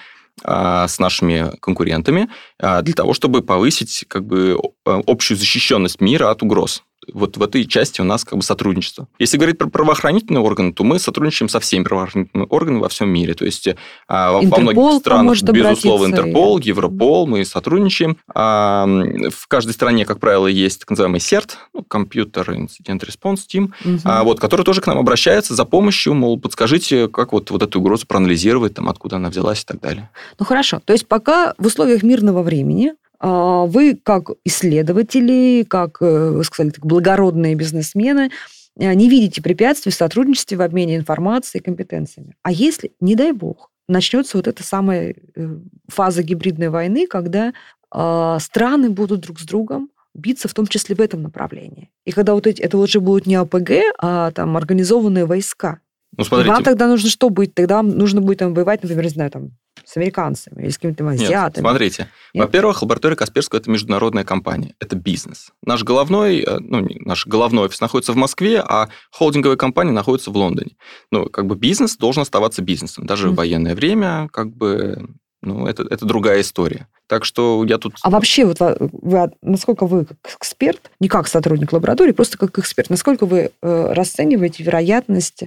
а, 0.44 0.88
с 0.88 1.00
нашими 1.00 1.52
конкурентами 1.60 2.30
для 2.60 2.94
того, 2.94 3.14
чтобы 3.14 3.42
повысить 3.42 4.06
как 4.08 4.26
бы 4.26 4.60
общую 4.84 5.38
защищенность 5.38 6.02
мира 6.02 6.32
от 6.32 6.42
угроз 6.44 6.84
вот 7.14 7.38
в 7.38 7.44
этой 7.44 7.66
части 7.66 8.02
у 8.02 8.04
нас 8.04 8.24
как 8.24 8.38
бы 8.38 8.44
сотрудничество. 8.44 9.08
Если 9.20 9.38
говорить 9.38 9.58
про 9.58 9.68
правоохранительные 9.68 10.42
органы, 10.42 10.74
то 10.74 10.84
мы 10.84 11.00
сотрудничаем 11.00 11.50
со 11.50 11.60
всеми 11.60 11.84
правоохранительными 11.84 12.48
органами 12.50 12.82
во 12.82 12.90
всем 12.90 13.10
мире. 13.10 13.34
То 13.34 13.46
есть 13.46 13.68
а, 14.08 14.40
Интерпол 14.42 14.50
во 14.50 14.60
многих 14.60 15.00
странах, 15.00 15.42
безусловно, 15.44 16.08
Интерпол, 16.08 16.58
и... 16.58 16.68
Европол, 16.68 17.28
мы 17.28 17.46
сотрудничаем. 17.46 18.18
А, 18.34 18.86
в 18.86 19.48
каждой 19.48 19.72
стране, 19.72 20.06
как 20.06 20.20
правило, 20.20 20.48
есть 20.48 20.82
так 20.82 20.90
называемый 20.90 21.20
CERT, 21.20 21.52
ну, 21.74 21.84
компьютер 21.84 22.50
Incident 22.52 23.02
Response 23.06 23.42
Team, 23.52 23.72
угу. 23.86 24.00
а, 24.04 24.24
вот, 24.24 24.40
который 24.40 24.64
тоже 24.64 24.82
к 24.82 24.88
нам 24.88 24.98
обращается 24.98 25.56
за 25.56 25.66
помощью, 25.66 26.14
мол, 26.14 26.40
подскажите, 26.40 27.08
как 27.08 27.32
вот, 27.32 27.52
вот 27.52 27.64
эту 27.64 27.80
угрозу 27.80 28.06
проанализировать, 28.08 28.74
там, 28.74 28.90
откуда 28.90 29.18
она 29.18 29.30
взялась 29.30 29.62
и 29.62 29.66
так 29.66 29.80
далее. 29.80 30.10
Ну, 30.40 30.46
хорошо. 30.46 30.82
То 30.84 30.94
есть 30.94 31.08
пока 31.08 31.54
в 31.58 31.66
условиях 31.66 32.04
мирного 32.04 32.44
времени 32.48 32.94
а, 33.20 33.66
вы 33.66 34.00
как 34.02 34.30
исследователи, 34.46 35.64
как, 35.64 35.98
э, 36.02 36.32
вы 36.32 36.44
сказали, 36.44 36.72
так, 36.72 36.86
благородные 36.86 37.56
бизнесмены, 37.56 38.32
э, 38.80 38.94
не 38.94 39.10
видите 39.10 39.42
препятствий 39.42 39.92
в 39.92 39.96
сотрудничестве, 39.96 40.58
в 40.58 40.62
обмене 40.62 40.98
информацией 40.98 41.62
и 41.62 41.66
компетенциями. 41.66 42.36
А 42.44 42.52
если, 42.52 42.92
не 43.00 43.16
дай 43.16 43.32
бог, 43.32 43.72
начнется 43.88 44.38
вот 44.38 44.48
эта 44.48 44.64
самая 44.64 45.16
э, 45.36 45.58
фаза 45.88 46.22
гибридной 46.22 46.70
войны, 46.70 47.08
когда 47.08 47.54
а, 47.90 48.38
страны 48.40 48.90
будут 48.90 49.22
друг 49.22 49.40
с 49.40 49.44
другом 49.44 49.90
биться, 50.14 50.48
в 50.48 50.54
том 50.54 50.68
числе 50.68 50.96
в 50.96 51.00
этом 51.00 51.22
направлении. 51.22 51.90
И 52.06 52.12
когда 52.12 52.34
вот 52.34 52.48
эти, 52.48 52.62
это 52.62 52.78
уже 52.78 53.00
будут 53.00 53.28
не 53.28 53.36
АПГ, 53.36 53.72
а 54.00 54.32
там 54.32 54.58
организованные 54.58 55.26
войска. 55.26 55.80
Ну, 56.18 56.24
смотрите. 56.24 56.52
Вам 56.52 56.64
тогда 56.64 56.88
нужно 56.88 57.10
что 57.10 57.30
будет? 57.30 57.54
Тогда 57.54 57.82
нужно 57.84 58.22
будет 58.22 58.40
там 58.40 58.54
воевать, 58.54 58.82
например, 58.82 59.04
не 59.06 59.10
знаю, 59.10 59.32
там, 59.32 59.52
с 59.88 59.96
американцами 59.96 60.64
или 60.64 60.70
с 60.70 60.76
какими-то 60.76 61.08
азиатами. 61.08 61.64
Нет, 61.64 61.70
смотрите. 61.72 62.10
Нет? 62.34 62.44
Во-первых, 62.44 62.82
лаборатория 62.82 63.16
Касперского– 63.16 63.60
это 63.60 63.72
международная 63.72 64.26
компания, 64.26 64.76
это 64.82 64.98
бизнес. 64.98 65.52
Наш 65.64 65.84
головной, 65.84 66.42
э, 66.42 66.60
ну, 66.60 66.86
наш 67.06 67.26
головной 67.26 67.66
офис 67.66 67.80
находится 67.80 68.12
в 68.12 68.18
Москве, 68.18 68.60
а 68.60 68.90
холдинговая 69.12 69.56
компания 69.56 69.94
находится 69.94 70.30
в 70.30 70.36
Лондоне. 70.36 70.72
Ну, 71.10 71.30
как 71.30 71.46
бы 71.46 71.56
бизнес 71.56 71.96
должен 71.96 72.24
оставаться 72.24 72.62
бизнесом. 72.62 73.06
Даже 73.06 73.30
mm. 73.30 73.32
в 73.32 73.36
военное 73.36 73.76
время, 73.76 74.28
как 74.34 74.54
бы, 74.54 75.08
ну, 75.42 75.66
это, 75.66 75.84
это 75.84 76.06
другая 76.06 76.42
история. 76.42 76.88
Так 77.08 77.24
что 77.24 77.64
я 77.64 77.78
тут... 77.78 77.94
А 78.02 78.10
вообще, 78.10 78.44
вот 78.46 78.58
вы, 78.60 79.32
насколько 79.42 79.86
вы 79.86 80.04
как 80.04 80.36
эксперт, 80.38 80.92
не 81.00 81.08
как 81.08 81.30
сотрудник 81.30 81.72
лаборатории, 81.72 82.12
просто 82.12 82.38
как 82.38 82.60
эксперт, 82.60 82.90
насколько 82.90 83.26
вы 83.26 83.52
э, 83.62 83.94
расцениваете 83.94 84.64
вероятность 84.64 85.46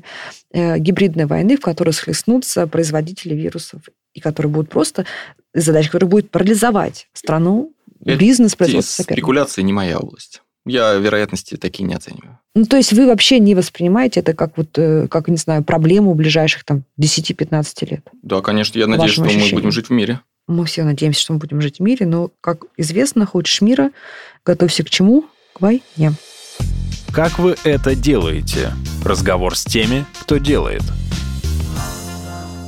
э, 0.50 0.78
гибридной 0.78 1.26
войны, 1.26 1.58
в 1.58 1.60
которой 1.60 1.90
схлестнутся 1.90 2.66
производители 2.66 3.34
вирусов, 3.34 3.82
и 4.14 4.20
которые 4.20 4.50
будут 4.52 4.70
просто 4.70 5.06
задача, 5.54 5.88
которая 5.90 6.10
будет 6.10 6.30
парализовать 6.30 7.08
страну, 7.12 7.72
бизнес, 8.00 8.56
производство 8.56 9.02
Спекуляция 9.02 9.62
не 9.62 9.72
моя 9.72 9.98
область. 9.98 10.42
я 10.64 10.94
вероятности 10.94 11.56
такие 11.56 11.84
не 11.84 11.94
оцениваю. 11.94 12.38
Ну, 12.54 12.64
то 12.64 12.76
есть 12.76 12.92
вы 12.92 13.06
вообще 13.06 13.38
не 13.38 13.54
воспринимаете 13.54 14.20
это 14.20 14.34
как 14.34 14.56
вот, 14.56 14.76
э, 14.76 15.06
как, 15.08 15.28
не 15.28 15.36
знаю, 15.36 15.62
проблему 15.62 16.14
ближайших 16.14 16.64
там 16.64 16.84
10-15 17.00 17.90
лет? 17.90 18.06
Да, 18.22 18.40
конечно, 18.40 18.78
я 18.78 18.86
надеюсь, 18.86 19.12
что 19.12 19.22
ощущениям. 19.22 19.50
мы 19.50 19.60
будем 19.60 19.72
жить 19.72 19.88
в 19.88 19.92
мире. 19.92 20.20
Мы 20.48 20.64
все 20.64 20.82
надеемся, 20.82 21.20
что 21.20 21.32
мы 21.34 21.38
будем 21.38 21.60
жить 21.60 21.78
в 21.78 21.82
мире, 21.82 22.06
но, 22.06 22.30
как 22.40 22.64
известно, 22.76 23.24
хочешь 23.24 23.60
мира, 23.60 23.92
готовься 24.44 24.82
к 24.82 24.90
чему? 24.90 25.26
К 25.52 25.60
войне. 25.60 26.12
Как 27.12 27.38
вы 27.38 27.56
это 27.62 27.94
делаете? 27.94 28.72
Разговор 29.04 29.56
с 29.56 29.64
теми, 29.64 30.04
кто 30.20 30.38
делает. 30.38 30.82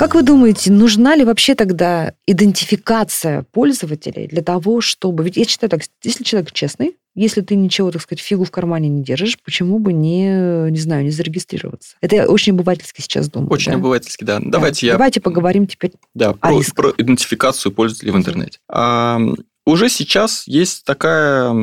Как 0.03 0.17
вы 0.17 0.25
думаете, 0.25 0.73
нужна 0.73 1.15
ли 1.15 1.23
вообще 1.25 1.55
тогда 1.55 2.15
идентификация 2.27 3.45
пользователей 3.53 4.27
для 4.27 4.43
того, 4.43 4.81
чтобы... 4.81 5.23
Ведь 5.23 5.37
я 5.37 5.45
считаю 5.45 5.71
так, 5.71 5.83
если 6.03 6.25
человек 6.25 6.51
честный, 6.51 6.97
если 7.15 7.41
ты 7.41 7.55
ничего, 7.55 7.93
так 7.93 8.03
сказать, 8.03 8.21
фигу 8.21 8.43
в 8.45 8.51
кармане 8.51 8.89
не 8.89 9.05
держишь, 9.05 9.39
почему 9.45 9.79
бы 9.79 9.93
не, 9.93 10.73
не 10.73 10.79
знаю, 10.81 11.05
не 11.05 11.13
зарегистрироваться? 11.13 11.95
Это 12.01 12.17
я 12.17 12.27
очень 12.27 12.53
обывательски 12.53 13.01
сейчас 13.01 13.31
думаю. 13.31 13.53
Очень 13.53 13.71
да? 13.71 13.79
обывательски, 13.79 14.25
да. 14.25 14.41
Да. 14.41 14.47
Давайте 14.49 14.89
я 14.89 14.95
Давайте 14.95 15.21
поговорим 15.21 15.69
теперь. 15.69 15.93
Да, 16.15 16.31
О 16.31 16.35
про, 16.35 16.59
рисках. 16.59 16.75
про 16.75 16.95
идентификацию 16.99 17.71
пользователей 17.71 18.11
в 18.11 18.17
интернете. 18.17 18.59
А, 18.69 19.21
уже 19.65 19.89
сейчас 19.89 20.49
есть 20.49 20.83
такая, 20.85 21.55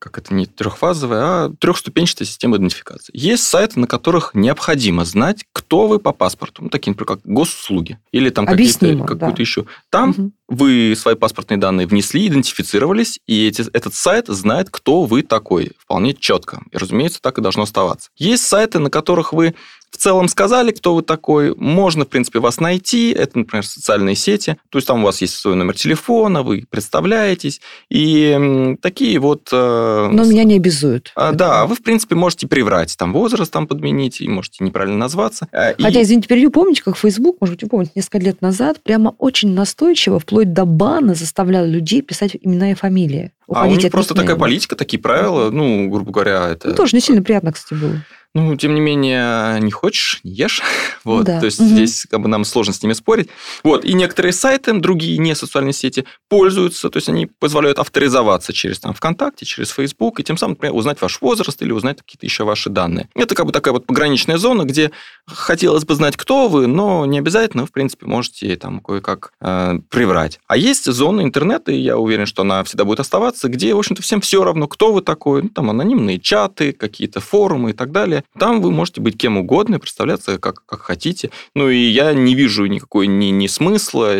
как 0.00 0.18
это 0.18 0.34
не 0.34 0.46
трехфазовая, 0.46 1.20
а 1.22 1.52
трехступенчатая 1.60 2.26
система 2.26 2.56
идентификации. 2.56 3.12
Есть 3.14 3.44
сайты, 3.44 3.78
на 3.78 3.86
которых 3.86 4.30
необходимо 4.34 5.04
знать, 5.04 5.44
кто 5.52 5.86
вы 5.86 5.98
по 5.98 6.12
паспорту. 6.12 6.64
Ну, 6.64 6.70
такие, 6.70 6.90
например, 6.92 7.06
как 7.06 7.20
госуслуги 7.24 7.98
или 8.10 8.30
там 8.30 8.46
какие-то, 8.46 8.78
какую-то 9.06 9.14
да. 9.14 9.34
еще. 9.38 9.66
Там 9.90 10.10
Мгм. 10.10 10.32
вы 10.48 10.94
свои 10.96 11.14
паспортные 11.14 11.58
данные 11.58 11.86
внесли, 11.86 12.26
идентифицировались, 12.26 13.20
и 13.26 13.46
эти- 13.46 13.70
этот 13.72 13.94
сайт 13.94 14.26
знает, 14.28 14.68
кто 14.70 15.04
вы 15.04 15.22
такой, 15.22 15.72
вполне 15.78 16.14
четко. 16.14 16.62
И, 16.72 16.76
разумеется, 16.78 17.20
так 17.20 17.38
и 17.38 17.42
должно 17.42 17.62
оставаться. 17.64 18.08
Есть 18.16 18.46
сайты, 18.46 18.78
на 18.78 18.90
которых 18.90 19.32
вы 19.32 19.54
в 19.90 19.96
целом 19.96 20.28
сказали, 20.28 20.70
кто 20.70 20.94
вы 20.94 21.02
такой, 21.02 21.54
можно, 21.56 22.04
в 22.04 22.08
принципе, 22.08 22.38
вас 22.38 22.60
найти, 22.60 23.10
это, 23.10 23.38
например, 23.38 23.66
социальные 23.66 24.14
сети, 24.14 24.56
то 24.70 24.78
есть 24.78 24.86
там 24.86 25.02
у 25.02 25.04
вас 25.06 25.20
есть 25.20 25.34
свой 25.34 25.56
номер 25.56 25.74
телефона, 25.74 26.42
вы 26.42 26.64
представляетесь, 26.70 27.60
и 27.88 28.76
такие 28.82 29.18
вот... 29.18 29.48
э, 29.52 30.08
Но 30.12 30.24
меня 30.24 30.44
не 30.44 30.56
обязуют. 30.56 31.12
а, 31.16 31.32
да, 31.32 31.66
вы, 31.66 31.74
в 31.74 31.82
принципе, 31.82 32.14
можете 32.14 32.46
приврать, 32.46 32.96
там 32.96 33.12
возраст 33.12 33.52
там 33.52 33.66
подменить, 33.66 34.20
и 34.20 34.28
можете 34.28 34.64
неправильно 34.64 34.96
назваться. 34.98 35.48
А, 35.52 35.70
и- 35.70 35.82
Хотя, 35.82 36.02
извините, 36.02 36.28
перебью, 36.28 36.50
помните, 36.50 36.82
как 36.82 36.96
Facebook, 36.96 37.36
может 37.40 37.56
быть, 37.56 37.62
вы 37.64 37.68
помните, 37.68 37.92
несколько 37.94 38.18
лет 38.18 38.40
назад 38.42 38.80
прямо 38.82 39.14
очень 39.18 39.52
настойчиво, 39.54 40.20
вплоть 40.20 40.52
до 40.52 40.64
бана, 40.64 41.14
заставлял 41.14 41.64
людей 41.66 42.02
писать 42.02 42.36
имена 42.40 42.70
и 42.72 42.74
фамилии. 42.74 43.32
а 43.52 43.66
у 43.66 43.74
них 43.74 43.90
просто 43.90 44.14
такая 44.14 44.34
никнейма. 44.34 44.40
политика, 44.40 44.76
такие 44.76 45.00
правила, 45.00 45.50
ну, 45.50 45.88
грубо 45.88 46.12
говоря, 46.12 46.48
это... 46.50 46.68
Ну, 46.68 46.74
тоже 46.74 46.94
не 46.94 47.00
сильно 47.00 47.22
приятно, 47.22 47.52
кстати, 47.52 47.78
было. 47.80 47.96
Ну, 48.32 48.56
тем 48.56 48.74
не 48.74 48.80
менее, 48.80 49.58
не 49.60 49.72
хочешь, 49.72 50.20
не 50.22 50.32
ешь. 50.32 50.62
Вот, 51.02 51.24
да. 51.24 51.40
то 51.40 51.46
есть 51.46 51.58
Мгм. 51.58 51.68
здесь 51.70 52.06
как 52.10 52.20
бы 52.20 52.28
нам 52.28 52.44
сложно 52.44 52.74
с 52.74 52.82
ними 52.82 52.92
спорить. 52.92 53.30
Вот, 53.64 53.86
и 53.86 53.94
некоторые 53.94 54.34
сайты, 54.34 54.74
другие 54.74 55.16
не 55.16 55.34
социальные 55.34 55.72
сети, 55.72 56.04
пользуются, 56.28 56.90
то 56.90 56.98
есть 56.98 57.08
они 57.08 57.24
позволяют 57.24 57.78
авторизоваться 57.78 58.52
через 58.52 58.80
там 58.80 58.92
ВКонтакте, 58.92 59.46
через 59.46 59.70
Facebook, 59.70 60.20
и 60.20 60.24
тем 60.24 60.36
самым, 60.36 60.52
например, 60.52 60.76
узнать 60.76 61.00
ваш 61.00 61.22
возраст 61.22 61.60
или 61.62 61.72
узнать 61.72 62.02
какие-то 62.02 62.26
еще 62.26 62.44
ваши 62.44 62.68
данные. 62.68 63.08
Это 63.14 63.34
как 63.34 63.46
бы 63.46 63.52
такая 63.52 63.72
вот 63.72 63.86
пограничная 63.86 64.36
зона, 64.36 64.64
где 64.64 64.90
хотелось 65.26 65.86
бы 65.86 65.94
знать, 65.94 66.18
кто 66.18 66.48
вы, 66.48 66.66
но 66.66 67.06
не 67.06 67.18
обязательно, 67.18 67.62
вы, 67.62 67.68
в 67.68 67.72
принципе, 67.72 68.04
можете 68.04 68.54
там 68.56 68.80
кое-как 68.80 69.32
э, 69.40 69.78
приврать. 69.88 70.38
А 70.46 70.58
есть 70.58 70.84
зоны 70.84 71.22
интернета, 71.22 71.72
и 71.72 71.78
я 71.78 71.96
уверен, 71.96 72.26
что 72.26 72.42
она 72.42 72.62
всегда 72.64 72.84
будет 72.84 73.00
оставаться, 73.00 73.48
где, 73.48 73.72
в 73.74 73.78
общем-то, 73.78 74.02
всем 74.02 74.20
все 74.20 74.44
равно, 74.44 74.68
кто 74.68 74.92
вы 74.92 75.00
такой. 75.00 75.44
Ну, 75.44 75.48
там 75.48 75.70
анонимные 75.70 76.20
чаты, 76.20 76.72
какие-то 76.72 77.20
форумы 77.20 77.70
и 77.70 77.72
так 77.72 77.90
далее. 77.90 78.19
Там 78.38 78.60
вы 78.60 78.70
можете 78.70 79.00
быть 79.00 79.16
кем 79.16 79.36
угодно 79.38 79.78
представляться 79.78 80.38
как, 80.38 80.64
как 80.66 80.80
хотите. 80.82 81.30
Ну, 81.54 81.68
и 81.68 81.78
я 81.78 82.12
не 82.12 82.34
вижу 82.34 82.66
никакой 82.66 83.06
ни, 83.06 83.26
ни 83.26 83.46
смысла 83.46 84.14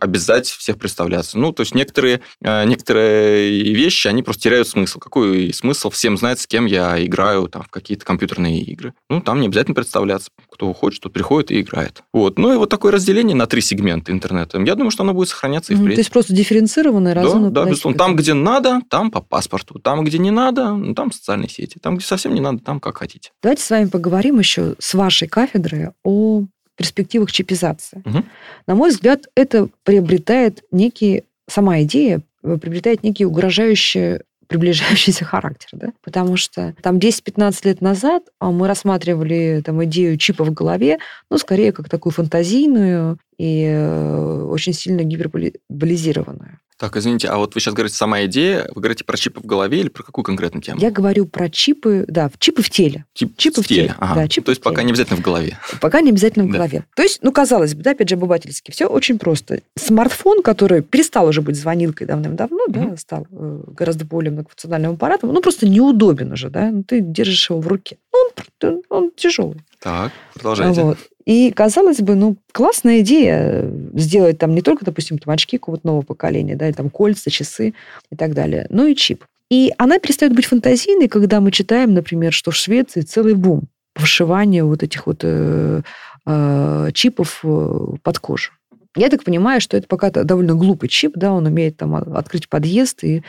обязать 0.00 0.46
всех 0.48 0.78
представляться. 0.78 1.38
Ну, 1.38 1.52
то 1.52 1.62
есть 1.62 1.74
некоторые, 1.74 2.20
э, 2.42 2.64
некоторые 2.64 3.62
вещи, 3.74 4.08
они 4.08 4.22
просто 4.22 4.42
теряют 4.44 4.68
смысл. 4.68 4.98
Какой 4.98 5.52
смысл 5.52 5.90
всем 5.90 6.16
знать, 6.16 6.40
с 6.40 6.46
кем 6.46 6.66
я 6.66 7.02
играю 7.04 7.48
там, 7.48 7.62
в 7.62 7.68
какие-то 7.68 8.04
компьютерные 8.04 8.60
игры? 8.60 8.94
Ну, 9.08 9.20
там 9.20 9.40
не 9.40 9.46
обязательно 9.46 9.74
представляться. 9.74 10.30
Кто 10.50 10.72
хочет, 10.72 11.02
тот 11.02 11.12
приходит 11.12 11.50
и 11.50 11.60
играет. 11.60 12.02
Вот. 12.12 12.38
Ну, 12.38 12.52
и 12.52 12.56
вот 12.56 12.70
такое 12.70 12.92
разделение 12.92 13.36
на 13.36 13.46
три 13.46 13.60
сегмента 13.60 14.12
интернета. 14.12 14.58
Я 14.60 14.74
думаю, 14.74 14.90
что 14.90 15.02
оно 15.02 15.14
будет 15.14 15.28
сохраняться 15.28 15.72
и 15.72 15.76
впредь. 15.76 15.94
То 15.94 16.00
есть 16.00 16.10
просто 16.10 16.32
дифференцированный, 16.34 17.14
Да, 17.14 17.22
разумно. 17.22 17.50
да, 17.50 17.60
подойти 17.60 17.70
безусловно. 17.70 17.98
Там, 17.98 18.16
где 18.16 18.34
надо, 18.34 18.80
там 18.88 19.10
по 19.10 19.20
паспорту. 19.20 19.78
Там, 19.78 20.04
где 20.04 20.18
не 20.18 20.30
надо, 20.30 20.70
ну, 20.72 20.94
там 20.94 21.12
социальные 21.12 21.48
сети. 21.48 21.78
Там, 21.80 21.96
где 21.96 22.06
совсем 22.06 22.34
не 22.34 22.40
надо, 22.40 22.58
там 22.58 22.80
как 22.80 22.98
хотите. 22.98 23.19
Давайте 23.42 23.62
с 23.62 23.70
вами 23.70 23.86
поговорим 23.86 24.38
еще 24.38 24.74
с 24.78 24.94
вашей 24.94 25.28
кафедры 25.28 25.92
о 26.02 26.44
перспективах 26.76 27.30
чипизации. 27.30 28.02
Мгм. 28.04 28.24
На 28.66 28.74
мой 28.74 28.90
взгляд, 28.90 29.26
это 29.34 29.68
приобретает 29.84 30.64
некий, 30.70 31.24
сама 31.46 31.82
идея 31.82 32.22
э, 32.42 32.56
приобретает 32.56 33.02
некий 33.02 33.26
угрожающий 33.26 34.20
приближающийся 34.50 35.24
характер, 35.24 35.68
да? 35.74 35.92
Потому 36.02 36.36
что 36.36 36.74
там 36.82 36.98
10-15 36.98 37.60
лет 37.64 37.80
назад 37.80 38.24
а, 38.40 38.50
мы 38.50 38.66
рассматривали 38.66 39.62
там 39.64 39.82
идею 39.84 40.16
чипа 40.16 40.42
в 40.42 40.52
голове, 40.52 40.98
ну, 41.30 41.38
скорее 41.38 41.70
как 41.70 41.88
такую 41.88 42.12
фантазийную 42.12 43.18
и 43.38 43.64
э, 43.64 44.42
очень 44.50 44.72
сильно 44.72 45.02
гиперболизированную. 45.02 46.58
Так, 46.80 46.96
извините, 46.96 47.28
а 47.28 47.36
вот 47.36 47.54
вы 47.54 47.60
сейчас 47.60 47.74
говорите 47.74 47.94
сама 47.94 48.24
идея, 48.24 48.66
вы 48.74 48.80
говорите 48.80 49.04
про 49.04 49.18
чипы 49.18 49.40
в 49.40 49.44
голове 49.44 49.80
или 49.80 49.88
про 49.90 50.02
какую 50.02 50.24
конкретную 50.24 50.62
тему? 50.62 50.80
Я 50.80 50.90
говорю 50.90 51.26
про 51.26 51.50
чипы, 51.50 52.06
да, 52.08 52.30
чипы 52.38 52.62
в 52.62 52.70
теле. 52.70 53.04
Тип- 53.12 53.36
чипы 53.36 53.60
в 53.60 53.68
теле. 53.68 53.94
Ага. 53.98 54.14
Да, 54.22 54.28
чипы 54.28 54.46
То 54.46 54.50
есть 54.52 54.62
в 54.62 54.64
пока 54.64 54.76
теле. 54.76 54.86
не 54.86 54.92
обязательно 54.92 55.18
в 55.18 55.20
голове. 55.20 55.58
Пока 55.82 56.00
не 56.00 56.08
обязательно 56.08 56.46
в 56.46 56.48
Да. 56.48 56.54
голове. 56.54 56.84
То 56.96 57.02
есть, 57.02 57.18
ну, 57.22 57.32
казалось 57.32 57.74
бы, 57.74 57.82
да, 57.82 57.90
опять 57.90 58.08
же, 58.08 58.14
обывательски, 58.14 58.70
все 58.70 58.86
очень 58.86 59.18
просто. 59.18 59.60
Смартфон, 59.76 60.42
который 60.42 60.80
перестал 60.80 61.26
уже 61.26 61.42
быть 61.42 61.56
звонилкой 61.56 62.06
давным-давно, 62.06 62.60
да, 62.68 62.80
Мгм. 62.80 62.96
стал 62.96 63.26
э, 63.30 63.60
гораздо 63.66 64.06
более 64.06 64.30
многофункциональным 64.32 64.92
аппаратом, 64.92 65.34
ну, 65.34 65.42
просто 65.42 65.68
неудобен 65.68 66.32
уже, 66.32 66.48
да, 66.48 66.70
ну, 66.70 66.82
ты 66.82 67.00
держишь 67.02 67.50
его 67.50 67.60
в 67.60 67.68
руке. 67.68 67.98
Ну, 68.14 68.30
Он, 68.62 68.82
он 68.88 69.10
тяжелый. 69.14 69.60
Так, 69.80 70.12
продолжайте. 70.34 70.82
Вот. 70.82 70.98
И, 71.26 71.52
казалось 71.52 72.00
бы, 72.00 72.14
ну, 72.14 72.36
классная 72.52 73.00
идея 73.00 73.38
э, 73.42 73.70
сделать 73.94 74.38
там 74.38 74.54
не 74.54 74.62
только, 74.62 74.84
допустим, 74.84 75.18
там 75.18 75.32
очки 75.32 75.58
какого-то 75.58 75.86
нового 75.86 76.02
поколения, 76.02 76.56
да, 76.56 76.66
или 76.66 76.74
там 76.74 76.90
кольца, 76.90 77.30
часы 77.30 77.74
и 78.10 78.16
так 78.16 78.34
далее, 78.34 78.66
но 78.70 78.86
и 78.86 78.94
чип. 78.94 79.24
И 79.50 79.72
она 79.78 79.98
перестает 79.98 80.34
быть 80.34 80.46
фантазийной, 80.46 81.08
когда 81.08 81.40
мы 81.40 81.50
читаем, 81.50 81.92
например, 81.92 82.32
что 82.32 82.52
в 82.52 82.56
Швеции 82.56 83.02
целый 83.02 83.34
бум 83.34 83.64
по 83.94 84.02
вшиванию 84.02 84.66
вот 84.66 84.82
этих 84.82 85.06
вот 85.06 85.20
э, 85.22 85.82
э, 86.26 86.90
чипов 86.94 87.40
э, 87.42 87.78
под 88.02 88.18
кожу. 88.18 88.52
Я 88.96 89.08
так 89.08 89.22
понимаю, 89.22 89.60
что 89.60 89.76
это 89.76 89.86
пока 89.86 90.10
довольно 90.10 90.54
глупый 90.54 90.88
чип, 90.88 91.12
да, 91.16 91.32
он 91.32 91.46
умеет 91.46 91.76
там 91.76 91.94
открыть 91.94 92.48
подъезд 92.48 93.04
и, 93.04 93.18
э, 93.18 93.22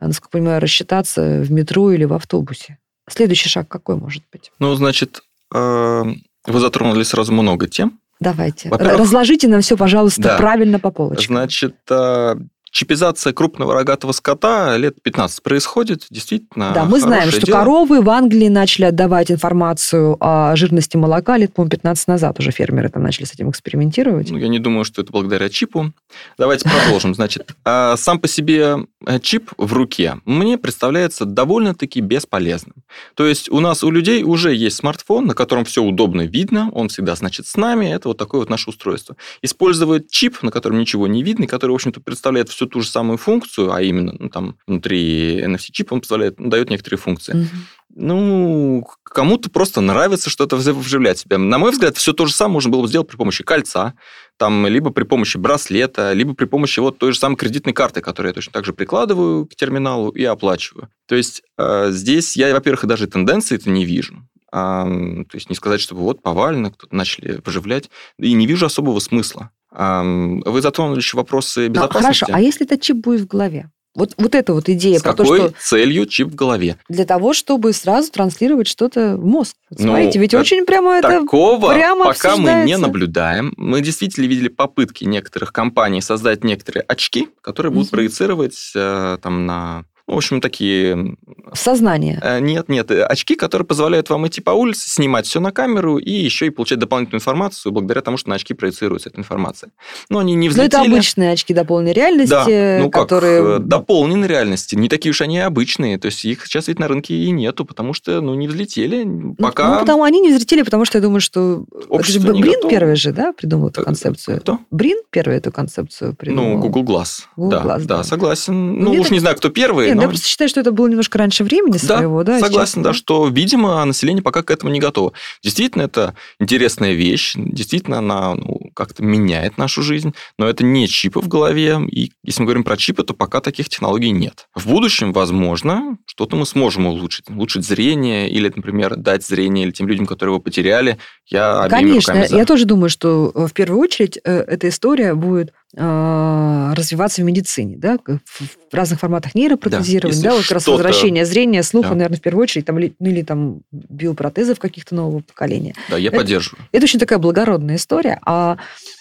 насколько 0.00 0.30
понимаю, 0.30 0.60
рассчитаться 0.60 1.40
в 1.40 1.50
метро 1.50 1.92
или 1.92 2.04
в 2.04 2.12
автобусе. 2.12 2.78
Следующий 3.08 3.48
шаг 3.48 3.68
какой 3.68 3.96
может 3.96 4.22
быть? 4.32 4.52
Ну, 4.58 4.74
значит, 4.74 5.22
э, 5.54 6.04
вы 6.52 6.60
затронули 6.60 7.02
сразу 7.02 7.32
много 7.32 7.66
тем. 7.66 8.00
Давайте. 8.20 8.68
Разложите 8.70 9.46
нам 9.48 9.60
все, 9.60 9.76
пожалуйста, 9.76 10.22
Да. 10.22 10.36
правильно 10.38 10.78
по 10.80 10.90
полочкам. 10.90 11.36
Значит, 11.36 11.76
э, 11.90 12.34
чипизация 12.70 13.32
крупного 13.32 13.74
рогатого 13.74 14.12
скота 14.12 14.76
лет 14.76 15.00
15 15.02 15.42
происходит, 15.42 16.06
действительно. 16.10 16.72
да, 16.74 16.84
мы 16.84 17.00
знаем, 17.00 17.30
что 17.30 17.46
дело. 17.46 17.58
коровы 17.58 18.02
в 18.02 18.10
Англии 18.10 18.48
начали 18.48 18.86
отдавать 18.86 19.30
информацию 19.30 20.16
о 20.20 20.54
жирности 20.56 20.96
молока 20.96 21.36
лет, 21.36 21.54
по-моему, 21.54 21.70
15 21.70 22.08
назад 22.08 22.38
уже 22.38 22.50
фермеры 22.50 22.88
там 22.88 23.02
начали 23.02 23.24
с 23.24 23.32
этим 23.32 23.50
экспериментировать. 23.50 24.30
Ну, 24.30 24.38
я 24.38 24.48
не 24.48 24.58
думаю, 24.58 24.84
что 24.84 25.02
это 25.02 25.12
благодаря 25.12 25.48
чипу. 25.48 25.92
Давайте 26.36 26.68
продолжим. 26.68 27.14
Значит, 27.14 27.54
а, 27.64 27.96
сам 27.96 28.18
по 28.18 28.28
себе 28.28 28.86
э, 29.06 29.18
чип 29.20 29.50
в 29.56 29.72
руке 29.72 30.16
мне 30.24 30.58
представляется 30.58 31.24
довольно-таки 31.24 32.00
бесполезным. 32.00 32.74
То 33.14 33.26
есть 33.26 33.50
у 33.50 33.60
нас, 33.60 33.84
у 33.84 33.90
людей 33.90 34.22
уже 34.22 34.54
есть 34.54 34.76
смартфон, 34.76 35.26
на 35.26 35.34
котором 35.34 35.64
все 35.64 35.82
удобно 35.82 36.22
видно, 36.22 36.70
он 36.72 36.88
всегда, 36.88 37.14
значит, 37.14 37.46
с 37.46 37.56
нами, 37.56 37.86
это 37.86 38.08
вот 38.08 38.18
такое 38.18 38.40
вот 38.40 38.50
наше 38.50 38.70
устройство. 38.70 39.16
Использовать 39.42 40.10
чип, 40.10 40.42
на 40.42 40.50
котором 40.50 40.78
ничего 40.78 41.06
не 41.06 41.22
видно, 41.22 41.44
и 41.44 41.46
который, 41.46 41.72
в 41.72 41.74
общем-то, 41.74 42.00
представляет 42.00 42.48
всю 42.58 42.66
ту 42.66 42.80
же 42.80 42.88
самую 42.88 43.18
функцию, 43.18 43.72
а 43.72 43.80
именно, 43.80 44.12
ну, 44.18 44.28
там, 44.30 44.56
внутри 44.66 45.40
NFC-чипа 45.40 45.94
он 45.94 46.00
позволяет, 46.00 46.40
ну, 46.40 46.48
дает 46.48 46.70
некоторые 46.70 46.98
функции. 46.98 47.48
Ну, 47.94 48.84
кому-то 49.04 49.48
просто 49.48 49.80
нравится 49.80 50.28
что-то 50.28 50.56
вживлять 50.56 51.18
в 51.18 51.20
себя. 51.20 51.38
На 51.38 51.58
мой 51.58 51.70
взгляд, 51.70 51.96
все 51.96 52.12
то 52.12 52.26
же 52.26 52.32
самое 52.32 52.54
можно 52.54 52.70
было 52.72 52.82
бы 52.82 52.88
сделать 52.88 53.06
при 53.06 53.16
помощи 53.16 53.44
кольца, 53.44 53.94
там, 54.38 54.66
либо 54.66 54.90
при 54.90 55.04
помощи 55.04 55.36
браслета, 55.36 56.12
либо 56.12 56.34
при 56.34 56.46
помощи 56.46 56.80
вот 56.80 56.98
той 56.98 57.12
же 57.12 57.18
самой 57.20 57.36
кредитной 57.36 57.74
карты, 57.74 58.00
которую 58.00 58.30
я 58.30 58.34
точно 58.34 58.52
так 58.52 58.64
же 58.64 58.72
прикладываю 58.72 59.46
к 59.46 59.54
терминалу 59.54 60.10
и 60.10 60.24
оплачиваю. 60.24 60.88
То 61.06 61.14
есть 61.14 61.42
э, 61.58 61.90
здесь 61.92 62.36
я, 62.36 62.52
во-первых, 62.52 62.86
даже 62.86 63.06
тенденции 63.06 63.54
это 63.54 63.70
не 63.70 63.84
вижу. 63.84 64.28
А, 64.50 64.84
то 64.84 65.36
есть 65.36 65.48
не 65.48 65.54
сказать, 65.54 65.80
что 65.80 65.94
вот 65.94 66.22
повально 66.22 66.72
кто-то 66.72 66.94
начали 66.94 67.40
выживлять. 67.44 67.88
И 68.18 68.32
не 68.32 68.46
вижу 68.46 68.66
особого 68.66 68.98
смысла. 68.98 69.52
Вы 69.70 70.60
затронули 70.62 70.98
еще 70.98 71.16
вопросы 71.16 71.66
Ну, 71.68 71.74
безопасности. 71.74 72.24
хорошо, 72.24 72.26
а 72.32 72.40
если 72.40 72.64
этот 72.66 72.80
чип 72.80 72.96
будет 72.98 73.20
в 73.22 73.26
голове? 73.26 73.70
Вот, 73.94 74.14
вот 74.16 74.34
эта 74.36 74.54
вот 74.54 74.68
идея 74.68 74.98
С 74.98 75.02
про 75.02 75.12
то, 75.12 75.24
какой 75.24 75.38
что 75.40 75.54
целью 75.60 76.06
чип 76.06 76.28
в 76.28 76.34
голове? 76.36 76.76
для 76.88 77.04
того, 77.04 77.32
чтобы 77.32 77.72
сразу 77.72 78.12
транслировать 78.12 78.68
что-то 78.68 79.16
в 79.16 79.24
мозг. 79.26 79.56
Ну, 79.70 79.76
Смотрите, 79.78 80.20
ведь 80.20 80.34
это 80.34 80.40
очень 80.40 80.64
прямо 80.66 80.92
это 80.98 81.20
Такого 81.20 81.72
прямо 81.72 82.04
пока 82.04 82.36
мы 82.36 82.64
не 82.64 82.76
наблюдаем. 82.76 83.54
Мы 83.56 83.80
действительно 83.80 84.26
видели 84.26 84.48
попытки 84.48 85.04
некоторых 85.04 85.52
компаний 85.52 86.00
создать 86.00 86.44
некоторые 86.44 86.82
очки, 86.82 87.28
которые 87.40 87.72
будут 87.72 87.88
Мгм. 87.88 87.96
проецировать 87.96 88.72
э, 88.76 89.18
там 89.20 89.46
на... 89.46 89.84
В 90.08 90.16
общем, 90.16 90.40
такие... 90.40 91.16
сознание. 91.52 92.18
э, 92.22 92.40
Нет, 92.40 92.68
нет, 92.70 92.90
э, 92.90 93.02
очки, 93.04 93.34
которые 93.34 93.66
позволяют 93.66 94.08
вам 94.08 94.26
идти 94.26 94.40
по 94.40 94.50
улице, 94.52 94.88
снимать 94.88 95.26
все 95.26 95.38
на 95.38 95.52
камеру 95.52 95.98
и 95.98 96.10
еще 96.10 96.46
и 96.46 96.50
получать 96.50 96.78
дополнительную 96.78 97.20
информацию 97.20 97.72
благодаря 97.72 98.00
тому, 98.00 98.16
что 98.16 98.30
на 98.30 98.36
очки 98.36 98.54
проецируется 98.54 99.10
эта 99.10 99.18
информация. 99.18 99.70
Но 100.08 100.18
они 100.18 100.34
не 100.34 100.48
Но 100.48 100.52
взлетели. 100.54 100.78
Ну, 100.80 100.84
это 100.84 100.90
обычные 100.92 101.32
очки 101.32 101.52
дополненной 101.52 101.92
реальности, 101.92 102.30
Да, 102.30 102.78
ну 102.82 102.90
как, 102.90 103.02
которые... 103.02 103.56
э, 103.56 103.58
дополненной 103.58 104.26
реальности. 104.28 104.74
Не 104.76 104.88
такие 104.88 105.10
уж 105.10 105.20
они 105.20 105.38
обычные. 105.40 105.98
То 105.98 106.06
есть 106.06 106.24
их 106.24 106.46
сейчас 106.46 106.68
ведь 106.68 106.78
на 106.78 106.88
рынке 106.88 107.14
и 107.14 107.30
нету, 107.30 107.66
потому 107.66 107.92
что, 107.92 108.22
ну, 108.22 108.34
не 108.34 108.48
взлетели. 108.48 109.04
Ну, 109.04 109.34
Пока 109.34 109.74
Ну, 109.74 109.80
потому 109.80 110.04
они 110.04 110.20
не 110.20 110.32
взлетели, 110.32 110.62
потому 110.62 110.86
что 110.86 110.96
я 110.96 111.02
думаю, 111.02 111.20
что... 111.20 111.64
это 111.70 111.82
же 111.82 111.86
общество 111.90 112.32
Брин 112.32 112.54
готово. 112.54 112.70
первый 112.70 112.96
же, 112.96 113.12
да, 113.12 113.34
придумал 113.34 113.68
эту 113.68 113.82
концепцию? 113.82 114.40
Кто? 114.40 114.58
Брин 114.70 114.98
первый 115.10 115.36
эту 115.36 115.52
концепцию 115.52 116.14
придумал? 116.14 116.54
Ну, 116.54 116.58
Google 116.60 116.84
Glass. 116.84 117.24
Google 117.36 117.50
да, 117.50 117.62
Glass, 117.62 117.78
да, 117.84 117.96
да. 117.98 118.04
согласен. 118.04 118.54
Ну, 118.78 118.84
Ну, 118.94 119.00
уж 119.00 119.02
так- 119.02 119.10
не 119.10 119.18
знаю, 119.18 119.36
кто 119.36 119.50
первый, 119.50 119.97
но... 119.98 120.02
я 120.02 120.08
просто 120.08 120.28
считаю, 120.28 120.48
что 120.48 120.60
это 120.60 120.72
было 120.72 120.88
немножко 120.88 121.18
раньше 121.18 121.44
времени 121.44 121.76
своего, 121.76 122.24
да? 122.24 122.40
согласен, 122.40 122.82
сейчас- 122.82 122.84
да, 122.84 122.92
что, 122.92 123.28
видимо, 123.28 123.84
население 123.84 124.22
пока 124.22 124.42
к 124.42 124.50
этому 124.50 124.72
не 124.72 124.80
готово. 124.80 125.12
Действительно, 125.42 125.82
это 125.82 126.14
интересная 126.40 126.92
вещь, 126.92 127.34
действительно, 127.36 127.98
она 127.98 128.34
ну, 128.34 128.70
как-то 128.74 129.02
меняет 129.02 129.58
нашу 129.58 129.82
жизнь, 129.82 130.14
но 130.38 130.48
это 130.48 130.64
не 130.64 130.88
чипы 130.88 131.20
в 131.20 131.28
голове, 131.28 131.78
и 131.90 132.12
если 132.24 132.42
мы 132.42 132.46
говорим 132.46 132.64
про 132.64 132.76
чипы, 132.76 133.04
то 133.04 133.14
пока 133.14 133.40
таких 133.40 133.68
технологий 133.68 134.10
нет. 134.10 134.48
В 134.54 134.66
будущем, 134.68 135.12
возможно, 135.12 135.98
что-то 136.06 136.36
мы 136.36 136.46
сможем 136.46 136.86
улучшить. 136.86 137.28
Улучшить 137.28 137.66
зрение 137.66 138.30
или, 138.30 138.50
например, 138.54 138.96
дать 138.96 139.24
зрение 139.24 139.64
или 139.64 139.72
тем 139.72 139.88
людям, 139.88 140.06
которые 140.06 140.34
его 140.34 140.40
потеряли. 140.40 140.98
Я 141.26 141.68
Конечно, 141.68 142.26
я 142.28 142.44
тоже 142.44 142.64
думаю, 142.64 142.88
что 142.88 143.30
э, 143.34 143.46
в 143.46 143.52
первую 143.52 143.80
очередь 143.80 144.18
э, 144.24 144.40
эта 144.40 144.68
история 144.68 145.14
будет 145.14 145.52
развиваться 145.74 147.22
в 147.22 147.24
медицине, 147.24 147.76
да, 147.76 147.98
в 148.06 148.74
разных 148.74 149.00
форматах 149.00 149.34
нейропротезирования, 149.34 150.14
если 150.16 150.24
да, 150.28 150.34
вот 150.34 150.42
как 150.42 150.52
раз 150.52 150.66
возвращение 150.66 151.24
зрения, 151.26 151.62
слуха, 151.62 151.90
Да. 151.90 151.94
наверное, 151.96 152.18
в 152.18 152.22
первую 152.22 152.42
очередь, 152.42 152.64
там, 152.64 152.78
или, 152.78 152.94
ну, 152.98 153.08
или 153.08 153.22
там 153.22 153.62
биопротезов 153.72 154.58
каких-то 154.58 154.94
нового 154.94 155.20
поколения. 155.20 155.74
Да, 155.90 155.98
я 155.98 156.08
это- 156.08 156.18
поддерживаю. 156.18 156.64
Это 156.72 156.84
очень 156.84 156.98
такая 156.98 157.18
благородная 157.18 157.76
история. 157.76 158.18
А, 158.24 158.56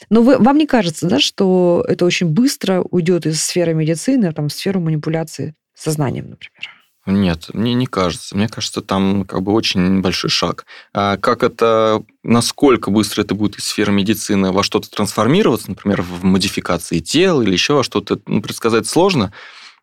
но 0.10 0.22
вы, 0.22 0.38
вам 0.38 0.58
не 0.58 0.68
кажется, 0.68 1.08
да, 1.08 1.20
что 1.20 1.86
это 1.88 2.06
очень 2.06 2.28
быстро 2.28 2.82
уйдет 2.82 3.26
из 3.26 3.42
сферы 3.42 3.74
медицины 3.74 4.34
там, 4.34 4.50
в 4.50 4.54
сферу 4.54 4.80
манипуляции 4.82 5.56
сознанием, 5.74 6.30
например? 6.32 6.77
Нет, 7.08 7.50
мне 7.54 7.74
не 7.74 7.86
кажется. 7.86 8.36
Мне 8.36 8.50
кажется, 8.50 8.82
там 8.82 9.24
как 9.24 9.42
бы 9.42 9.54
очень 9.54 10.02
большой 10.02 10.30
шаг. 10.30 10.66
А 10.94 11.16
как 11.16 11.42
это, 11.42 12.04
насколько 12.22 12.92
быстро 12.92 13.22
это 13.22 13.34
будет 13.34 13.58
из 13.58 13.64
сферы 13.64 13.94
медицины 13.94 14.52
во 14.52 14.62
что-то 14.62 14.90
трансформироваться, 14.90 15.70
например, 15.70 16.02
в 16.02 16.26
модификации 16.26 17.00
тел 17.00 17.42
или 17.42 17.54
еще 17.54 17.76
во 17.76 17.84
что-то, 17.84 18.20
ну, 18.28 18.42
предсказать 18.42 18.88
сложно. 18.88 19.32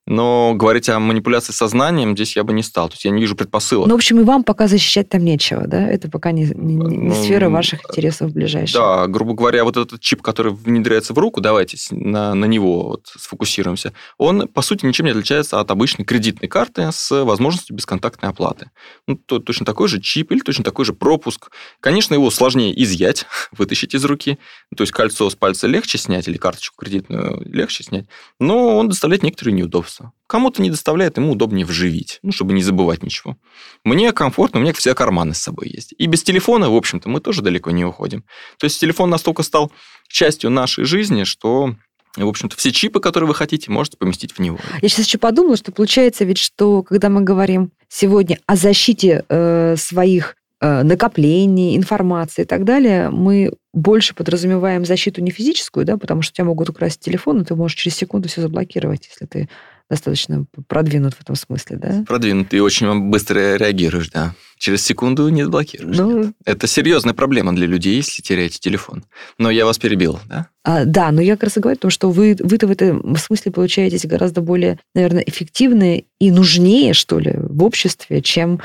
Но 0.07 0.53
говорить 0.55 0.89
о 0.91 0.99
манипуляции 0.99 1.53
сознанием 1.53 2.15
здесь 2.15 2.37
я 2.37 2.45
бы 2.45 2.53
не 2.53 2.63
стал. 2.63 2.89
То 2.89 2.95
есть 2.95 3.05
я 3.07 3.11
не 3.11 3.23
вижу 3.23 3.35
предпосылок. 3.37 3.89
Ну, 3.89 3.95
в 3.95 3.97
общем, 3.97 4.21
и 4.21 4.23
вам 4.23 4.45
пока 4.45 4.69
защищать 4.69 5.09
там 5.09 5.25
нечего, 5.25 5.67
да? 5.67 5.89
Это 5.89 6.11
пока 6.11 6.31
не, 6.31 6.45
не- 6.55 6.75
не 6.75 7.09
Ну, 7.09 7.15
сфера 7.15 7.49
ваших 7.49 7.85
интересов 7.89 8.33
ближайших. 8.33 8.77
Да, 8.77 9.07
грубо 9.07 9.33
говоря, 9.33 9.65
вот 9.65 9.79
этот 9.79 10.01
чип, 10.01 10.21
который 10.21 10.53
внедряется 10.53 11.15
в 11.15 11.19
руку, 11.19 11.41
давайте 11.41 11.79
на, 11.91 12.35
на 12.35 12.45
него 12.45 12.89
вот 12.89 13.07
сфокусируемся, 13.17 13.95
он, 14.19 14.47
по 14.49 14.61
сути, 14.61 14.85
ничем 14.85 15.07
не 15.07 15.13
отличается 15.13 15.59
от 15.59 15.71
обычной 15.71 16.05
кредитной 16.05 16.49
карты 16.49 16.91
с 16.93 17.25
возможностью 17.25 17.75
бесконтактной 17.75 18.29
оплаты. 18.29 18.71
Ну, 19.07 19.17
то, 19.17 19.39
точно 19.39 19.65
такой 19.65 19.89
же 19.89 20.01
чип 20.03 20.33
или 20.33 20.41
точно 20.41 20.65
такой 20.65 20.85
же 20.85 20.93
пропуск. 20.93 21.51
Конечно, 21.81 22.13
его 22.13 22.31
сложнее 22.31 22.79
изъять, 22.83 23.25
вытащить 23.53 23.95
из 23.95 24.05
руки. 24.05 24.39
То 24.77 24.83
есть 24.83 24.93
кольцо 24.93 25.31
с 25.31 25.35
пальца 25.35 25.67
легче 25.67 25.97
снять 25.97 26.29
или 26.29 26.37
карточку 26.37 26.77
кредитную 26.85 27.43
легче 27.47 27.85
снять, 27.85 28.05
но 28.39 28.77
он 28.77 28.91
доставляет 28.91 29.23
некоторые 29.23 29.55
неудобства. 29.55 29.94
Кому-то 30.27 30.63
не 30.63 30.71
доставляет, 30.71 31.17
ему 31.17 31.33
удобнее 31.33 31.67
вживить, 31.67 32.19
ну, 32.23 32.33
чтобы 32.33 32.55
не 32.55 32.63
забывать 32.63 33.03
ничего. 33.03 33.37
Мне 33.85 34.13
комфортно, 34.13 34.59
у 34.59 34.63
меня 34.63 34.73
все 34.73 34.95
карманы 34.95 35.35
с 35.35 35.39
собой 35.39 35.69
есть. 35.69 35.95
И 35.97 36.07
без 36.07 36.23
телефона, 36.23 36.71
в 36.71 36.75
общем-то, 36.75 37.09
мы 37.09 37.21
тоже 37.21 37.43
далеко 37.43 37.71
не 37.71 37.85
уходим. 37.85 38.25
То 38.59 38.65
есть 38.65 38.81
телефон 38.81 39.11
настолько 39.11 39.43
стал 39.43 39.71
частью 40.09 40.51
нашей 40.51 40.85
жизни, 40.85 41.25
что, 41.25 41.77
в 42.17 42.27
общем-то, 42.27 42.57
все 42.57 42.73
чипы, 42.73 43.01
которые 43.01 43.29
вы 43.29 43.35
хотите, 43.35 43.71
можете 43.71 43.97
поместить 43.97 44.33
в 44.33 44.39
него. 44.39 44.59
Я 44.83 44.89
сейчас 44.89 45.07
еще 45.07 45.19
подумала, 45.19 45.57
что 45.57 45.73
получается 45.73 46.25
ведь, 46.25 46.39
что 46.39 46.83
когда 46.83 47.09
мы 47.09 47.21
говорим 47.21 47.71
сегодня 47.89 48.41
о 48.47 48.57
защите 48.57 49.25
э, 49.29 49.77
своих 49.77 50.37
э, 50.61 50.83
накоплений, 50.83 51.77
информации 51.77 52.43
и 52.43 52.47
так 52.47 52.65
далее, 52.65 53.11
мы 53.11 53.53
больше 53.73 54.15
подразумеваем 54.15 54.85
защиту 54.85 55.21
не 55.21 55.31
физическую, 55.31 55.85
да, 55.85 55.97
потому 55.97 56.23
что 56.23 56.35
тебя 56.35 56.47
могут 56.47 56.71
украсть 56.71 57.01
телефон, 57.01 57.43
и 57.43 57.45
ты 57.45 57.55
можешь 57.55 57.77
через 57.77 57.97
секунду 57.97 58.29
все 58.29 58.41
заблокировать, 58.41 59.09
если 59.09 59.27
ты 59.27 59.49
достаточно 59.91 60.47
продвинут 60.67 61.15
в 61.15 61.21
этом 61.21 61.37
смысле, 61.37 61.77
да? 61.77 62.05
Продвинутый 62.07 62.59
и 62.59 62.63
очень 62.63 63.11
быстро 63.11 63.57
реагируешь, 63.57 64.11
да. 64.11 64.35
Через 64.59 64.83
секунду 64.83 65.29
не 65.29 65.47
блокируешь. 65.47 65.97
Ну, 65.97 66.25
нет. 66.25 66.35
Это 66.45 66.67
серьезная 66.67 67.13
проблема 67.13 67.55
для 67.55 67.67
людей, 67.67 67.97
если 67.97 68.23
теряете 68.23 68.59
телефон. 68.59 69.05
Но 69.39 69.51
я 69.51 69.67
вас 69.67 69.79
перебил, 69.79 70.19
да? 70.27 70.49
А, 70.65 70.85
да, 70.85 71.11
но 71.11 71.21
я 71.21 71.35
как 71.35 71.45
раз 71.45 71.57
и 71.57 71.61
говорю 71.61 71.77
о 71.77 71.81
том, 71.81 71.91
что 71.91 72.11
вы, 72.11 72.37
вы-то 72.39 72.67
в 72.67 72.71
этом 72.71 73.17
смысле 73.17 73.53
получаетесь 73.53 74.07
гораздо 74.07 74.41
более, 74.41 74.79
наверное, 74.95 75.23
эффективные 75.23 76.07
и 76.19 76.31
нужнее, 76.31 76.95
что 76.95 77.19
ли, 77.19 77.35
в 77.37 77.63
обществе, 77.63 78.23
чем 78.23 78.61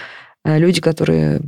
э, 0.45 0.57
люди, 0.57 0.79
которые 0.79 1.41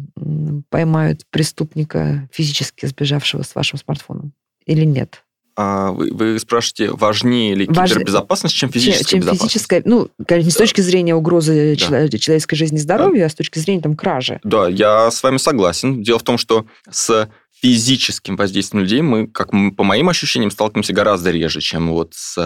поймают 0.70 1.22
преступника, 1.30 2.28
физически 2.32 2.86
сбежавшего 2.86 3.44
с 3.44 3.56
вашим 3.56 3.80
смартфоном. 3.80 4.34
Или 4.66 4.84
нет? 4.84 5.24
А 5.64 5.92
вы, 5.92 6.10
вы 6.12 6.40
спрашиваете, 6.40 6.90
важнее 6.96 7.54
ли 7.54 7.68
Важ- 7.68 7.92
кибербезопасность, 7.92 8.56
чем 8.56 8.72
физическая 8.72 9.06
чем 9.06 9.20
безопасность? 9.20 9.52
физическая, 9.54 9.82
ну, 9.86 10.10
конечно, 10.28 10.48
не 10.48 10.52
с 10.52 10.56
Да. 10.56 10.60
точки 10.64 10.82
зрения 10.82 11.14
угрозы 11.14 11.76
Да. 11.80 11.86
чело- 11.86 12.08
человеческой 12.18 12.56
жизни 12.56 12.78
и 12.78 12.82
здоровья, 12.82 13.26
а 13.26 13.30
с 13.30 13.36
точки 13.36 13.60
зрения 13.60 13.82
там 13.82 13.96
кражи. 13.96 14.40
Да, 14.44 14.68
я 14.68 15.12
с 15.12 15.22
вами 15.22 15.38
согласен. 15.38 16.02
Дело 16.02 16.18
в 16.18 16.24
том, 16.24 16.40
что 16.40 16.66
с 16.90 17.30
физическим 17.62 18.36
воздействием 18.36 18.84
людей 18.84 19.02
мы, 19.02 19.28
как 19.28 19.54
м- 19.54 19.76
по 19.76 19.84
моим 19.84 20.10
ощущениям, 20.10 20.52
сталкиваемся 20.52 20.94
гораздо 20.94 21.32
реже, 21.32 21.62
чем 21.62 21.90
вот 21.92 22.14
с 22.16 22.38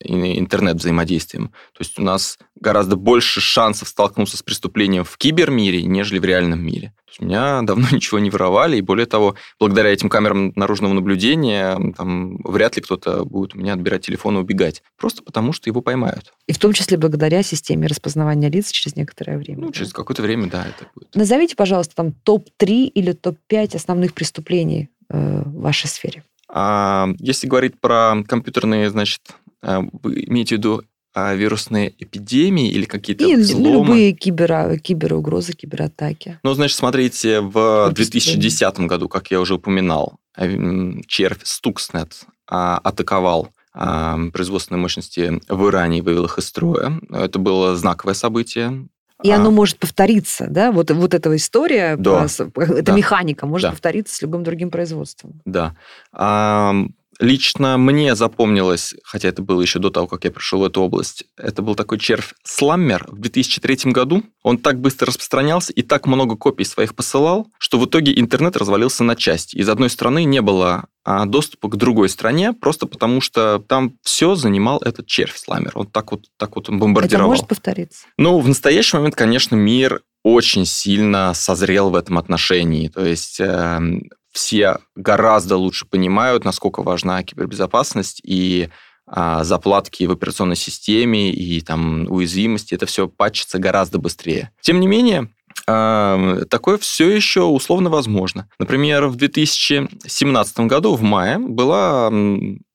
и- 0.00 0.38
интернет-взаимодействием. 0.38 1.48
То 1.48 1.80
есть 1.80 1.98
у 1.98 2.02
нас 2.02 2.38
гораздо 2.60 2.96
больше 2.96 3.40
шансов 3.40 3.88
столкнуться 3.88 4.36
с 4.36 4.42
преступлением 4.42 5.04
в 5.04 5.16
кибермире, 5.16 5.82
нежели 5.84 6.18
в 6.18 6.24
реальном 6.24 6.60
мире. 6.64 6.92
То 7.06 7.10
есть 7.12 7.20
меня 7.20 7.60
давно 7.62 7.86
ничего 7.92 8.18
не 8.18 8.30
воровали, 8.30 8.76
и 8.76 8.80
более 8.80 9.06
того, 9.06 9.34
благодаря 9.60 9.90
этим 9.90 10.08
камерам 10.08 10.52
наружного 10.56 10.92
наблюдения 10.92 11.78
там, 11.96 12.38
вряд 12.44 12.76
ли 12.76 12.82
кто-то 12.82 13.24
будет 13.24 13.54
у 13.54 13.58
меня 13.58 13.74
отбирать 13.74 14.04
телефон 14.04 14.36
и 14.36 14.40
убегать. 14.40 14.82
Просто 14.96 15.22
потому, 15.22 15.52
что 15.52 15.70
его 15.70 15.80
поймают. 15.80 16.32
И 16.46 16.52
в 16.52 16.58
том 16.58 16.72
числе 16.72 16.96
благодаря 16.96 17.42
системе 17.42 17.86
распознавания 17.86 18.50
лиц 18.50 18.70
через 18.70 18.96
некоторое 18.96 19.38
время. 19.38 19.60
Ну, 19.60 19.66
да. 19.68 19.72
через 19.72 19.92
какое-то 19.92 20.22
время, 20.22 20.48
да, 20.48 20.66
это 20.66 20.88
будет. 20.94 21.14
Назовите, 21.14 21.54
пожалуйста, 21.56 21.94
там 21.94 22.12
топ-3 22.12 22.86
или 22.86 23.12
топ-5 23.12 23.76
основных 23.76 24.07
преступлений 24.14 24.88
э, 25.10 25.42
в 25.44 25.60
вашей 25.60 25.88
сфере. 25.88 26.22
А 26.48 27.08
если 27.18 27.46
говорить 27.46 27.78
про 27.80 28.22
компьютерные, 28.26 28.90
значит, 28.90 29.20
а, 29.62 29.82
вы 30.02 30.24
имеете 30.26 30.54
в 30.54 30.58
виду 30.58 30.82
а, 31.14 31.34
вирусные 31.34 31.92
эпидемии 31.98 32.70
или 32.70 32.84
какие-то 32.86 33.24
И 33.24 33.36
взломы? 33.36 33.86
любые 33.88 34.12
кибера, 34.12 34.76
киберугрозы, 34.78 35.52
кибератаки. 35.52 36.38
Ну, 36.42 36.54
значит, 36.54 36.76
смотрите, 36.78 37.40
в 37.40 37.92
Преступления. 37.94 38.40
2010 38.40 38.80
году, 38.80 39.08
как 39.08 39.30
я 39.30 39.40
уже 39.40 39.54
упоминал, 39.54 40.18
м, 40.36 41.02
червь 41.06 41.42
Stuxnet 41.42 42.12
а, 42.50 42.78
атаковал 42.78 43.48
а, 43.74 44.18
производственные 44.32 44.80
мощности 44.80 45.40
в 45.48 45.68
Иране 45.68 45.98
и 45.98 46.00
вывел 46.02 46.24
их 46.24 46.38
из 46.38 46.46
строя. 46.46 46.98
Это 47.10 47.38
было 47.38 47.76
знаковое 47.76 48.14
событие. 48.14 48.88
И 49.22 49.30
А, 49.30 49.36
оно 49.36 49.50
может 49.50 49.78
повториться, 49.78 50.46
да? 50.48 50.70
Вот, 50.70 50.90
вот 50.92 51.12
эта 51.12 51.34
история, 51.34 51.96
Да. 51.96 52.18
про 52.20 52.28
с- 52.28 52.40
эта 52.40 52.82
Да. 52.82 52.92
механика 52.92 53.46
может 53.46 53.64
Да. 53.68 53.70
повториться 53.72 54.14
с 54.14 54.22
любым 54.22 54.44
другим 54.44 54.70
производством. 54.70 55.40
Да. 55.44 55.74
А, 56.12 56.72
Лично 57.18 57.76
мне 57.78 58.14
запомнилось, 58.14 58.94
хотя 59.02 59.28
это 59.28 59.42
было 59.42 59.60
еще 59.60 59.78
до 59.78 59.90
того, 59.90 60.06
как 60.06 60.24
я 60.24 60.30
пришел 60.30 60.60
в 60.60 60.64
эту 60.64 60.82
область, 60.82 61.24
это 61.36 61.62
был 61.62 61.74
такой 61.74 61.98
червь 61.98 62.34
Сламмер 62.44 63.06
в 63.08 63.18
2003 63.20 63.92
году. 63.92 64.22
Он 64.42 64.58
так 64.58 64.80
быстро 64.80 65.08
распространялся 65.08 65.72
и 65.72 65.82
так 65.82 66.06
много 66.06 66.36
копий 66.36 66.64
своих 66.64 66.94
посылал, 66.94 67.48
что 67.58 67.78
в 67.78 67.86
итоге 67.86 68.18
интернет 68.18 68.56
развалился 68.56 69.02
на 69.02 69.16
части. 69.16 69.56
Из 69.56 69.68
одной 69.68 69.90
страны 69.90 70.24
не 70.24 70.40
было 70.40 70.86
а, 71.04 71.24
доступа 71.24 71.68
к 71.68 71.76
другой 71.76 72.08
стране, 72.08 72.52
просто 72.52 72.86
потому 72.86 73.20
что 73.20 73.58
там 73.66 73.94
все 74.02 74.36
занимал 74.36 74.78
этот 74.78 75.06
червь 75.06 75.36
Сламмер. 75.36 75.72
Он 75.74 75.86
так 75.86 76.12
вот, 76.12 76.26
так 76.36 76.54
вот 76.54 76.68
он 76.68 76.76
Это 76.76 76.84
бомбардировал. 76.84 77.30
может 77.30 77.48
повториться. 77.48 78.06
Ну, 78.16 78.38
в 78.38 78.46
настоящий 78.46 78.96
момент, 78.96 79.16
конечно, 79.16 79.56
мир 79.56 80.02
очень 80.22 80.66
сильно 80.66 81.34
созрел 81.34 81.90
в 81.90 81.94
этом 81.94 82.18
отношении. 82.18 82.88
То 82.88 83.04
есть 83.04 83.40
эм, 83.40 84.10
все 84.38 84.78
гораздо 84.94 85.56
лучше 85.56 85.84
понимают, 85.84 86.44
насколько 86.44 86.82
важна 86.82 87.24
кибербезопасность, 87.24 88.20
и 88.22 88.68
а, 89.04 89.42
заплатки 89.42 90.04
в 90.04 90.12
операционной 90.12 90.54
системе 90.54 91.32
и 91.32 91.60
там 91.60 92.06
уязвимости, 92.08 92.74
это 92.74 92.86
все 92.86 93.08
патчится 93.08 93.58
гораздо 93.58 93.98
быстрее. 93.98 94.52
Тем 94.60 94.78
не 94.78 94.86
менее, 94.86 95.28
а, 95.66 96.44
такое 96.48 96.78
все 96.78 97.10
еще 97.10 97.42
условно 97.42 97.90
возможно. 97.90 98.48
Например, 98.60 99.08
в 99.08 99.16
2017 99.16 100.60
году, 100.60 100.94
в 100.94 101.02
мае, 101.02 101.38
была 101.38 102.12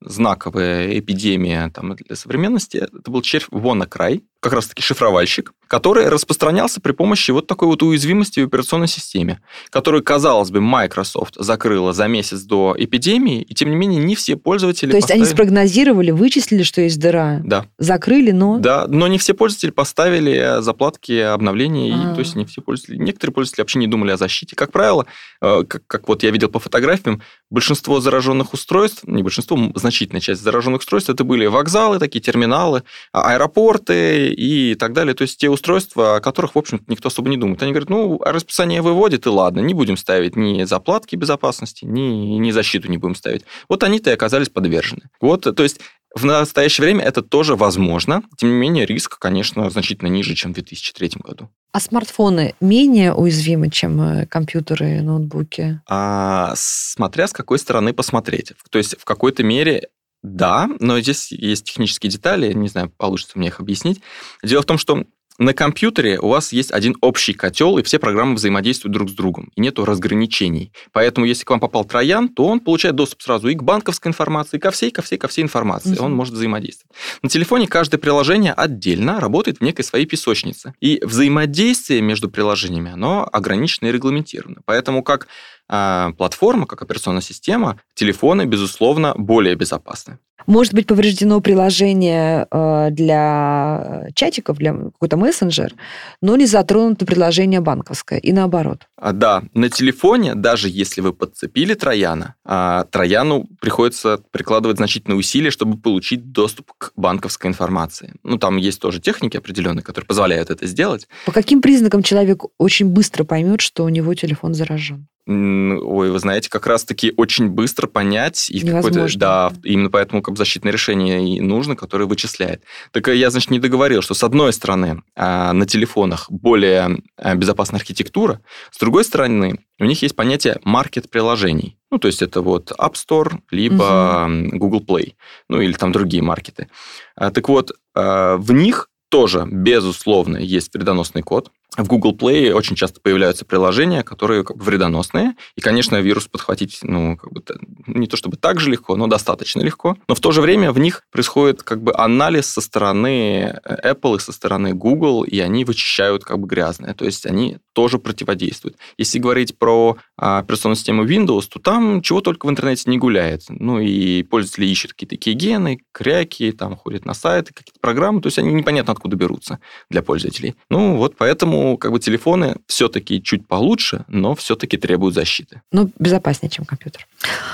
знаковая 0.05 0.99
эпидемия 0.99 1.69
там, 1.69 1.95
для 1.95 2.15
современности. 2.15 2.77
Это 2.77 3.11
был 3.11 3.21
червь 3.21 3.49
WannaCry, 3.49 4.21
как 4.43 4.53
раз-таки 4.53 4.81
шифровальщик, 4.81 5.53
который 5.67 6.09
распространялся 6.09 6.81
при 6.81 6.91
помощи 6.91 7.31
вот 7.31 7.47
такой 7.47 7.69
вот 7.69 7.81
уязвимости 7.81 8.41
в 8.41 8.47
операционной 8.47 8.89
системе, 8.89 9.39
которую, 9.69 10.03
казалось 10.03 10.51
бы, 10.51 10.59
Microsoft 10.59 11.35
закрыла 11.37 11.93
за 11.93 12.07
месяц 12.07 12.41
до 12.41 12.75
эпидемии, 12.77 13.41
и 13.41 13.55
тем 13.55 13.69
не 13.69 13.75
менее 13.77 14.03
не 14.03 14.15
все 14.15 14.35
пользователи... 14.35 14.91
То 14.91 14.97
есть 14.97 15.07
поставили... 15.07 15.23
они 15.23 15.33
спрогнозировали, 15.33 16.11
вычислили, 16.11 16.63
что 16.63 16.81
есть 16.81 16.99
дыра? 16.99 17.41
Да. 17.43 17.65
Закрыли, 17.77 18.31
но... 18.31 18.57
Да, 18.57 18.85
но 18.87 19.07
не 19.07 19.17
все 19.17 19.33
пользователи 19.33 19.71
поставили 19.71 20.61
заплатки 20.61 21.17
обновления, 21.17 21.89
и, 21.89 22.13
то 22.13 22.19
есть 22.19 22.35
не 22.35 22.45
все 22.45 22.61
пользователи... 22.61 22.97
Некоторые 22.97 23.33
пользователи 23.33 23.61
вообще 23.61 23.79
не 23.79 23.87
думали 23.87 24.11
о 24.11 24.17
защите. 24.17 24.57
Как 24.57 24.73
правило, 24.73 25.05
э, 25.41 25.63
как, 25.67 25.87
как 25.87 26.09
вот 26.09 26.21
я 26.21 26.31
видел 26.31 26.49
по 26.49 26.59
фотографиям, 26.59 27.21
большинство 27.49 28.01
зараженных 28.01 28.53
устройств, 28.53 29.05
не 29.05 29.23
большинство, 29.23 29.57
значительная 29.93 30.21
часть 30.21 30.41
зараженных 30.41 30.81
устройств, 30.81 31.09
это 31.09 31.23
были 31.23 31.45
вокзалы, 31.45 31.99
такие 31.99 32.19
терминалы, 32.19 32.83
а, 33.11 33.33
аэропорты 33.33 34.33
и 34.33 34.75
так 34.75 34.93
далее. 34.93 35.13
То 35.13 35.21
есть 35.21 35.37
те 35.39 35.49
устройства, 35.49 36.15
о 36.15 36.19
которых, 36.19 36.55
в 36.55 36.57
общем-то, 36.57 36.85
никто 36.87 37.07
особо 37.07 37.29
не 37.29 37.37
думает. 37.37 37.61
Они 37.61 37.71
говорят, 37.71 37.89
ну, 37.89 38.19
расписание 38.23 38.81
выводит, 38.81 39.25
и 39.25 39.29
ладно, 39.29 39.59
не 39.59 39.73
будем 39.73 39.97
ставить 39.97 40.35
ни 40.35 40.63
заплатки 40.63 41.15
безопасности, 41.15 41.85
ни, 41.85 42.39
ни 42.39 42.51
защиту 42.51 42.89
не 42.89 42.97
будем 42.97 43.15
ставить. 43.15 43.43
Вот 43.69 43.83
они-то 43.83 44.09
и 44.09 44.13
оказались 44.13 44.49
подвержены. 44.49 45.03
Вот, 45.21 45.43
то 45.55 45.63
есть 45.63 45.79
в 46.13 46.25
настоящее 46.25 46.85
время 46.85 47.03
это 47.03 47.21
тоже 47.21 47.55
возможно. 47.55 48.23
Тем 48.37 48.49
не 48.49 48.55
менее, 48.55 48.85
риск, 48.85 49.17
конечно, 49.17 49.69
значительно 49.69 50.09
ниже, 50.09 50.35
чем 50.35 50.51
в 50.51 50.55
2003 50.55 51.11
году. 51.23 51.49
А 51.71 51.79
смартфоны 51.79 52.53
менее 52.61 53.13
уязвимы, 53.13 53.71
чем 53.71 53.99
э, 54.01 54.25
компьютеры, 54.27 55.01
ноутбуки? 55.01 55.81
А, 55.89 56.53
смотря 56.55 57.27
с 57.27 57.33
какой 57.33 57.57
стороны 57.57 57.93
посмотреть. 57.93 58.53
То 58.69 58.77
есть 58.77 58.95
в 58.99 59.05
какой-то 59.05 59.43
мере 59.43 59.89
да, 60.21 60.69
но 60.79 61.01
здесь 61.01 61.33
есть 61.33 61.65
технические 61.65 62.09
детали, 62.09 62.53
не 62.53 62.69
знаю, 62.69 62.89
получится 62.89 63.37
мне 63.37 63.49
их 63.49 63.59
объяснить. 63.59 64.01
Дело 64.41 64.61
в 64.61 64.65
том, 64.65 64.77
что 64.77 65.03
на 65.37 65.53
компьютере 65.53 66.19
у 66.19 66.29
вас 66.29 66.53
есть 66.53 66.71
один 66.71 66.95
общий 67.01 67.33
котел, 67.33 67.77
и 67.77 67.83
все 67.83 67.99
программы 67.99 68.35
взаимодействуют 68.35 68.93
друг 68.93 69.09
с 69.09 69.13
другом, 69.13 69.51
и 69.55 69.61
нету 69.61 69.85
разграничений. 69.85 70.71
Поэтому, 70.91 71.25
если 71.25 71.43
к 71.43 71.49
вам 71.49 71.59
попал 71.59 71.85
троян, 71.85 72.29
то 72.29 72.45
он 72.45 72.59
получает 72.59 72.95
доступ 72.95 73.21
сразу 73.21 73.47
и 73.47 73.55
к 73.55 73.63
банковской 73.63 74.09
информации, 74.09 74.57
и 74.57 74.59
ко 74.59 74.71
всей, 74.71 74.91
ко 74.91 75.01
всей, 75.01 75.17
ко 75.17 75.27
всей 75.27 75.43
информации. 75.43 75.95
Угу. 75.95 76.03
Он 76.03 76.13
может 76.13 76.33
взаимодействовать. 76.33 76.95
На 77.21 77.29
телефоне 77.29 77.67
каждое 77.67 77.97
приложение 77.97 78.53
отдельно 78.53 79.19
работает 79.19 79.57
в 79.57 79.61
некой 79.61 79.83
своей 79.83 80.05
песочнице. 80.05 80.73
И 80.79 81.01
взаимодействие 81.03 82.01
между 82.01 82.29
приложениями, 82.29 82.91
оно 82.91 83.27
ограничено 83.31 83.87
и 83.87 83.91
регламентировано. 83.91 84.61
Поэтому 84.65 85.03
как 85.03 85.27
платформа, 85.67 86.67
как 86.67 86.81
операционная 86.81 87.21
система, 87.21 87.79
телефоны, 87.95 88.45
безусловно, 88.45 89.13
более 89.17 89.55
безопасны. 89.55 90.19
Может 90.45 90.73
быть 90.73 90.87
повреждено 90.87 91.39
приложение 91.41 92.47
э, 92.51 92.89
для 92.91 94.07
чатиков, 94.13 94.57
для 94.57 94.73
какой-то 94.73 95.17
мессенджер, 95.17 95.73
но 96.21 96.35
не 96.35 96.45
затронуто 96.45 97.05
приложение 97.05 97.61
банковское, 97.61 98.19
и 98.19 98.31
наоборот. 98.33 98.87
А, 98.97 99.13
да, 99.13 99.43
на 99.53 99.69
телефоне, 99.69 100.35
даже 100.35 100.69
если 100.69 101.01
вы 101.01 101.13
подцепили 101.13 101.73
Трояна, 101.75 102.35
а, 102.43 102.83
Трояну 102.85 103.47
приходится 103.61 104.19
прикладывать 104.31 104.77
значительные 104.77 105.17
усилия, 105.17 105.51
чтобы 105.51 105.77
получить 105.77 106.31
доступ 106.31 106.73
к 106.77 106.91
банковской 106.95 107.49
информации. 107.49 108.13
Ну, 108.23 108.37
там 108.37 108.57
есть 108.57 108.81
тоже 108.81 108.99
техники 108.99 109.37
определенные, 109.37 109.83
которые 109.83 110.07
позволяют 110.07 110.49
это 110.49 110.65
сделать. 110.67 111.07
По 111.25 111.31
каким 111.31 111.61
признакам 111.61 112.03
человек 112.03 112.43
очень 112.57 112.87
быстро 112.87 113.23
поймет, 113.23 113.61
что 113.61 113.85
у 113.85 113.89
него 113.89 114.13
телефон 114.13 114.53
заражен? 114.53 115.07
Ой, 115.25 116.11
вы 116.11 116.19
знаете, 116.19 116.49
как 116.49 116.67
раз-таки 116.67 117.13
очень 117.15 117.47
быстро 117.47 117.87
понять. 117.87 118.49
И 118.49 118.59
какое-то, 118.59 119.07
да, 119.17 119.53
именно 119.63 119.89
поэтому 119.89 120.21
как 120.21 120.33
бы 120.33 120.37
защитное 120.37 120.73
решение 120.73 121.37
и 121.37 121.39
нужно, 121.39 121.77
которое 121.77 122.05
вычисляет. 122.05 122.63
Так 122.91 123.07
я, 123.07 123.29
значит, 123.29 123.49
не 123.49 123.59
договорил, 123.59 124.01
что 124.01 124.15
с 124.15 124.23
одной 124.23 124.51
стороны 124.51 125.01
а, 125.15 125.53
на 125.53 125.65
телефонах 125.65 126.29
более 126.29 126.97
а, 127.15 127.35
безопасная 127.35 127.79
архитектура, 127.79 128.41
с 128.71 128.77
другой 128.79 129.05
стороны 129.05 129.59
у 129.79 129.85
них 129.85 130.01
есть 130.01 130.15
понятие 130.15 130.59
маркет-приложений. 130.65 131.77
Ну, 131.89 131.99
то 131.99 132.07
есть 132.07 132.21
это 132.21 132.41
вот 132.41 132.73
App 132.77 132.95
Store, 132.95 133.39
либо 133.49 134.27
угу. 134.27 134.57
Google 134.57 134.81
Play, 134.81 135.13
ну 135.47 135.61
или 135.61 135.73
там 135.73 135.93
другие 135.93 136.21
маркеты. 136.21 136.67
А, 137.15 137.31
так 137.31 137.47
вот, 137.47 137.71
в 137.95 138.51
них 138.51 138.89
тоже, 139.09 139.47
безусловно, 139.47 140.37
есть 140.37 140.73
вредоносный 140.73 141.21
код. 141.21 141.51
В 141.75 141.87
Google 141.87 142.15
Play 142.15 142.51
очень 142.51 142.75
часто 142.75 143.01
появляются 143.01 143.45
приложения, 143.45 144.03
которые 144.03 144.43
как 144.43 144.57
бы 144.57 144.63
вредоносные. 144.63 145.35
И, 145.55 145.61
конечно, 145.61 145.99
вирус 145.99 146.27
подхватить, 146.27 146.79
ну, 146.83 147.17
как 147.17 147.31
бы 147.31 147.43
не 147.87 148.07
то 148.07 148.15
чтобы 148.15 148.37
так 148.37 148.59
же 148.59 148.69
легко, 148.69 148.95
но 148.95 149.07
достаточно 149.07 149.61
легко. 149.61 149.97
Но 150.07 150.13
в 150.13 150.19
то 150.19 150.31
же 150.31 150.41
время 150.41 150.71
в 150.71 150.77
них 150.77 151.03
происходит 151.11 151.63
как 151.63 151.81
бы 151.81 151.93
анализ 151.95 152.45
со 152.45 152.61
стороны 152.61 153.59
э, 153.63 153.93
Apple 153.93 154.17
и 154.17 154.19
со 154.19 154.31
стороны 154.31 154.73
Google, 154.73 155.23
и 155.23 155.39
они 155.39 155.65
вычищают 155.65 156.23
как 156.23 156.39
бы 156.39 156.47
грязное. 156.47 156.93
То 156.93 157.05
есть 157.05 157.25
они 157.25 157.57
тоже 157.73 157.97
противодействуют. 157.97 158.77
Если 158.97 159.17
говорить 159.17 159.57
про 159.57 159.97
а, 160.15 160.39
операционную 160.39 160.75
систему 160.75 161.05
Windows, 161.05 161.47
то 161.51 161.59
там 161.59 162.01
чего 162.01 162.21
только 162.21 162.45
в 162.45 162.49
интернете 162.49 162.89
не 162.89 162.99
гуляет. 162.99 163.43
Ну, 163.49 163.79
и 163.79 164.21
пользователи 164.23 164.67
ищут 164.67 164.93
какие-то 164.93 165.17
кейгены, 165.17 165.79
кряки, 165.91 166.51
там 166.51 166.75
ходят 166.75 167.05
на 167.05 167.15
сайты, 167.15 167.53
какие-то 167.53 167.79
программы. 167.79 168.21
То 168.21 168.27
есть 168.27 168.37
они 168.37 168.53
непонятно 168.53 168.93
откуда 168.93 169.15
берутся 169.15 169.59
для 169.89 170.03
пользователей. 170.03 170.55
Ну, 170.69 170.97
вот 170.97 171.15
поэтому 171.17 171.62
как 171.77 171.91
бы 171.91 171.99
телефоны 171.99 172.55
все-таки 172.67 173.21
чуть 173.21 173.47
получше, 173.47 174.05
но 174.07 174.35
все-таки 174.35 174.77
требуют 174.77 175.15
защиты. 175.15 175.61
Ну, 175.71 175.91
безопаснее, 175.99 176.49
чем 176.49 176.65
компьютер. 176.65 177.07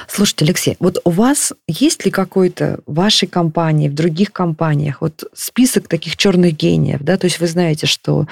Слушайте, 0.07 0.45
Алексей, 0.45 0.76
вот 0.80 0.99
у 1.03 1.10
вас 1.10 1.53
есть 1.68 2.05
ли 2.05 2.12
какой-то 2.12 2.80
в 2.86 2.95
вашей 2.95 3.28
компании, 3.28 3.89
в 3.89 3.93
других 3.93 4.32
компаниях 4.32 5.01
вот 5.01 5.24
список 5.34 5.88
таких 5.88 6.18
черных 6.18 6.55
гениев, 6.55 7.01
да? 7.01 7.18
То 7.18 7.26
есть 7.26 7.39
вы 7.39 7.47
знаете, 7.47 7.88
что... 7.88 8.28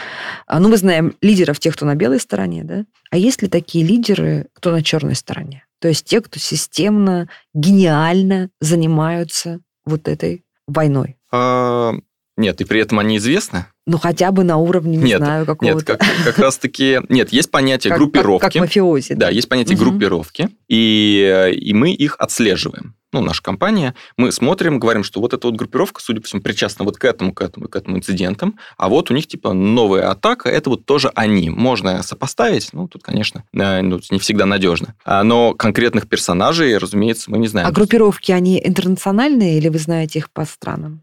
А, 0.46 0.60
ну, 0.60 0.70
мы 0.70 0.78
знаем 0.78 1.16
лидеров 1.22 1.60
тех, 1.60 1.76
кто 1.76 1.86
на 1.86 1.96
белой 1.96 2.20
стороне, 2.20 2.64
да? 2.64 2.86
А 3.10 3.18
есть 3.18 3.42
ли 3.42 3.48
такие 3.48 3.86
лидеры, 3.86 4.48
кто 4.54 4.72
на 4.72 4.84
черной 4.84 5.16
стороне? 5.16 5.64
То 5.80 5.88
есть 5.88 6.06
те, 6.06 6.22
кто 6.22 6.40
системно, 6.40 7.30
гениально 7.54 8.50
занимаются 8.60 9.60
вот 9.86 10.08
этой 10.08 10.44
войной? 10.68 11.18
А, 11.32 11.94
нет, 12.38 12.62
и 12.62 12.64
при 12.64 12.80
этом 12.80 13.00
они 13.00 13.18
известны. 13.18 13.66
Ну, 13.88 13.98
хотя 13.98 14.32
бы 14.32 14.44
на 14.44 14.58
уровне, 14.58 14.98
не 14.98 15.04
нет, 15.04 15.18
знаю, 15.18 15.46
какого-то... 15.46 15.94
Нет, 15.94 16.00
как, 16.00 16.02
как 16.24 16.38
раз-таки... 16.38 17.02
Нет, 17.10 17.32
есть 17.32 17.50
понятие 17.50 17.92
как, 17.92 18.00
группировки. 18.00 18.42
Как, 18.42 18.54
как 18.54 18.62
мафиози. 18.62 19.14
Да, 19.14 19.28
да 19.28 19.30
есть 19.30 19.50
понятие 19.50 19.76
угу. 19.76 19.86
группировки, 19.86 20.50
и, 20.68 21.54
и 21.60 21.74
мы 21.74 21.92
их 21.92 22.16
отслеживаем. 22.20 22.96
Ну, 23.14 23.22
наша 23.22 23.42
компания. 23.42 23.96
Мы 24.18 24.34
смотрим, 24.34 24.80
говорим, 24.80 25.04
что 25.04 25.22
вот 25.22 25.34
эта 25.34 25.48
вот 25.48 25.56
группировка, 25.56 26.02
судя 26.02 26.20
по 26.20 26.28
всему, 26.28 26.42
причастна 26.42 26.84
вот 26.84 26.98
к 26.98 27.06
этому, 27.06 27.34
к 27.34 27.42
этому, 27.42 27.70
к 27.70 27.76
этому 27.76 27.98
инцидентам, 27.98 28.60
а 28.78 28.90
вот 28.90 29.10
у 29.10 29.14
них, 29.14 29.28
типа, 29.28 29.54
новая 29.54 30.12
атака, 30.12 30.50
это 30.50 30.70
вот 30.70 30.86
тоже 30.86 31.10
они. 31.16 31.50
Можно 31.50 32.04
сопоставить, 32.04 32.70
ну, 32.74 32.88
тут, 32.90 33.04
конечно, 33.04 33.46
ну, 33.54 34.00
не 34.12 34.20
всегда 34.20 34.46
надежно. 34.46 34.96
А, 35.06 35.24
но 35.24 35.54
конкретных 35.54 36.10
персонажей, 36.10 36.78
разумеется, 36.78 37.32
мы 37.32 37.38
не 37.38 37.48
знаем. 37.48 37.68
А 37.68 37.72
группировки, 37.72 38.34
они 38.34 38.62
интернациональные 38.64 39.58
или 39.58 39.70
вы 39.70 39.80
знаете 39.80 40.20
их 40.20 40.30
по 40.30 40.44
странам? 40.44 41.02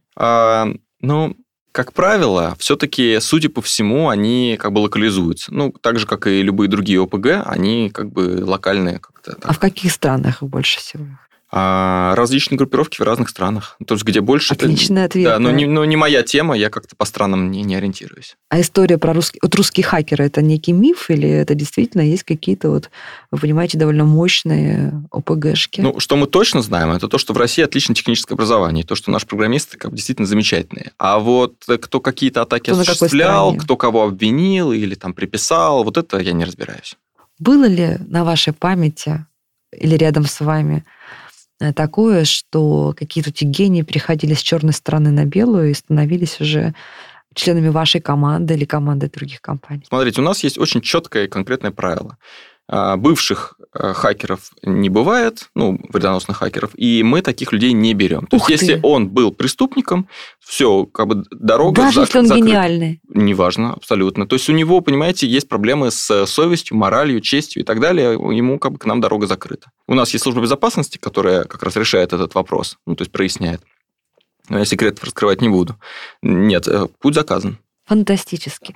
Ну, 1.06 1.36
как 1.72 1.92
правило, 1.92 2.54
все-таки, 2.58 3.18
судя 3.20 3.48
по 3.48 3.60
всему, 3.60 4.08
они 4.08 4.56
как 4.60 4.72
бы 4.72 4.78
локализуются. 4.78 5.52
Ну, 5.52 5.72
так 5.72 5.98
же, 5.98 6.06
как 6.06 6.26
и 6.26 6.40
любые 6.40 6.68
другие 6.68 7.02
ОПГ, 7.02 7.46
они 7.46 7.90
как 7.90 8.12
бы 8.12 8.44
локальные 8.44 9.00
как-то. 9.00 9.36
А 9.42 9.52
в 9.52 9.58
каких 9.58 9.90
странах 9.92 10.42
их 10.42 10.48
больше 10.48 10.78
всего? 10.78 11.04
А, 11.56 12.16
различные 12.16 12.58
группировки 12.58 13.00
в 13.00 13.04
разных 13.04 13.28
странах. 13.28 13.76
То 13.86 13.94
есть, 13.94 14.04
где 14.04 14.20
больше... 14.20 14.54
Отличный 14.54 15.02
это, 15.02 15.04
ответ. 15.04 15.24
Да, 15.24 15.38
но 15.38 15.52
не, 15.52 15.66
но 15.66 15.84
не 15.84 15.94
моя 15.94 16.24
тема, 16.24 16.56
я 16.58 16.68
как-то 16.68 16.96
по 16.96 17.04
странам 17.04 17.52
не, 17.52 17.62
не 17.62 17.76
ориентируюсь. 17.76 18.36
А 18.48 18.60
история 18.60 18.98
про 18.98 19.12
русский... 19.12 19.38
Вот 19.40 19.54
русские 19.54 19.84
хакеры, 19.84 20.24
это 20.24 20.42
некий 20.42 20.72
миф 20.72 21.10
или 21.10 21.28
это 21.28 21.54
действительно 21.54 22.00
есть 22.00 22.24
какие-то, 22.24 22.70
вот, 22.70 22.90
вы 23.30 23.38
понимаете, 23.38 23.78
довольно 23.78 24.04
мощные 24.04 25.00
ОПГшки? 25.12 25.80
Ну, 25.80 26.00
что 26.00 26.16
мы 26.16 26.26
точно 26.26 26.60
знаем, 26.60 26.90
это 26.90 27.06
то, 27.06 27.18
что 27.18 27.32
в 27.32 27.36
России 27.36 27.62
отличное 27.62 27.94
техническое 27.94 28.34
образование, 28.34 28.82
и 28.82 28.86
то, 28.86 28.96
что 28.96 29.12
наши 29.12 29.24
программисты 29.28 29.78
как 29.78 29.92
бы, 29.92 29.96
действительно 29.96 30.26
замечательные. 30.26 30.90
А 30.98 31.20
вот 31.20 31.54
кто 31.82 32.00
какие-то 32.00 32.42
атаки 32.42 32.70
кто 32.70 32.80
осуществлял, 32.80 33.54
кто 33.54 33.76
кого 33.76 34.02
обвинил 34.02 34.72
или 34.72 34.96
там 34.96 35.14
приписал, 35.14 35.84
вот 35.84 35.98
это 35.98 36.18
я 36.18 36.32
не 36.32 36.44
разбираюсь. 36.44 36.96
Было 37.38 37.66
ли 37.66 37.98
на 38.08 38.24
вашей 38.24 38.52
памяти 38.52 39.24
или 39.70 39.94
рядом 39.94 40.24
с 40.24 40.40
вами 40.40 40.84
Э, 40.84 41.23
такое, 41.74 42.24
что 42.24 42.94
какие-то 42.96 43.30
эти 43.30 43.44
гении 43.44 43.82
приходили 43.82 44.34
с 44.34 44.40
черной 44.40 44.72
стороны 44.72 45.10
на 45.10 45.24
белую 45.24 45.70
и 45.70 45.74
становились 45.74 46.40
уже 46.40 46.74
членами 47.34 47.68
вашей 47.68 48.00
команды 48.00 48.54
или 48.54 48.64
команды 48.64 49.08
других 49.08 49.40
компаний? 49.40 49.84
Смотрите, 49.88 50.20
у 50.20 50.24
нас 50.24 50.42
есть 50.44 50.58
очень 50.58 50.80
четкое 50.80 51.24
и 51.24 51.28
конкретное 51.28 51.70
правило. 51.70 52.16
А, 52.66 52.96
бывших 52.96 53.58
э, 53.74 53.92
хакеров 53.92 54.50
не 54.62 54.88
бывает, 54.88 55.50
ну, 55.54 55.78
вредоносных 55.90 56.38
хакеров, 56.38 56.70
и 56.74 57.02
мы 57.02 57.20
таких 57.20 57.52
людей 57.52 57.72
не 57.72 57.92
берем. 57.92 58.26
То 58.26 58.36
Ух 58.36 58.48
есть, 58.48 58.60
ты. 58.64 58.66
если 58.72 58.80
он 58.82 59.10
был 59.10 59.32
преступником, 59.32 60.08
все, 60.40 60.86
как 60.86 61.06
бы 61.08 61.24
дорога 61.30 61.82
Даже 61.82 62.00
зак- 62.00 62.04
если 62.04 62.18
он 62.20 62.26
закрыта. 62.26 62.46
гениальный. 62.48 63.00
Неважно, 63.08 63.74
абсолютно. 63.74 64.26
То 64.26 64.36
есть 64.36 64.48
у 64.48 64.52
него, 64.52 64.80
понимаете, 64.80 65.26
есть 65.26 65.46
проблемы 65.46 65.90
с 65.90 66.24
совестью, 66.24 66.78
моралью, 66.78 67.20
честью 67.20 67.62
и 67.62 67.66
так 67.66 67.80
далее. 67.80 68.12
Ему 68.12 68.58
как 68.58 68.72
бы 68.72 68.78
к 68.78 68.86
нам 68.86 69.02
дорога 69.02 69.26
закрыта. 69.26 69.70
У 69.86 69.92
нас 69.92 70.10
есть 70.14 70.22
служба 70.22 70.40
безопасности, 70.40 70.96
которая 70.96 71.44
как 71.44 71.62
раз 71.64 71.76
решает 71.76 72.14
этот 72.14 72.34
вопрос, 72.34 72.78
ну, 72.86 72.96
то 72.96 73.02
есть 73.02 73.12
проясняет. 73.12 73.60
Но 74.48 74.58
я 74.58 74.64
секретов 74.64 75.04
раскрывать 75.04 75.42
не 75.42 75.50
буду. 75.50 75.76
Нет, 76.22 76.66
э, 76.66 76.86
путь 76.98 77.14
заказан. 77.14 77.58
Фантастически. 77.86 78.74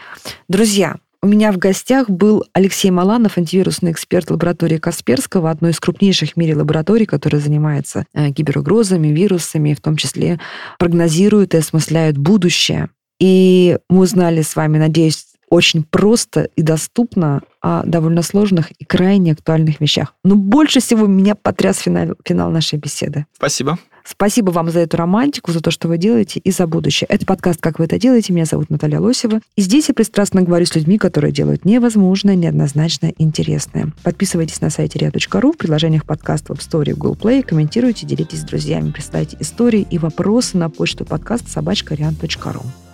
Друзья, 0.49 0.99
у 1.21 1.27
меня 1.27 1.51
в 1.53 1.59
гостях 1.59 2.09
был 2.09 2.45
Алексей 2.53 2.91
Маланов, 2.91 3.39
антивирусный 3.39 3.91
эксперт 3.91 4.31
лаборатории 4.31 4.79
Касперского, 4.79 5.51
одной 5.51 5.73
из 5.73 5.81
крупнейших 5.81 6.33
в 6.33 6.37
мире 6.37 6.55
лабораторий, 6.55 7.07
которая 7.07 7.41
занимается 7.41 8.07
э, 8.15 8.31
киберугрозами, 8.31 9.09
вирусами, 9.09 9.75
в 9.75 9.81
том 9.81 9.97
числе 9.97 10.39
прогнозирует 10.79 11.55
и 11.55 11.59
осмысляет 11.59 12.17
будущее. 12.17 12.91
И 13.19 13.79
мы 13.89 14.03
узнали 14.03 14.43
с 14.43 14.55
вами, 14.55 14.79
надеюсь, 14.79 15.25
очень 15.51 15.83
просто 15.83 16.51
и 16.57 16.63
доступно 16.63 17.43
о 17.61 17.83
довольно 17.85 18.23
сложных 18.23 18.71
и 18.73 18.85
крайне 18.85 19.33
актуальных 19.33 19.81
вещах. 19.81 20.15
Но 20.23 20.37
больше 20.37 20.81
всего 20.81 21.07
меня 21.07 21.35
потряс 21.35 21.79
финал, 21.79 22.15
финал 22.25 22.51
нашей 22.51 22.79
беседы. 22.79 23.27
Спасибо. 23.35 23.79
Спасибо 24.11 24.51
вам 24.51 24.71
за 24.71 24.81
эту 24.81 24.97
романтику, 24.97 25.53
за 25.53 25.61
то, 25.61 25.71
что 25.71 25.87
вы 25.87 25.99
делаете, 25.99 26.41
и 26.41 26.51
за 26.51 26.67
будущее. 26.67 27.07
Это 27.11 27.27
подкаст 27.27 27.61
«Как 27.61 27.79
вы 27.79 27.85
это 27.85 27.99
делаете». 27.99 28.33
Меня 28.33 28.47
зовут 28.47 28.71
Наталья 28.71 29.01
Лосева. 29.01 29.41
И 29.57 29.61
здесь 29.61 29.89
я 29.89 29.95
пристрастно 29.95 30.43
говорю 30.43 30.65
с 30.65 30.75
людьми, 30.75 30.97
которые 30.97 31.31
делают 31.31 31.67
невозможное, 31.67 32.35
неоднозначно 32.35 33.13
интересное. 33.19 33.93
Подписывайтесь 34.03 34.63
на 34.63 34.71
сайте 34.71 34.99
ria.ru, 34.99 35.53
в 35.53 35.57
приложениях 35.59 36.07
подкаст 36.07 36.49
в 36.49 36.53
App 36.53 36.61
Store 36.61 36.89
и 36.89 36.95
Google 36.95 37.17
Play, 37.21 37.43
комментируйте, 37.43 38.07
делитесь 38.07 38.41
с 38.41 38.45
друзьями, 38.45 38.93
присылайте 38.93 39.37
истории 39.41 39.87
и 39.91 39.99
вопросы 39.99 40.57
на 40.57 40.71
почту 40.71 41.05
подкаст 41.05 41.49
собачка. 41.51 41.97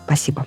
Спасибо. 0.07 0.47